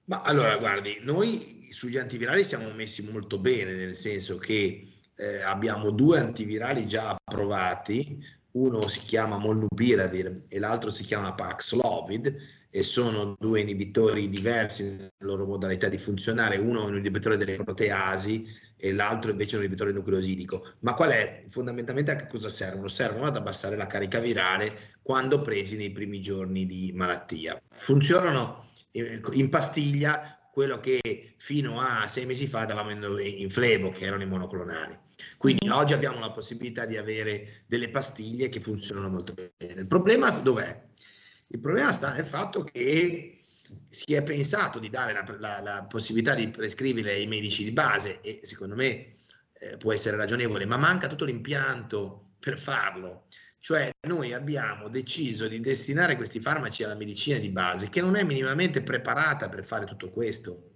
Ma 0.06 0.22
allora, 0.22 0.56
guardi, 0.56 0.98
noi 1.02 1.68
sugli 1.70 1.98
antivirali 1.98 2.42
siamo 2.42 2.68
messi 2.70 3.08
molto 3.08 3.38
bene, 3.38 3.76
nel 3.76 3.94
senso 3.94 4.38
che 4.38 4.91
eh, 5.22 5.42
abbiamo 5.42 5.92
due 5.92 6.18
antivirali 6.18 6.88
già 6.88 7.16
approvati, 7.24 8.20
uno 8.52 8.88
si 8.88 8.98
chiama 9.00 9.38
Molnupiravir 9.38 10.42
e 10.48 10.58
l'altro 10.58 10.90
si 10.90 11.04
chiama 11.04 11.32
Paxlovid 11.32 12.36
e 12.68 12.82
sono 12.82 13.36
due 13.38 13.60
inibitori 13.60 14.28
diversi 14.28 14.82
nella 14.84 15.10
loro 15.20 15.46
modalità 15.46 15.88
di 15.88 15.98
funzionare, 15.98 16.56
uno 16.56 16.82
è 16.82 16.90
un 16.90 16.96
inibitore 16.96 17.36
delle 17.36 17.56
proteasi 17.56 18.46
e 18.76 18.92
l'altro 18.92 19.30
invece 19.30 19.54
è 19.54 19.58
un 19.58 19.64
inibitore 19.64 19.92
nucleosidico. 19.92 20.72
Ma 20.80 20.94
qual 20.94 21.10
è? 21.10 21.44
Fondamentalmente 21.48 22.10
a 22.10 22.16
che 22.16 22.26
cosa 22.26 22.48
servono? 22.48 22.88
Servono 22.88 23.26
ad 23.26 23.36
abbassare 23.36 23.76
la 23.76 23.86
carica 23.86 24.18
virale 24.18 24.96
quando 25.02 25.40
presi 25.40 25.76
nei 25.76 25.92
primi 25.92 26.20
giorni 26.20 26.66
di 26.66 26.92
malattia. 26.94 27.60
Funzionano 27.74 28.70
eh, 28.90 29.20
in 29.32 29.48
pastiglia 29.48 30.36
quello 30.52 30.80
che 30.80 31.34
fino 31.38 31.80
a 31.80 32.06
sei 32.08 32.26
mesi 32.26 32.46
fa 32.46 32.64
davamo 32.64 32.90
in 32.90 33.48
flebo, 33.50 33.90
che 33.90 34.04
erano 34.04 34.22
i 34.22 34.26
monoclonali. 34.26 34.98
Quindi 35.36 35.66
mm-hmm. 35.66 35.76
oggi 35.76 35.92
abbiamo 35.92 36.18
la 36.18 36.30
possibilità 36.30 36.86
di 36.86 36.96
avere 36.96 37.64
delle 37.66 37.90
pastiglie 37.90 38.48
che 38.48 38.60
funzionano 38.60 39.10
molto 39.10 39.34
bene. 39.34 39.80
Il 39.80 39.86
problema 39.86 40.30
dov'è? 40.30 40.90
Il 41.48 41.60
problema 41.60 41.92
sta 41.92 42.12
nel 42.12 42.24
fatto 42.24 42.64
che 42.64 43.40
si 43.88 44.14
è 44.14 44.22
pensato 44.22 44.78
di 44.78 44.88
dare 44.88 45.12
la, 45.12 45.24
la, 45.38 45.60
la 45.60 45.84
possibilità 45.84 46.34
di 46.34 46.48
prescrivere 46.48 47.12
ai 47.12 47.26
medici 47.26 47.64
di 47.64 47.72
base 47.72 48.20
e 48.20 48.40
secondo 48.42 48.74
me 48.74 49.06
eh, 49.54 49.76
può 49.78 49.92
essere 49.92 50.16
ragionevole, 50.16 50.66
ma 50.66 50.76
manca 50.76 51.06
tutto 51.08 51.24
l'impianto 51.24 52.32
per 52.38 52.58
farlo. 52.58 53.26
Cioè 53.58 53.90
noi 54.08 54.32
abbiamo 54.32 54.88
deciso 54.88 55.46
di 55.46 55.60
destinare 55.60 56.16
questi 56.16 56.40
farmaci 56.40 56.82
alla 56.82 56.96
medicina 56.96 57.38
di 57.38 57.50
base 57.50 57.88
che 57.88 58.00
non 58.00 58.16
è 58.16 58.24
minimamente 58.24 58.82
preparata 58.82 59.48
per 59.48 59.64
fare 59.64 59.86
tutto 59.86 60.10
questo. 60.10 60.71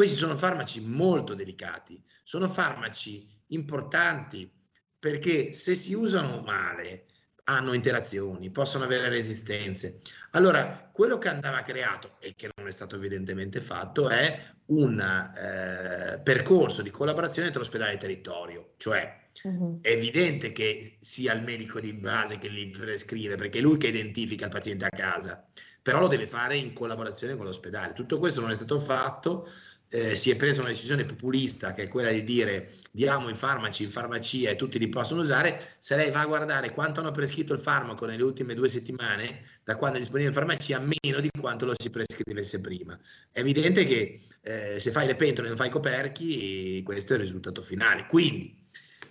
Questi 0.00 0.16
sono 0.16 0.34
farmaci 0.34 0.80
molto 0.80 1.34
delicati, 1.34 2.02
sono 2.24 2.48
farmaci 2.48 3.28
importanti 3.48 4.50
perché 4.98 5.52
se 5.52 5.74
si 5.74 5.92
usano 5.92 6.40
male 6.40 7.04
hanno 7.44 7.74
interazioni, 7.74 8.50
possono 8.50 8.84
avere 8.84 9.10
resistenze. 9.10 10.00
Allora, 10.30 10.88
quello 10.90 11.18
che 11.18 11.28
andava 11.28 11.60
creato 11.60 12.16
e 12.18 12.34
che 12.34 12.48
non 12.56 12.66
è 12.66 12.70
stato 12.70 12.96
evidentemente 12.96 13.60
fatto 13.60 14.08
è 14.08 14.42
un 14.68 14.98
eh, 14.98 16.18
percorso 16.22 16.80
di 16.80 16.88
collaborazione 16.88 17.50
tra 17.50 17.60
ospedale 17.60 17.92
e 17.92 17.98
territorio, 17.98 18.72
cioè 18.78 19.18
Uh-huh. 19.42 19.78
È 19.80 19.88
evidente 19.88 20.52
che 20.52 20.96
sia 20.98 21.32
il 21.32 21.42
medico 21.42 21.80
di 21.80 21.92
base 21.92 22.36
che 22.36 22.48
li 22.48 22.68
prescrive, 22.68 23.36
perché 23.36 23.58
è 23.58 23.62
lui 23.62 23.78
che 23.78 23.88
identifica 23.88 24.46
il 24.46 24.50
paziente 24.50 24.84
a 24.84 24.90
casa, 24.90 25.46
però 25.80 26.00
lo 26.00 26.08
deve 26.08 26.26
fare 26.26 26.56
in 26.56 26.72
collaborazione 26.74 27.36
con 27.36 27.46
l'ospedale. 27.46 27.94
Tutto 27.94 28.18
questo 28.18 28.40
non 28.40 28.50
è 28.50 28.54
stato 28.54 28.80
fatto, 28.80 29.48
eh, 29.92 30.14
si 30.14 30.30
è 30.30 30.36
presa 30.36 30.60
una 30.60 30.70
decisione 30.70 31.04
populista 31.04 31.72
che 31.72 31.84
è 31.84 31.88
quella 31.88 32.10
di 32.10 32.22
dire 32.22 32.72
diamo 32.92 33.28
i 33.28 33.34
farmaci 33.34 33.82
in 33.82 33.90
farmacia 33.90 34.50
e 34.50 34.56
tutti 34.56 34.78
li 34.78 34.88
possono 34.88 35.20
usare, 35.20 35.74
se 35.78 35.96
lei 35.96 36.10
va 36.10 36.20
a 36.20 36.26
guardare 36.26 36.72
quanto 36.72 37.00
hanno 37.00 37.10
prescritto 37.10 37.52
il 37.52 37.58
farmaco 37.58 38.06
nelle 38.06 38.22
ultime 38.22 38.54
due 38.54 38.68
settimane, 38.68 39.42
da 39.64 39.76
quando 39.76 39.96
è 39.96 40.00
disponibile 40.00 40.32
in 40.32 40.38
farmacia, 40.38 40.78
meno 40.78 41.20
di 41.20 41.28
quanto 41.38 41.66
lo 41.66 41.74
si 41.76 41.90
prescrivesse 41.90 42.60
prima. 42.60 42.98
È 43.32 43.40
evidente 43.40 43.84
che 43.84 44.20
eh, 44.42 44.78
se 44.78 44.90
fai 44.92 45.06
le 45.06 45.16
pentole 45.16 45.46
e 45.46 45.50
non 45.50 45.58
fai 45.58 45.68
i 45.68 45.72
coperchi, 45.72 46.82
questo 46.84 47.12
è 47.12 47.16
il 47.16 47.22
risultato 47.22 47.60
finale. 47.60 48.06
Quindi 48.06 48.58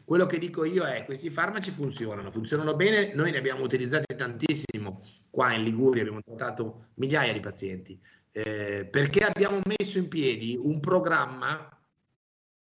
quello 0.05 0.25
che 0.25 0.39
dico 0.39 0.63
io 0.63 0.85
è 0.85 0.99
che 0.99 1.05
questi 1.05 1.29
farmaci 1.29 1.71
funzionano, 1.71 2.31
funzionano 2.31 2.75
bene, 2.75 3.13
noi 3.13 3.31
ne 3.31 3.37
abbiamo 3.37 3.63
utilizzati 3.63 4.15
tantissimo 4.15 5.03
qua 5.29 5.53
in 5.53 5.63
Liguria, 5.63 6.01
abbiamo 6.01 6.21
trattato 6.23 6.87
migliaia 6.95 7.31
di 7.31 7.39
pazienti, 7.39 7.99
eh, 8.31 8.87
perché 8.89 9.25
abbiamo 9.25 9.59
messo 9.65 9.97
in 9.97 10.07
piedi 10.07 10.57
un 10.61 10.79
programma 10.79 11.69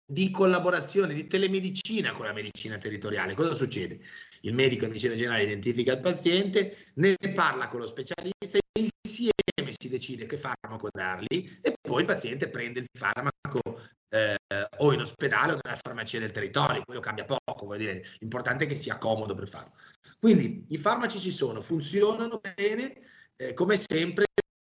di 0.07 0.29
collaborazione, 0.29 1.13
di 1.13 1.27
telemedicina 1.27 2.11
con 2.11 2.25
la 2.25 2.33
medicina 2.33 2.77
territoriale. 2.77 3.33
Cosa 3.33 3.55
succede? 3.55 3.99
Il 4.41 4.53
medico 4.53 4.83
in 4.83 4.91
medicina 4.91 5.15
generale 5.15 5.43
identifica 5.43 5.93
il 5.93 6.01
paziente, 6.01 6.91
ne 6.95 7.15
parla 7.33 7.67
con 7.67 7.79
lo 7.79 7.87
specialista 7.87 8.57
e 8.57 8.61
insieme 8.79 9.33
si 9.77 9.89
decide 9.89 10.25
che 10.25 10.37
farmaco 10.37 10.89
dargli 10.91 11.59
e 11.61 11.75
poi 11.81 12.01
il 12.01 12.07
paziente 12.07 12.49
prende 12.49 12.79
il 12.79 12.87
farmaco 12.91 13.61
eh, 14.09 14.35
o 14.77 14.93
in 14.93 15.01
ospedale 15.01 15.53
o 15.53 15.59
nella 15.61 15.79
farmacia 15.81 16.19
del 16.19 16.31
territorio, 16.31 16.83
quello 16.83 16.99
cambia 16.99 17.25
poco, 17.25 17.65
vuol 17.65 17.77
dire, 17.77 18.03
l'importante 18.19 18.65
è 18.65 18.67
che 18.67 18.75
sia 18.75 18.97
comodo 18.97 19.33
per 19.33 19.47
farlo. 19.47 19.71
Quindi 20.19 20.65
i 20.69 20.77
farmaci 20.77 21.19
ci 21.19 21.31
sono, 21.31 21.61
funzionano 21.61 22.39
bene, 22.55 22.95
eh, 23.35 23.53
come 23.53 23.75
sempre 23.75 24.25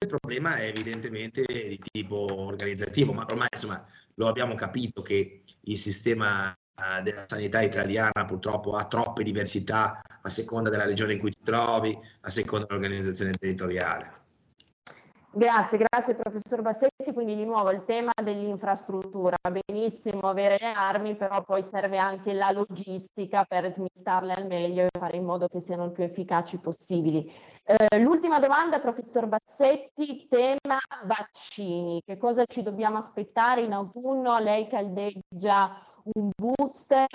problema 0.09 0.57
è 0.57 0.65
evidentemente 0.65 1.45
di 1.45 1.79
tipo 1.91 2.27
organizzativo, 2.45 3.13
ma 3.13 3.25
ormai 3.27 3.47
insomma 3.53 3.85
lo 4.15 4.27
abbiamo 4.27 4.55
capito 4.55 5.01
che 5.01 5.43
il 5.61 5.77
sistema 5.77 6.51
eh, 6.51 7.01
della 7.01 7.25
sanità 7.27 7.61
italiana 7.61 8.25
purtroppo 8.25 8.73
ha 8.73 8.85
troppe 8.85 9.23
diversità 9.23 10.01
a 10.21 10.29
seconda 10.29 10.69
della 10.69 10.85
regione 10.85 11.13
in 11.13 11.19
cui 11.19 11.31
ti 11.31 11.43
trovi, 11.43 11.97
a 12.21 12.29
seconda 12.29 12.65
dell'organizzazione 12.65 13.33
territoriale. 13.33 14.17
Grazie, 15.31 15.77
grazie 15.77 16.15
professor 16.15 16.61
Bassetti. 16.63 17.13
Quindi 17.13 17.35
di 17.35 17.45
nuovo 17.45 17.69
il 17.69 17.85
tema 17.85 18.11
dell'infrastruttura. 18.21 19.37
Benissimo 19.67 20.21
avere 20.21 20.57
le 20.59 20.71
armi, 20.71 21.15
però 21.15 21.43
poi 21.43 21.63
serve 21.69 21.99
anche 21.99 22.33
la 22.33 22.51
logistica 22.51 23.45
per 23.47 23.71
smistarle 23.71 24.33
al 24.33 24.47
meglio 24.47 24.85
e 24.85 24.89
fare 24.97 25.17
in 25.17 25.25
modo 25.25 25.47
che 25.47 25.61
siano 25.61 25.85
il 25.85 25.91
più 25.91 26.03
efficaci 26.03 26.57
possibili. 26.57 27.31
Eh, 27.71 27.99
l'ultima 27.99 28.39
domanda, 28.39 28.79
professor 28.79 29.27
Bassetti, 29.27 30.25
tema 30.27 30.79
vaccini. 31.05 32.01
Che 32.03 32.17
cosa 32.17 32.43
ci 32.47 32.63
dobbiamo 32.63 32.97
aspettare 32.97 33.61
in 33.61 33.73
autunno? 33.73 34.39
Lei 34.39 34.67
caldeggia 34.67 35.79
un 36.15 36.31
booster 36.35 37.07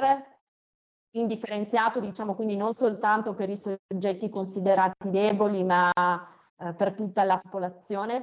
indifferenziato, 1.16 1.98
diciamo 1.98 2.36
quindi 2.36 2.56
non 2.56 2.72
soltanto 2.72 3.34
per 3.34 3.50
i 3.50 3.56
soggetti 3.56 4.28
considerati 4.28 5.10
deboli, 5.10 5.64
ma 5.64 5.90
eh, 5.92 6.72
per 6.72 6.94
tutta 6.94 7.24
la 7.24 7.40
popolazione? 7.42 8.22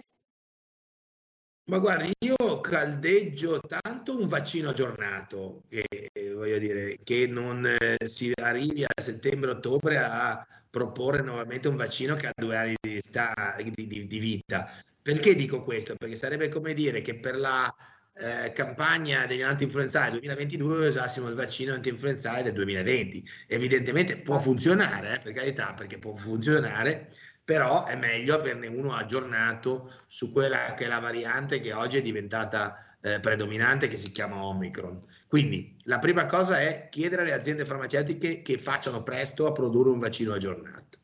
Ma 1.70 1.80
guardi, 1.80 2.14
io 2.18 2.62
caldeggio 2.62 3.60
tanto 3.60 4.18
un 4.18 4.28
vaccino 4.28 4.70
aggiornato, 4.70 5.64
che, 5.68 5.86
voglio 6.34 6.60
dire, 6.60 6.98
che 7.04 7.28
non 7.28 7.66
eh, 7.66 8.08
si 8.08 8.32
arrivi 8.42 8.86
a 8.86 9.02
settembre-ottobre 9.02 9.98
a 9.98 10.46
proporre 10.72 11.22
nuovamente 11.22 11.68
un 11.68 11.76
vaccino 11.76 12.16
che 12.16 12.28
ha 12.28 12.34
due 12.36 12.56
anni 12.56 12.76
di, 12.82 13.00
sta, 13.02 13.56
di, 13.62 13.72
di, 13.88 14.08
di 14.08 14.20
vita. 14.20 14.72
Perché 15.02 15.36
dico 15.36 15.62
questo? 15.62 15.96
Perché 15.96 16.16
sarebbe 16.16 16.48
come 16.48 16.74
dire 16.74 17.02
che 17.02 17.20
per 17.20 17.38
la 17.38 17.72
eh, 18.14 18.52
campagna 18.54 19.26
degli 19.26 19.42
anti-influenzali 19.42 20.12
2022 20.12 20.88
usassimo 20.88 21.28
il 21.28 21.36
vaccino 21.36 21.74
anti-influenzale 21.74 22.44
del 22.44 22.54
2020. 22.54 23.28
Evidentemente 23.48 24.16
può 24.18 24.40
funzionare, 24.40 25.16
eh, 25.16 25.18
per 25.20 25.34
carità, 25.34 25.74
perché 25.74 25.98
può 25.98 26.16
funzionare, 26.16 27.14
però 27.44 27.86
è 27.86 27.96
meglio 27.96 28.36
averne 28.36 28.68
uno 28.68 28.94
aggiornato 28.94 29.92
su 30.08 30.32
quella 30.32 30.74
che 30.76 30.86
è 30.86 30.88
la 30.88 31.00
variante 31.00 31.60
che 31.60 31.74
oggi 31.74 31.98
è 31.98 32.02
diventata 32.02 32.91
eh, 33.02 33.20
predominante, 33.20 33.88
che 33.88 33.98
si 33.98 34.12
chiama 34.12 34.44
Omicron. 34.44 35.04
Quindi 35.28 35.76
la 35.84 36.00
prima 36.00 36.26
cosa 36.26 36.60
è 36.60 36.88
chiedere 36.90 37.24
alle 37.24 37.34
aziende 37.34 37.66
farmaceutiche 37.66 38.42
che 38.42 38.58
facciano 38.58 39.04
presto 39.04 39.48
a 39.48 39.52
produrre 39.52 39.90
un 39.90 40.00
vaccino 40.00 40.34
aggiornato 40.34 41.00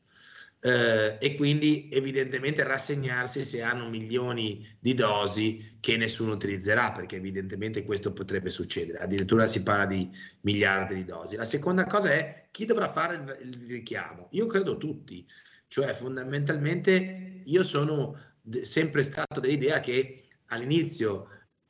eh, 0.60 1.18
e 1.20 1.36
quindi 1.36 1.88
evidentemente 1.92 2.64
rassegnarsi 2.64 3.46
se 3.46 3.62
hanno 3.62 3.88
milioni 3.90 4.68
di 4.80 4.94
dosi 4.94 5.78
che 5.80 5.98
nessuno 5.98 6.34
utilizzerà, 6.34 6.92
perché 6.92 7.18
evidentemente 7.18 7.84
questo 7.84 8.12
potrebbe 8.12 8.50
succedere, 8.50 9.00
addirittura 9.00 9.48
si 9.48 9.64
parla 9.64 9.86
di 9.86 10.10
miliardi 10.42 10.96
di 10.96 11.06
dosi. 11.06 11.36
La 11.36 11.46
seconda 11.46 11.86
cosa 11.86 12.12
è 12.12 12.48
chi 12.52 12.66
dovrà 12.66 12.90
fare 12.90 13.16
il, 13.16 13.48
il 13.48 13.68
richiamo? 13.68 14.28
Io 14.32 14.46
credo 14.46 14.78
tutti, 14.78 15.26
cioè 15.68 15.94
fondamentalmente 15.94 17.42
io 17.44 17.64
sono 17.64 18.18
sempre 18.64 19.04
stato 19.04 19.40
dell'idea 19.40 19.80
che 19.80 20.24
all'inizio 20.48 21.28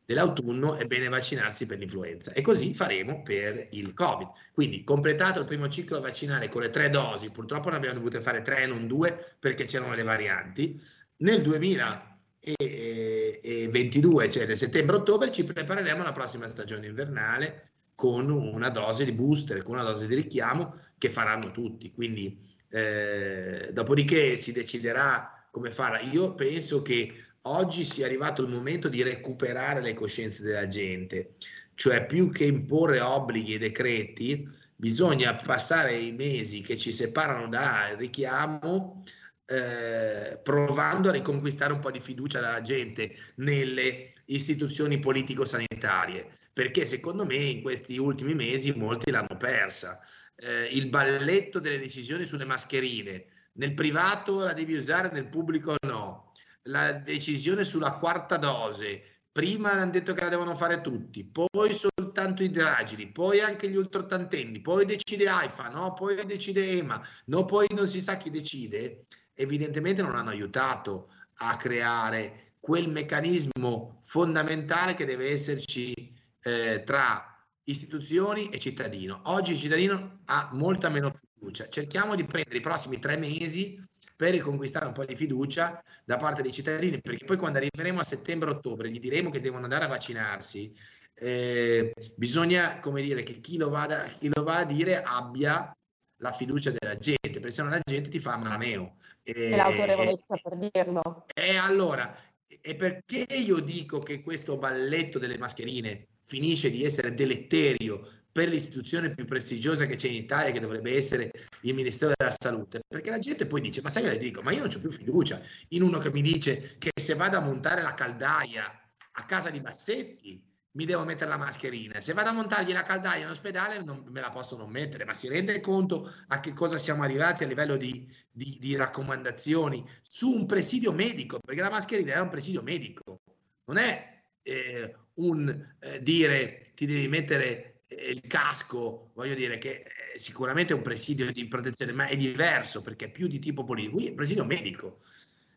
dell'autunno 0.07 0.75
è 0.75 0.85
bene 0.85 1.09
vaccinarsi 1.09 1.65
per 1.65 1.79
l'influenza 1.79 2.31
e 2.31 2.41
così 2.41 2.73
faremo 2.73 3.21
per 3.23 3.67
il 3.71 3.93
Covid. 3.93 4.29
Quindi 4.53 4.85
completato 4.85 5.41
il 5.41 5.45
primo 5.45 5.67
ciclo 5.67 5.99
vaccinale 5.99 6.47
con 6.47 6.61
le 6.61 6.69
tre 6.69 6.89
dosi, 6.89 7.29
purtroppo 7.29 7.69
ne 7.69 7.75
abbiamo 7.75 7.95
dovute 7.95 8.21
fare 8.21 8.41
tre 8.41 8.63
e 8.63 8.67
non 8.67 8.87
due 8.87 9.35
perché 9.37 9.65
c'erano 9.65 9.93
le 9.93 10.03
varianti, 10.03 10.81
nel 11.17 11.41
2022, 11.41 14.31
cioè 14.31 14.45
nel 14.45 14.55
settembre-ottobre, 14.55 15.29
ci 15.29 15.43
prepareremo 15.43 15.99
alla 16.01 16.13
prossima 16.13 16.47
stagione 16.47 16.87
invernale 16.87 17.71
con 17.93 18.29
una 18.29 18.69
dose 18.69 19.03
di 19.03 19.11
booster, 19.11 19.61
con 19.61 19.75
una 19.75 19.83
dose 19.83 20.07
di 20.07 20.15
richiamo 20.15 20.73
che 20.97 21.09
faranno 21.09 21.51
tutti. 21.51 21.91
Quindi 21.91 22.39
eh, 22.69 23.71
dopodiché 23.73 24.37
si 24.37 24.53
deciderà 24.53 25.49
come 25.51 25.69
farla. 25.69 25.99
Io 25.99 26.33
penso 26.33 26.81
che 26.81 27.26
oggi 27.47 27.83
sia 27.83 28.05
arrivato 28.05 28.41
il 28.41 28.49
momento 28.49 28.87
di 28.87 29.03
recuperare 29.03 29.81
le 29.81 29.93
coscienze 29.93 30.43
della 30.43 30.67
gente, 30.67 31.35
cioè 31.73 32.05
più 32.05 32.31
che 32.31 32.45
imporre 32.45 32.99
obblighi 32.99 33.55
e 33.55 33.59
decreti, 33.59 34.47
bisogna 34.75 35.35
passare 35.35 35.95
i 35.95 36.11
mesi 36.11 36.61
che 36.61 36.77
ci 36.77 36.91
separano 36.91 37.47
dal 37.47 37.95
richiamo 37.95 39.03
eh, 39.45 40.39
provando 40.43 41.09
a 41.09 41.13
riconquistare 41.13 41.73
un 41.73 41.79
po' 41.79 41.91
di 41.91 42.01
fiducia 42.01 42.39
dalla 42.39 42.61
gente 42.61 43.15
nelle 43.35 44.13
istituzioni 44.25 44.99
politico-sanitarie, 44.99 46.27
perché 46.51 46.85
secondo 46.85 47.25
me 47.25 47.35
in 47.35 47.61
questi 47.61 47.97
ultimi 47.97 48.35
mesi 48.35 48.73
molti 48.73 49.09
l'hanno 49.09 49.37
persa. 49.37 49.99
Eh, 50.35 50.65
il 50.73 50.89
balletto 50.89 51.59
delle 51.59 51.79
decisioni 51.79 52.25
sulle 52.25 52.45
mascherine, 52.45 53.25
nel 53.53 53.73
privato 53.73 54.43
la 54.43 54.53
devi 54.53 54.75
usare, 54.75 55.09
nel 55.11 55.29
pubblico 55.29 55.75
no 55.87 56.26
la 56.67 56.93
decisione 56.93 57.63
sulla 57.63 57.93
quarta 57.93 58.37
dose. 58.37 59.01
Prima 59.31 59.71
hanno 59.71 59.91
detto 59.91 60.13
che 60.13 60.23
la 60.23 60.29
devono 60.29 60.55
fare 60.55 60.81
tutti, 60.81 61.23
poi 61.23 61.71
soltanto 61.71 62.41
i 62.41 62.49
dragili, 62.49 63.11
poi 63.11 63.39
anche 63.39 63.69
gli 63.69 63.75
ultraottantenni, 63.75 64.61
poi 64.61 64.85
decide 64.85 65.29
AIFA, 65.29 65.69
no? 65.69 65.93
poi 65.93 66.25
decide 66.25 66.71
EMA, 66.71 67.05
no? 67.25 67.45
poi 67.45 67.67
non 67.71 67.87
si 67.87 68.01
sa 68.01 68.17
chi 68.17 68.31
decide. 68.31 69.05
Evidentemente 69.35 70.01
non 70.01 70.15
hanno 70.15 70.31
aiutato 70.31 71.11
a 71.35 71.55
creare 71.55 72.53
quel 72.59 72.89
meccanismo 72.89 73.99
fondamentale 74.01 74.95
che 74.95 75.05
deve 75.05 75.29
esserci 75.29 75.93
eh, 76.41 76.81
tra 76.83 77.37
istituzioni 77.65 78.49
e 78.49 78.57
cittadino. 78.57 79.21
Oggi 79.25 79.51
il 79.51 79.59
cittadino 79.59 80.21
ha 80.25 80.49
molta 80.53 80.89
meno 80.89 81.11
fiducia. 81.13 81.69
Cerchiamo 81.69 82.15
di 82.15 82.25
prendere 82.25 82.57
i 82.57 82.61
prossimi 82.61 82.97
tre 82.97 83.17
mesi 83.17 83.79
per 84.17 84.31
riconquistare 84.31 84.87
un 84.87 84.93
po' 84.93 85.05
di 85.05 85.15
fiducia 85.15 85.81
da 86.03 86.17
parte 86.17 86.41
dei 86.41 86.51
cittadini, 86.51 86.99
perché 86.99 87.23
poi 87.23 87.37
quando 87.37 87.59
arriveremo 87.59 87.99
a 87.99 88.03
settembre-ottobre 88.03 88.89
gli 88.89 88.99
diremo 88.99 89.29
che 89.29 89.39
devono 89.39 89.63
andare 89.63 89.85
a 89.85 89.89
vaccinarsi, 89.89 90.73
eh, 91.13 91.93
bisogna, 92.15 92.79
come 92.79 93.03
dire, 93.03 93.21
che 93.21 93.39
chi 93.39 93.57
lo, 93.57 93.69
vada, 93.69 94.03
chi 94.03 94.29
lo 94.33 94.43
va 94.43 94.57
a 94.57 94.65
dire 94.65 95.03
abbia 95.03 95.71
la 96.17 96.31
fiducia 96.31 96.71
della 96.71 96.97
gente, 96.97 97.29
perché 97.29 97.51
se 97.51 97.61
no 97.61 97.69
la 97.69 97.79
gente 97.83 98.09
ti 98.09 98.19
fa 98.19 98.37
maneo. 98.37 98.95
E 99.21 99.55
l'autorevolezza 99.55 100.35
per 100.41 100.57
dirlo. 100.57 101.25
E 101.35 101.55
allora, 101.55 102.15
e 102.47 102.75
perché 102.75 103.27
io 103.29 103.59
dico 103.59 103.99
che 103.99 104.21
questo 104.23 104.57
balletto 104.57 105.19
delle 105.19 105.37
mascherine 105.37 106.07
finisce 106.25 106.71
di 106.71 106.83
essere 106.83 107.13
deletterio 107.13 108.25
per 108.37 108.49
l'istituzione 108.49 109.15
più 109.15 109.25
prestigiosa 109.25 109.87
che 109.87 109.95
c'è 109.95 110.09
in 110.09 110.13
Italia, 110.13 110.51
che 110.51 110.59
dovrebbe 110.59 110.95
essere 110.95 111.31
il 111.61 111.73
Ministero 111.73 112.13
della 112.15 112.31
Salute, 112.39 112.81
perché 112.87 113.09
la 113.09 113.17
gente 113.17 113.47
poi 113.47 113.61
dice, 113.61 113.81
ma 113.81 113.89
sai 113.89 114.03
che 114.03 114.11
le 114.11 114.19
dico, 114.19 114.43
ma 114.43 114.51
io 114.51 114.59
non 114.59 114.69
ho 114.71 114.79
più 114.79 114.91
fiducia 114.91 115.41
in 115.69 115.81
uno 115.81 115.97
che 115.97 116.11
mi 116.11 116.21
dice 116.21 116.75
che 116.77 116.91
se 116.93 117.15
vado 117.15 117.35
a 117.35 117.39
montare 117.39 117.81
la 117.81 117.95
caldaia 117.95 118.79
a 119.13 119.25
casa 119.25 119.49
di 119.49 119.59
Bassetti 119.59 120.39
mi 120.73 120.85
devo 120.85 121.03
mettere 121.03 121.31
la 121.31 121.37
mascherina, 121.37 121.99
se 121.99 122.13
vado 122.13 122.29
a 122.29 122.33
montargli 122.33 122.73
la 122.73 122.83
caldaia 122.83 123.23
in 123.23 123.31
ospedale 123.31 123.81
non 123.81 124.03
me 124.07 124.21
la 124.21 124.29
posso 124.29 124.55
non 124.55 124.69
mettere, 124.69 125.03
ma 125.03 125.13
si 125.13 125.27
rende 125.27 125.59
conto 125.59 126.07
a 126.27 126.39
che 126.39 126.53
cosa 126.53 126.77
siamo 126.77 127.01
arrivati 127.01 127.43
a 127.43 127.47
livello 127.47 127.75
di, 127.75 128.07
di, 128.29 128.57
di 128.59 128.75
raccomandazioni? 128.75 129.83
Su 130.07 130.29
un 130.29 130.45
presidio 130.45 130.91
medico, 130.91 131.39
perché 131.39 131.61
la 131.61 131.71
mascherina 131.71 132.13
è 132.13 132.19
un 132.19 132.29
presidio 132.29 132.61
medico, 132.61 133.19
non 133.65 133.77
è 133.77 134.21
eh, 134.43 134.95
un 135.15 135.75
eh, 135.79 136.03
dire 136.03 136.73
ti 136.75 136.85
devi 136.85 137.07
mettere 137.07 137.76
il 137.89 138.21
casco, 138.27 139.11
voglio 139.13 139.35
dire 139.35 139.57
che 139.57 139.83
è 139.83 140.17
sicuramente 140.17 140.73
è 140.73 140.75
un 140.75 140.81
presidio 140.81 141.31
di 141.31 141.47
protezione, 141.47 141.93
ma 141.93 142.07
è 142.07 142.15
diverso 142.15 142.81
perché 142.81 143.05
è 143.05 143.11
più 143.11 143.27
di 143.27 143.39
tipo 143.39 143.63
politico, 143.63 143.95
qui 143.95 144.07
è 144.07 144.09
un 144.09 144.15
presidio 144.15 144.45
medico. 144.45 144.99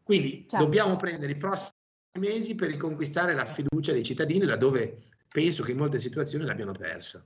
Quindi 0.03 0.47
certo. 0.49 0.65
dobbiamo 0.65 0.97
prendere 0.97 1.33
i 1.33 1.37
prossimi 1.37 1.75
mesi 2.19 2.55
per 2.55 2.71
riconquistare 2.71 3.35
la 3.35 3.45
fiducia 3.45 3.93
dei 3.93 4.03
cittadini, 4.03 4.45
laddove 4.45 4.99
penso 5.29 5.63
che 5.63 5.73
in 5.73 5.79
molte 5.79 5.99
situazioni 5.99 6.45
l'abbiano 6.45 6.73
persa. 6.73 7.25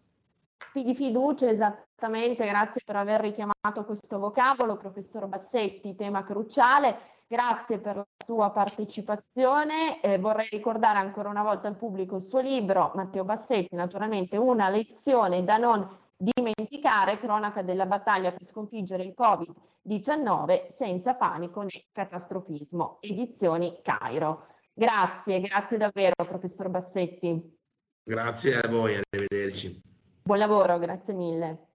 Di 0.73 0.95
fiducia, 0.95 1.49
esattamente, 1.49 2.45
grazie 2.45 2.81
per 2.85 2.97
aver 2.97 3.21
richiamato 3.21 3.85
questo 3.85 4.19
vocabolo, 4.19 4.77
professor 4.77 5.27
Bassetti, 5.27 5.95
tema 5.95 6.25
cruciale. 6.25 7.14
Grazie 7.27 7.79
per 7.79 7.97
la 7.97 8.07
sua 8.25 8.51
partecipazione. 8.51 10.01
Eh, 10.03 10.18
vorrei 10.18 10.49
ricordare 10.51 10.99
ancora 10.99 11.31
una 11.31 11.43
volta 11.43 11.68
al 11.68 11.77
pubblico 11.77 12.16
il 12.16 12.22
suo 12.22 12.41
libro, 12.41 12.93
Matteo 12.95 13.25
Bassetti, 13.25 13.75
naturalmente 13.75 14.37
una 14.37 14.68
lezione 14.68 15.43
da 15.43 15.57
non 15.57 15.89
dimenticare, 16.16 17.18
cronaca 17.18 17.62
della 17.62 17.87
battaglia 17.87 18.31
per 18.31 18.47
sconfiggere 18.47 19.05
il 19.05 19.14
Covid-19 19.16 20.75
senza 20.77 21.14
panico 21.14 21.62
né 21.62 21.85
catastrofismo, 21.93 22.99
edizioni 23.01 23.81
Cairo. 23.83 24.47
Grazie, 24.72 25.41
grazie 25.41 25.79
davvero 25.79 26.14
professor 26.16 26.68
Bassetti. 26.68 27.59
Grazie 28.03 28.59
a 28.59 28.68
voi, 28.68 29.01
arrivederci. 29.01 29.81
Buon 30.22 30.39
lavoro, 30.39 30.79
grazie 30.79 31.14
mille. 31.14 31.68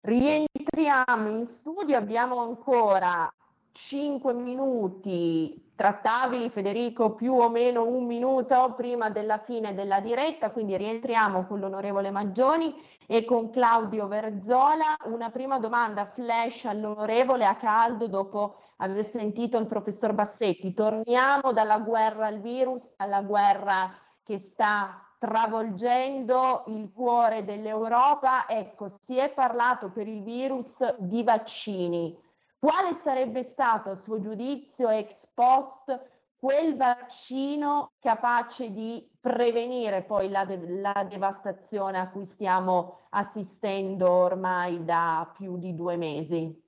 Rientriamo 0.00 1.28
in 1.28 1.44
studio, 1.46 1.96
abbiamo 1.96 2.40
ancora 2.40 3.32
5 3.76 4.32
minuti 4.32 5.72
trattabili, 5.76 6.48
Federico, 6.48 7.10
più 7.10 7.34
o 7.34 7.50
meno 7.50 7.86
un 7.86 8.06
minuto 8.06 8.72
prima 8.74 9.10
della 9.10 9.38
fine 9.38 9.74
della 9.74 10.00
diretta, 10.00 10.50
quindi 10.50 10.76
rientriamo 10.78 11.46
con 11.46 11.60
l'onorevole 11.60 12.10
Maggioni 12.10 12.74
e 13.06 13.24
con 13.26 13.50
Claudio 13.50 14.08
Verzola. 14.08 14.96
Una 15.04 15.28
prima 15.30 15.58
domanda 15.58 16.06
flash 16.06 16.64
all'onorevole 16.64 17.44
a 17.44 17.56
caldo 17.56 18.08
dopo 18.08 18.56
aver 18.78 19.10
sentito 19.10 19.58
il 19.58 19.66
professor 19.66 20.14
Bassetti. 20.14 20.72
Torniamo 20.72 21.52
dalla 21.52 21.78
guerra 21.78 22.28
al 22.28 22.40
virus 22.40 22.94
alla 22.96 23.20
guerra 23.20 23.94
che 24.24 24.38
sta 24.38 25.02
travolgendo 25.18 26.64
il 26.68 26.90
cuore 26.94 27.44
dell'Europa. 27.44 28.48
Ecco, 28.48 28.88
si 29.04 29.18
è 29.18 29.28
parlato 29.28 29.90
per 29.90 30.08
il 30.08 30.22
virus 30.22 30.82
di 30.98 31.22
vaccini 31.22 32.24
quale 32.58 32.98
sarebbe 33.02 33.44
stato 33.52 33.90
a 33.90 33.96
suo 33.96 34.20
giudizio 34.20 34.88
ex 34.88 35.14
post 35.34 36.14
quel 36.36 36.76
vaccino 36.76 37.92
capace 37.98 38.70
di 38.70 39.08
prevenire 39.20 40.02
poi 40.02 40.28
la, 40.28 40.44
de- 40.44 40.80
la, 40.80 41.06
devastazione 41.08 41.98
a 41.98 42.08
cui 42.08 42.24
stiamo 42.24 43.06
assistendo 43.10 44.08
ormai 44.10 44.84
da 44.84 45.32
più 45.36 45.58
di 45.58 45.74
due 45.74 45.96
mesi? 45.96 46.62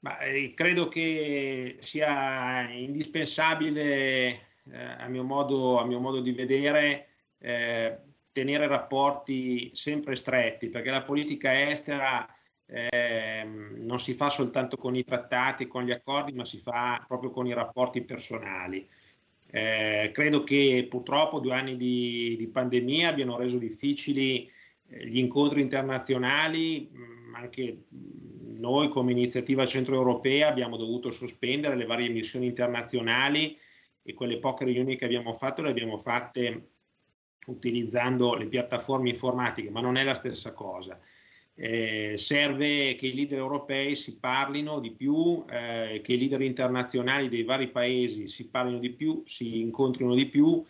Ma, 0.00 0.18
eh, 0.20 0.52
credo 0.54 0.88
che 0.88 1.78
sia 1.80 2.68
indispensabile, 2.70 3.84
eh, 4.70 4.84
a, 4.98 5.08
mio 5.08 5.22
modo, 5.22 5.78
a, 5.78 5.86
mio 5.86 6.00
modo, 6.00 6.20
di 6.20 6.32
vedere, 6.32 7.08
eh, 7.38 7.98
tenere 8.32 8.66
rapporti 8.66 9.70
sempre 9.74 10.16
stretti, 10.16 10.70
perché 10.70 10.90
la 10.90 11.04
politica 11.04 11.68
estera 11.68 12.26
eh, 12.72 13.44
non 13.44 14.00
si 14.00 14.14
fa 14.14 14.30
soltanto 14.30 14.78
con 14.78 14.96
i 14.96 15.04
trattati, 15.04 15.66
con 15.66 15.84
gli 15.84 15.90
accordi, 15.90 16.32
ma 16.32 16.46
si 16.46 16.56
fa 16.56 17.04
proprio 17.06 17.30
con 17.30 17.46
i 17.46 17.52
rapporti 17.52 18.02
personali. 18.02 18.88
Eh, 19.50 20.10
credo 20.14 20.42
che 20.42 20.86
purtroppo 20.88 21.38
due 21.38 21.52
anni 21.52 21.76
di, 21.76 22.34
di 22.38 22.48
pandemia 22.48 23.10
abbiano 23.10 23.36
reso 23.36 23.58
difficili 23.58 24.50
eh, 24.88 25.06
gli 25.06 25.18
incontri 25.18 25.60
internazionali, 25.60 26.90
mm, 26.90 27.34
anche 27.34 27.82
noi 27.90 28.88
come 28.88 29.12
iniziativa 29.12 29.66
centroeuropea 29.66 30.48
abbiamo 30.48 30.78
dovuto 30.78 31.10
sospendere 31.10 31.76
le 31.76 31.84
varie 31.84 32.08
missioni 32.08 32.46
internazionali 32.46 33.58
e 34.02 34.14
quelle 34.14 34.38
poche 34.38 34.64
riunioni 34.64 34.96
che 34.96 35.04
abbiamo 35.04 35.34
fatto 35.34 35.60
le 35.60 35.70
abbiamo 35.70 35.98
fatte 35.98 36.68
utilizzando 37.48 38.34
le 38.34 38.46
piattaforme 38.46 39.10
informatiche, 39.10 39.68
ma 39.68 39.80
non 39.82 39.96
è 39.96 40.04
la 40.04 40.14
stessa 40.14 40.52
cosa. 40.52 40.98
Eh, 41.54 42.14
serve 42.16 42.96
che 42.96 43.08
i 43.08 43.14
leader 43.14 43.38
europei 43.38 43.94
si 43.94 44.18
parlino 44.18 44.80
di 44.80 44.92
più, 44.92 45.44
eh, 45.50 46.00
che 46.02 46.14
i 46.14 46.18
leader 46.18 46.40
internazionali 46.40 47.28
dei 47.28 47.44
vari 47.44 47.70
paesi 47.70 48.26
si 48.26 48.48
parlino 48.48 48.78
di 48.78 48.90
più, 48.90 49.22
si 49.26 49.60
incontrino 49.60 50.14
di 50.14 50.26
più 50.26 50.64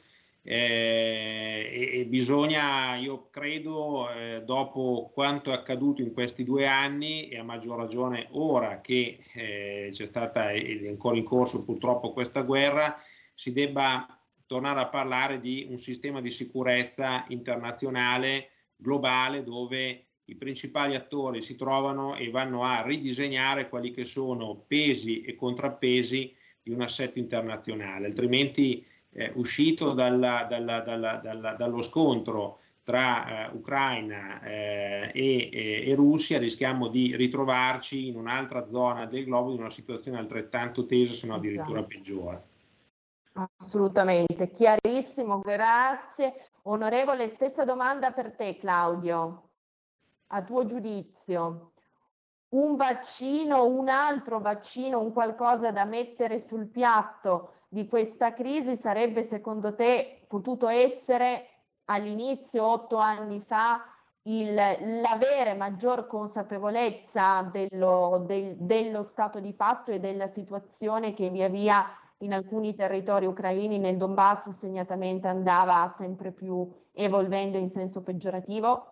eh, 0.44 1.70
e, 1.72 2.00
e, 2.00 2.06
bisogna, 2.06 2.96
io 2.96 3.28
credo, 3.30 4.10
eh, 4.10 4.42
dopo 4.44 5.12
quanto 5.14 5.50
è 5.50 5.54
accaduto 5.54 6.02
in 6.02 6.12
questi 6.12 6.42
due 6.42 6.66
anni 6.66 7.28
e 7.28 7.38
a 7.38 7.44
maggior 7.44 7.78
ragione 7.78 8.26
ora 8.32 8.80
che 8.80 9.18
eh, 9.34 9.88
c'è 9.92 10.04
stata 10.04 10.50
è 10.50 10.88
ancora 10.88 11.16
in 11.16 11.22
corso 11.24 11.64
purtroppo 11.64 12.12
questa 12.12 12.42
guerra, 12.42 13.00
si 13.34 13.52
debba 13.52 14.04
tornare 14.46 14.80
a 14.80 14.88
parlare 14.88 15.40
di 15.40 15.66
un 15.70 15.78
sistema 15.78 16.20
di 16.20 16.30
sicurezza 16.32 17.24
internazionale 17.28 18.50
globale 18.74 19.44
dove 19.44 20.06
i 20.32 20.34
principali 20.34 20.94
attori 20.94 21.42
si 21.42 21.56
trovano 21.56 22.16
e 22.16 22.30
vanno 22.30 22.64
a 22.64 22.82
ridisegnare 22.82 23.68
quelli 23.68 23.90
che 23.90 24.04
sono 24.04 24.64
pesi 24.66 25.22
e 25.22 25.36
contrappesi 25.36 26.34
di 26.62 26.72
un 26.72 26.80
assetto 26.80 27.18
internazionale, 27.18 28.06
altrimenti 28.06 28.84
eh, 29.10 29.30
uscito 29.34 29.92
dalla, 29.92 30.46
dalla, 30.48 30.80
dalla, 30.80 31.52
dallo 31.52 31.82
scontro 31.82 32.60
tra 32.82 33.50
eh, 33.50 33.54
Ucraina 33.54 34.40
eh, 34.42 35.10
e, 35.14 35.84
e, 35.86 35.94
Russia 35.94 36.38
rischiamo 36.38 36.88
di 36.88 37.14
ritrovarci 37.14 38.08
in 38.08 38.16
un'altra 38.16 38.64
zona 38.64 39.06
del 39.06 39.24
globo 39.24 39.52
in 39.52 39.60
una 39.60 39.70
situazione 39.70 40.18
altrettanto 40.18 40.86
tesa, 40.86 41.12
se 41.12 41.26
non 41.26 41.36
addirittura 41.36 41.80
esatto. 41.80 41.86
peggiore. 41.86 42.42
Assolutamente, 43.56 44.50
chiarissimo, 44.50 45.40
grazie. 45.40 46.48
Onorevole, 46.62 47.28
stessa 47.28 47.64
domanda 47.64 48.10
per 48.10 48.32
te 48.32 48.56
Claudio 48.58 49.50
a 50.34 50.42
tuo 50.42 50.64
giudizio, 50.66 51.72
un 52.50 52.76
vaccino, 52.76 53.64
un 53.64 53.88
altro 53.88 54.40
vaccino, 54.40 55.00
un 55.00 55.12
qualcosa 55.12 55.70
da 55.70 55.84
mettere 55.84 56.38
sul 56.38 56.68
piatto 56.68 57.54
di 57.68 57.86
questa 57.86 58.34
crisi 58.34 58.76
sarebbe 58.76 59.24
secondo 59.24 59.74
te 59.74 60.24
potuto 60.28 60.68
essere 60.68 61.46
all'inizio, 61.86 62.66
otto 62.66 62.96
anni 62.96 63.40
fa, 63.40 63.84
il, 64.24 64.54
l'avere 64.54 65.54
maggior 65.54 66.06
consapevolezza 66.06 67.42
dello, 67.50 68.22
del, 68.26 68.56
dello 68.56 69.02
stato 69.02 69.40
di 69.40 69.52
fatto 69.52 69.90
e 69.90 69.98
della 69.98 70.28
situazione 70.28 71.14
che 71.14 71.28
via 71.30 71.48
via 71.48 71.84
in 72.18 72.32
alcuni 72.32 72.74
territori 72.74 73.26
ucraini, 73.26 73.78
nel 73.78 73.96
Donbass 73.96 74.48
segnatamente 74.50 75.26
andava 75.26 75.92
sempre 75.96 76.30
più 76.30 76.70
evolvendo 76.92 77.58
in 77.58 77.70
senso 77.70 78.02
peggiorativo? 78.02 78.91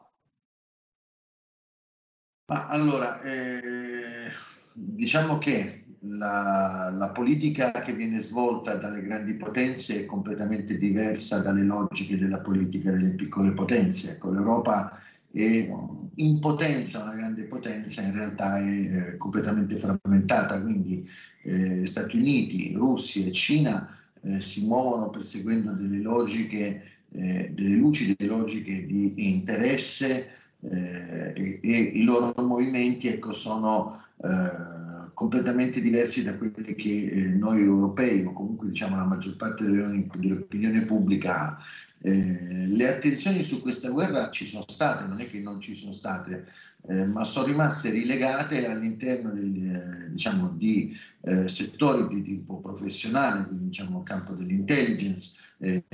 Ma 2.51 2.67
allora, 2.67 3.23
eh, 3.23 4.29
diciamo 4.73 5.39
che 5.39 5.85
la, 6.01 6.93
la, 6.93 7.11
politica 7.11 7.71
che 7.71 7.93
viene 7.93 8.21
svolta 8.23 8.75
dalle 8.75 9.03
grandi 9.03 9.35
potenze 9.35 10.01
è 10.01 10.05
completamente 10.05 10.77
diversa 10.77 11.39
dalle 11.39 11.63
logiche 11.63 12.19
della 12.19 12.41
politica 12.41 12.91
delle 12.91 13.11
piccole 13.11 13.53
potenze. 13.53 14.15
Ecco, 14.15 14.33
L'Europa 14.33 14.99
è 15.31 15.73
in 16.17 16.41
potenza, 16.41 17.05
una 17.05 17.15
grande 17.15 17.45
potenza, 17.45 18.03
in 18.03 18.15
realtà 18.15 18.59
è 18.59 18.65
eh, 18.65 19.17
completamente 19.17 19.77
frammentata, 19.77 20.61
quindi 20.61 21.09
eh, 21.45 21.87
Stati 21.87 22.17
Uniti, 22.17 22.73
Russia 22.75 23.25
e 23.25 23.31
Cina 23.31 23.97
eh, 24.23 24.41
si 24.41 24.67
muovono 24.67 25.09
perseguendo 25.09 25.71
delle 25.71 26.03
logiche, 26.03 26.83
eh, 27.13 27.53
delle 27.55 27.77
lucide 27.77 28.27
logiche 28.27 28.87
di 28.87 29.13
interesse 29.19 30.39
e, 30.61 31.61
e, 31.63 31.79
i 31.79 32.03
loro 32.03 32.35
movimenti 32.43 33.09
ecco, 33.09 33.33
sono 33.33 34.03
eh, 34.23 35.09
completamente 35.15 35.81
diversi 35.81 36.23
da 36.23 36.37
quelli 36.37 36.75
che 36.75 37.07
eh, 37.07 37.21
noi 37.21 37.63
europei 37.63 38.25
o 38.25 38.33
comunque 38.33 38.69
diciamo 38.69 38.97
la 38.97 39.05
maggior 39.05 39.37
parte 39.37 39.65
dell'opinione 39.65 40.83
pubblica 40.83 41.41
ha. 41.41 41.59
Eh, 42.03 42.67
le 42.67 42.89
attenzioni 42.89 43.43
su 43.43 43.61
questa 43.61 43.91
guerra 43.91 44.31
ci 44.31 44.47
sono 44.47 44.65
state, 44.67 45.07
non 45.07 45.21
è 45.21 45.29
che 45.29 45.39
non 45.39 45.61
ci 45.61 45.75
sono 45.75 45.93
state, 45.93 46.47
eh, 46.89 47.05
ma 47.05 47.25
sono 47.25 47.47
rimaste 47.47 47.91
rilegate 47.91 48.67
all'interno 48.67 49.31
del, 49.31 50.07
eh, 50.07 50.11
diciamo, 50.11 50.55
di 50.57 50.97
eh, 51.21 51.47
settori 51.47 52.09
di 52.09 52.23
tipo 52.23 52.59
professionale, 52.61 53.45
quindi 53.45 53.67
diciamo 53.67 54.03
campo 54.03 54.33
dell'intelligence, 54.33 55.33
eh, 55.61 55.85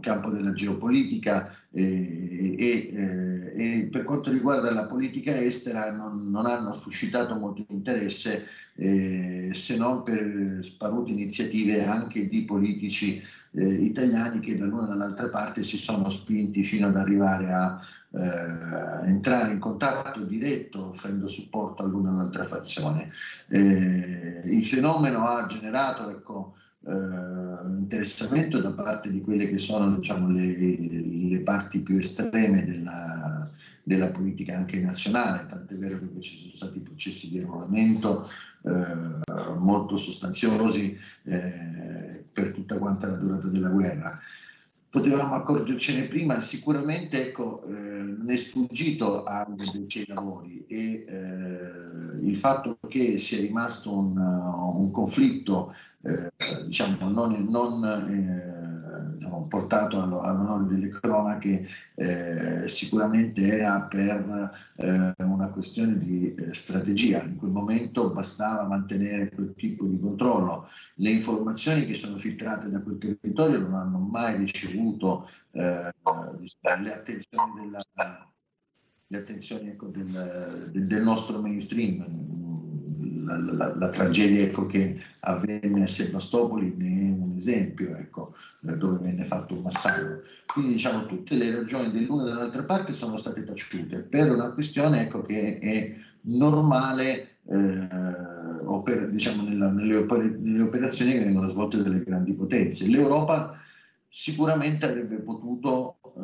campo 0.00 0.30
della 0.30 0.52
geopolitica 0.52 1.54
eh, 1.70 2.56
e, 2.58 2.90
eh, 2.92 3.78
e, 3.80 3.88
per 3.90 4.04
quanto 4.04 4.30
riguarda 4.30 4.70
la 4.70 4.86
politica 4.86 5.36
estera 5.36 5.90
non, 5.90 6.30
non 6.30 6.46
hanno 6.46 6.72
suscitato 6.72 7.34
molto 7.34 7.64
interesse 7.68 8.46
eh, 8.76 9.50
se 9.52 9.76
non 9.76 10.02
per 10.02 10.58
sparute 10.62 11.10
iniziative 11.10 11.84
anche 11.84 12.28
di 12.28 12.44
politici 12.44 13.22
italiani 13.56 14.40
che 14.40 14.56
dall'una 14.56 14.86
e 14.86 14.88
dall'altra 14.88 15.28
parte 15.28 15.62
si 15.62 15.76
sono 15.76 16.10
spinti 16.10 16.64
fino 16.64 16.88
ad 16.88 16.96
arrivare 16.96 17.52
a 17.52 17.80
eh, 18.10 19.06
entrare 19.06 19.52
in 19.52 19.58
contatto 19.58 20.20
diretto 20.20 20.88
offrendo 20.88 21.26
supporto 21.26 21.82
all'una 21.82 22.10
e 22.10 22.12
all'altra 22.12 22.44
fazione. 22.44 23.10
Eh, 23.48 24.42
il 24.44 24.64
fenomeno 24.64 25.26
ha 25.26 25.46
generato 25.46 26.10
ecco, 26.10 26.54
eh, 26.86 27.66
interessamento 27.78 28.60
da 28.60 28.70
parte 28.70 29.10
di 29.10 29.20
quelle 29.20 29.48
che 29.48 29.58
sono 29.58 29.96
diciamo, 29.96 30.30
le, 30.30 30.56
le, 30.56 31.38
parti 31.38 31.80
più 31.80 31.98
estreme 31.98 32.64
della, 32.64 33.50
della, 33.82 34.10
politica 34.10 34.56
anche 34.56 34.80
nazionale, 34.80 35.46
tant'è 35.48 35.74
vero 35.74 35.98
che 35.98 36.20
ci 36.20 36.38
sono 36.38 36.52
stati 36.56 36.80
processi 36.80 37.30
di 37.30 37.40
arruolamento 37.40 38.28
eh, 38.62 39.22
molto 39.56 39.96
sostanziosi 39.96 40.96
eh, 41.24 42.24
per 42.32 42.52
tutta 42.52 42.78
quanta 42.78 43.08
la 43.08 43.16
durata 43.16 43.48
della 43.48 43.68
guerra. 43.68 44.18
Potevamo 44.94 45.34
accorgercene 45.34 46.04
prima, 46.04 46.38
sicuramente 46.38 47.26
ecco, 47.26 47.64
eh, 47.64 47.72
non 47.72 48.30
è 48.30 48.36
sfuggito 48.36 49.24
a 49.24 49.44
dei 49.48 50.04
lavori 50.06 50.64
e 50.68 51.04
eh, 51.04 52.24
il 52.24 52.36
fatto 52.36 52.78
che 52.86 53.18
sia 53.18 53.40
rimasto 53.40 53.92
un, 53.92 54.16
un 54.16 54.92
conflitto 54.92 55.74
eh, 56.00 56.30
diciamo, 56.66 57.08
non, 57.08 57.44
non 57.48 58.73
eh, 59.34 59.44
diciamo, 59.44 59.46
portato 59.48 60.00
all'onore 60.00 60.66
delle 60.66 60.88
cronache 60.88 61.66
eh, 61.94 62.68
sicuramente 62.68 63.42
era 63.42 63.82
per 63.82 64.50
eh, 64.76 65.14
una 65.18 65.48
questione 65.48 65.98
di 65.98 66.34
eh, 66.34 66.54
strategia. 66.54 67.22
In 67.22 67.36
quel 67.36 67.50
momento 67.50 68.10
bastava 68.10 68.64
mantenere 68.64 69.30
quel 69.30 69.54
tipo 69.56 69.84
di 69.84 69.98
controllo. 69.98 70.68
Le 70.96 71.10
informazioni 71.10 71.86
che 71.86 71.94
sono 71.94 72.18
filtrate 72.18 72.68
da 72.70 72.80
quel 72.80 72.98
territorio 72.98 73.58
non 73.58 73.74
hanno 73.74 73.98
mai 73.98 74.36
ricevuto 74.36 75.28
le 75.52 75.92
attenzioni 76.92 77.60
della 77.60 77.80
le 79.08 79.18
attenzioni 79.18 79.68
ecco, 79.68 79.86
del, 79.88 80.70
del, 80.72 81.02
nostro 81.02 81.38
mainstream 81.38 82.63
la, 83.24 83.36
la, 83.36 83.74
la, 83.76 83.88
tragedia 83.88 84.42
ecco, 84.42 84.66
che 84.66 85.00
avvenne 85.20 85.84
a 85.84 85.86
Sebastopoli 85.86 86.74
ne 86.76 86.86
è 86.86 87.10
un 87.10 87.34
esempio, 87.36 87.96
ecco, 87.96 88.34
dove 88.60 88.98
venne 88.98 89.24
fatto 89.24 89.54
un 89.54 89.62
massacro. 89.62 90.22
Quindi 90.46 90.72
diciamo 90.72 91.06
tutte 91.06 91.34
le 91.34 91.54
ragioni 91.54 91.90
dell'una 91.90 92.22
e 92.22 92.26
dell'altra 92.26 92.62
parte 92.62 92.92
sono 92.92 93.16
state 93.16 93.44
taciute 93.44 94.00
per 94.00 94.30
una 94.30 94.50
questione 94.50 95.02
ecco, 95.02 95.22
che 95.22 95.58
è 95.58 95.94
normale 96.22 97.36
eh, 97.46 97.88
oper, 98.64 99.10
diciamo, 99.10 99.42
nella, 99.42 99.70
nelle, 99.70 99.96
oper, 99.96 100.22
nelle 100.22 100.62
operazioni 100.62 101.12
che 101.12 101.24
vengono 101.24 101.48
svolte 101.48 101.82
dalle 101.82 102.02
grandi 102.02 102.32
potenze. 102.32 102.86
L'Europa 102.88 103.58
sicuramente 104.08 104.86
avrebbe 104.86 105.16
potuto 105.16 105.96
eh, 106.16 106.20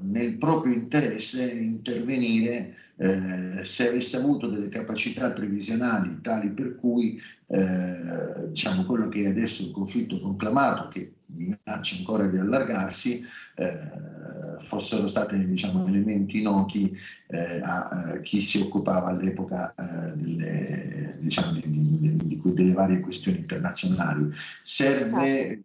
nel 0.00 0.36
proprio 0.36 0.74
interesse 0.74 1.50
intervenire 1.50 2.76
eh, 2.96 3.64
se 3.64 3.88
avesse 3.88 4.16
avuto 4.16 4.48
delle 4.48 4.68
capacità 4.68 5.32
previsionali 5.32 6.20
tali 6.20 6.50
per 6.50 6.76
cui 6.76 7.20
eh, 7.46 8.48
diciamo 8.48 8.84
quello 8.84 9.08
che 9.08 9.24
è 9.24 9.28
adesso 9.28 9.62
il 9.62 9.70
conflitto 9.70 10.20
conclamato 10.20 10.88
che 10.88 11.12
minaccia 11.26 11.96
ancora 11.96 12.26
di 12.26 12.38
allargarsi 12.38 13.24
eh, 13.56 14.58
fossero 14.60 15.06
stati 15.06 15.46
diciamo, 15.46 15.86
elementi 15.86 16.42
noti 16.42 16.96
eh, 17.26 17.60
a, 17.60 17.88
a, 17.88 18.20
chi 18.20 18.40
si 18.40 18.60
occupava 18.60 19.08
all'epoca 19.08 19.74
eh, 19.74 20.12
delle, 20.16 21.16
diciamo, 21.20 21.52
di, 21.52 21.62
di, 21.66 22.16
di, 22.16 22.40
delle, 22.42 22.72
varie 22.72 23.00
questioni 23.00 23.38
internazionali. 23.38 24.30
Serve, 24.62 25.48
ecco, 25.48 25.62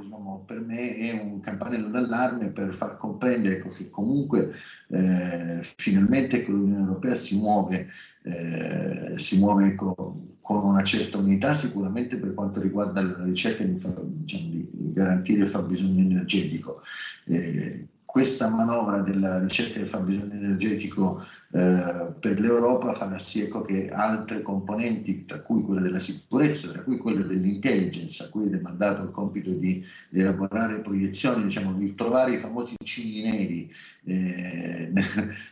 diciamo, 0.00 0.42
per 0.46 0.60
me, 0.60 0.96
è 0.96 1.12
un 1.22 1.40
campanello 1.40 1.88
d'allarme 1.88 2.48
per 2.48 2.72
far 2.72 2.96
comprendere 2.96 3.62
che 3.62 3.90
comunque 3.90 4.52
eh, 4.88 5.60
finalmente 5.76 6.44
l'Unione 6.46 6.86
Europea 6.86 7.14
si 7.14 7.36
muove 7.36 7.88
eh, 8.26 9.18
si 9.18 9.38
muove 9.38 9.74
con, 9.74 10.33
con, 10.44 10.62
una 10.62 10.84
certa 10.84 11.16
unità 11.16 11.54
sicuramente 11.54 12.16
per 12.16 12.34
quanto 12.34 12.60
riguarda 12.60 13.00
la 13.00 13.24
ricerca 13.24 13.64
di, 13.64 13.72
diciamo, 13.72 14.48
di 14.50 14.92
garantire 14.92 15.42
il 15.42 15.48
fabbisogno 15.48 16.02
energetico. 16.02 16.82
Eh, 17.24 17.86
questa 18.04 18.48
manovra 18.48 18.98
della 18.98 19.40
ricerca 19.40 19.78
del 19.78 19.88
fabbisogno 19.88 20.34
energetico 20.34 21.24
eh, 21.50 22.12
per 22.20 22.38
l'Europa 22.38 22.92
farà 22.92 23.18
sì 23.18 23.40
ecco, 23.40 23.62
che 23.62 23.90
altre 23.90 24.42
componenti, 24.42 25.24
tra 25.24 25.40
cui 25.40 25.62
quella 25.62 25.80
della 25.80 25.98
sicurezza, 25.98 26.70
tra 26.70 26.82
cui 26.82 26.98
quella 26.98 27.24
dell'intelligence, 27.24 28.22
a 28.22 28.28
cui 28.28 28.44
è 28.44 28.50
demandato 28.50 29.02
il 29.02 29.10
compito 29.10 29.50
di, 29.50 29.82
elaborare 30.12 30.78
proiezioni, 30.78 31.44
diciamo, 31.44 31.72
di 31.72 31.94
trovare 31.94 32.34
i 32.34 32.38
famosi 32.38 32.76
cigni 32.84 33.22
neri 33.22 33.72
eh, 34.04 34.92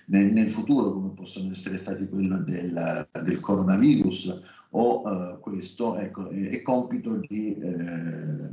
nel, 0.05 0.33
nel, 0.33 0.49
futuro, 0.49 0.93
come 0.93 1.09
possono 1.15 1.51
essere 1.51 1.79
stati 1.79 2.07
quello 2.07 2.39
del, 2.39 3.09
del 3.25 3.41
coronavirus 3.41 4.41
o 4.75 5.03
eh, 5.07 5.41
questo, 5.41 5.97
ecco, 5.97 6.29
è, 6.29 6.49
è 6.49 6.63
compito 6.63 7.17
di 7.17 7.57
eh, 7.59 8.51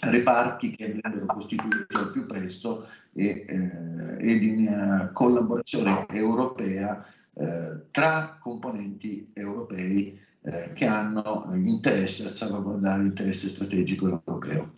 reparti 0.00 0.70
che 0.74 0.84
andrebbero 0.84 1.26
costituiti 1.26 1.94
al 1.94 2.10
più 2.10 2.26
presto 2.26 2.86
e, 3.12 3.44
eh, 3.48 4.38
di 4.38 4.66
una 4.66 5.10
collaborazione 5.12 6.06
europea 6.10 7.04
eh, 7.34 7.86
tra 7.90 8.38
componenti 8.40 9.30
europei 9.32 10.18
eh, 10.42 10.72
che 10.74 10.86
hanno 10.86 11.50
interesse 11.54 12.26
a 12.26 12.30
salvaguardare 12.30 13.02
l'interesse 13.02 13.48
strategico 13.48 14.08
europeo. 14.08 14.77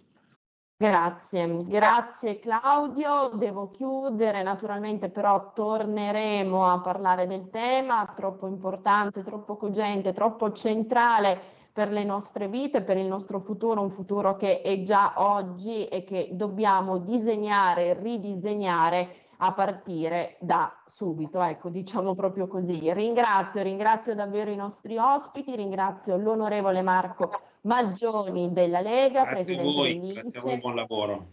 Grazie, 0.83 1.67
grazie 1.67 2.39
Claudio. 2.39 3.33
Devo 3.35 3.71
chiudere, 3.71 4.43
naturalmente 4.43 5.11
però 5.11 5.53
torneremo 5.53 6.73
a 6.73 6.81
parlare 6.81 7.27
del 7.27 7.51
tema, 7.51 8.11
troppo 8.17 8.47
importante, 8.47 9.23
troppo 9.23 9.59
cogente, 9.59 10.15
troppo 10.15 10.53
centrale 10.53 11.39
per 11.71 11.91
le 11.91 12.03
nostre 12.03 12.49
vite, 12.49 12.81
per 12.81 12.97
il 12.97 13.05
nostro 13.05 13.41
futuro, 13.41 13.83
un 13.83 13.91
futuro 13.91 14.39
che 14.39 14.63
è 14.63 14.83
già 14.83 15.13
oggi 15.17 15.85
e 15.85 16.03
che 16.03 16.31
dobbiamo 16.33 16.97
disegnare 16.97 17.93
ridisegnare 17.93 19.17
a 19.43 19.53
partire 19.53 20.39
da 20.41 20.73
subito, 20.87 21.43
ecco, 21.43 21.69
diciamo 21.69 22.15
proprio 22.15 22.47
così. 22.49 22.91
Ringrazio, 22.91 23.63
ringrazio 23.63 24.15
davvero 24.15 24.51
i 24.51 24.57
nostri 24.57 24.97
ospiti, 24.97 25.55
ringrazio 25.55 26.17
l'onorevole 26.17 26.81
Marco 26.81 27.31
Maggioni 27.63 28.53
della 28.53 28.81
Lega, 28.81 29.23
grazie 29.25 29.57
presidente 29.57 29.69
a 29.69 29.73
voi, 29.73 30.13
Grazie 30.13 30.39
a 30.39 30.43
voi, 30.43 30.59
buon 30.59 30.75
lavoro. 30.75 31.27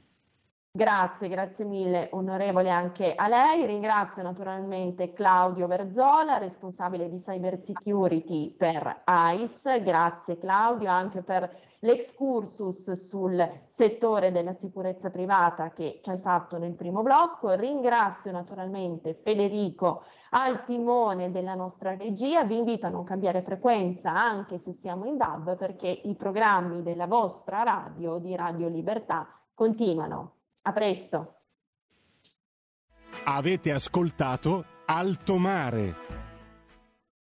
Grazie, 0.77 1.27
grazie 1.27 1.65
mille 1.65 2.09
onorevole 2.11 2.69
anche 2.69 3.15
a 3.15 3.27
lei. 3.27 3.65
Ringrazio 3.65 4.21
naturalmente 4.21 5.11
Claudio 5.13 5.65
Verzola, 5.65 6.37
responsabile 6.37 7.09
di 7.09 7.19
cyber 7.19 7.59
security 7.63 8.51
per 8.51 9.03
ICE. 9.07 9.81
Grazie 9.81 10.37
Claudio 10.37 10.91
anche 10.91 11.23
per 11.23 11.49
l'excursus 11.79 12.91
sul 12.93 13.49
settore 13.75 14.31
della 14.31 14.53
sicurezza 14.53 15.09
privata 15.09 15.71
che 15.71 15.99
ci 16.03 16.09
hai 16.09 16.19
fatto 16.19 16.57
nel 16.57 16.73
primo 16.73 17.03
blocco. 17.03 17.53
Ringrazio 17.53 18.31
naturalmente 18.31 19.19
Federico 19.23 20.03
al 20.31 20.65
timone 20.65 21.31
della 21.31 21.53
nostra 21.53 21.95
regia. 21.95 22.43
Vi 22.43 22.57
invito 22.57 22.87
a 22.87 22.89
non 22.89 23.03
cambiare 23.03 23.41
frequenza 23.41 24.11
anche 24.11 24.59
se 24.59 24.73
siamo 24.81 25.05
in 25.05 25.17
DAB 25.17 25.55
perché 25.55 25.87
i 25.87 26.15
programmi 26.15 26.81
della 26.81 27.07
vostra 27.07 27.63
radio 27.63 28.17
di 28.17 28.35
Radio 28.35 28.67
Libertà 28.67 29.27
continuano. 29.53 30.33
A 30.63 30.73
presto. 30.73 31.33
Avete 33.25 33.71
ascoltato 33.71 34.65
Alto 34.85 35.37
Mare. 35.37 36.26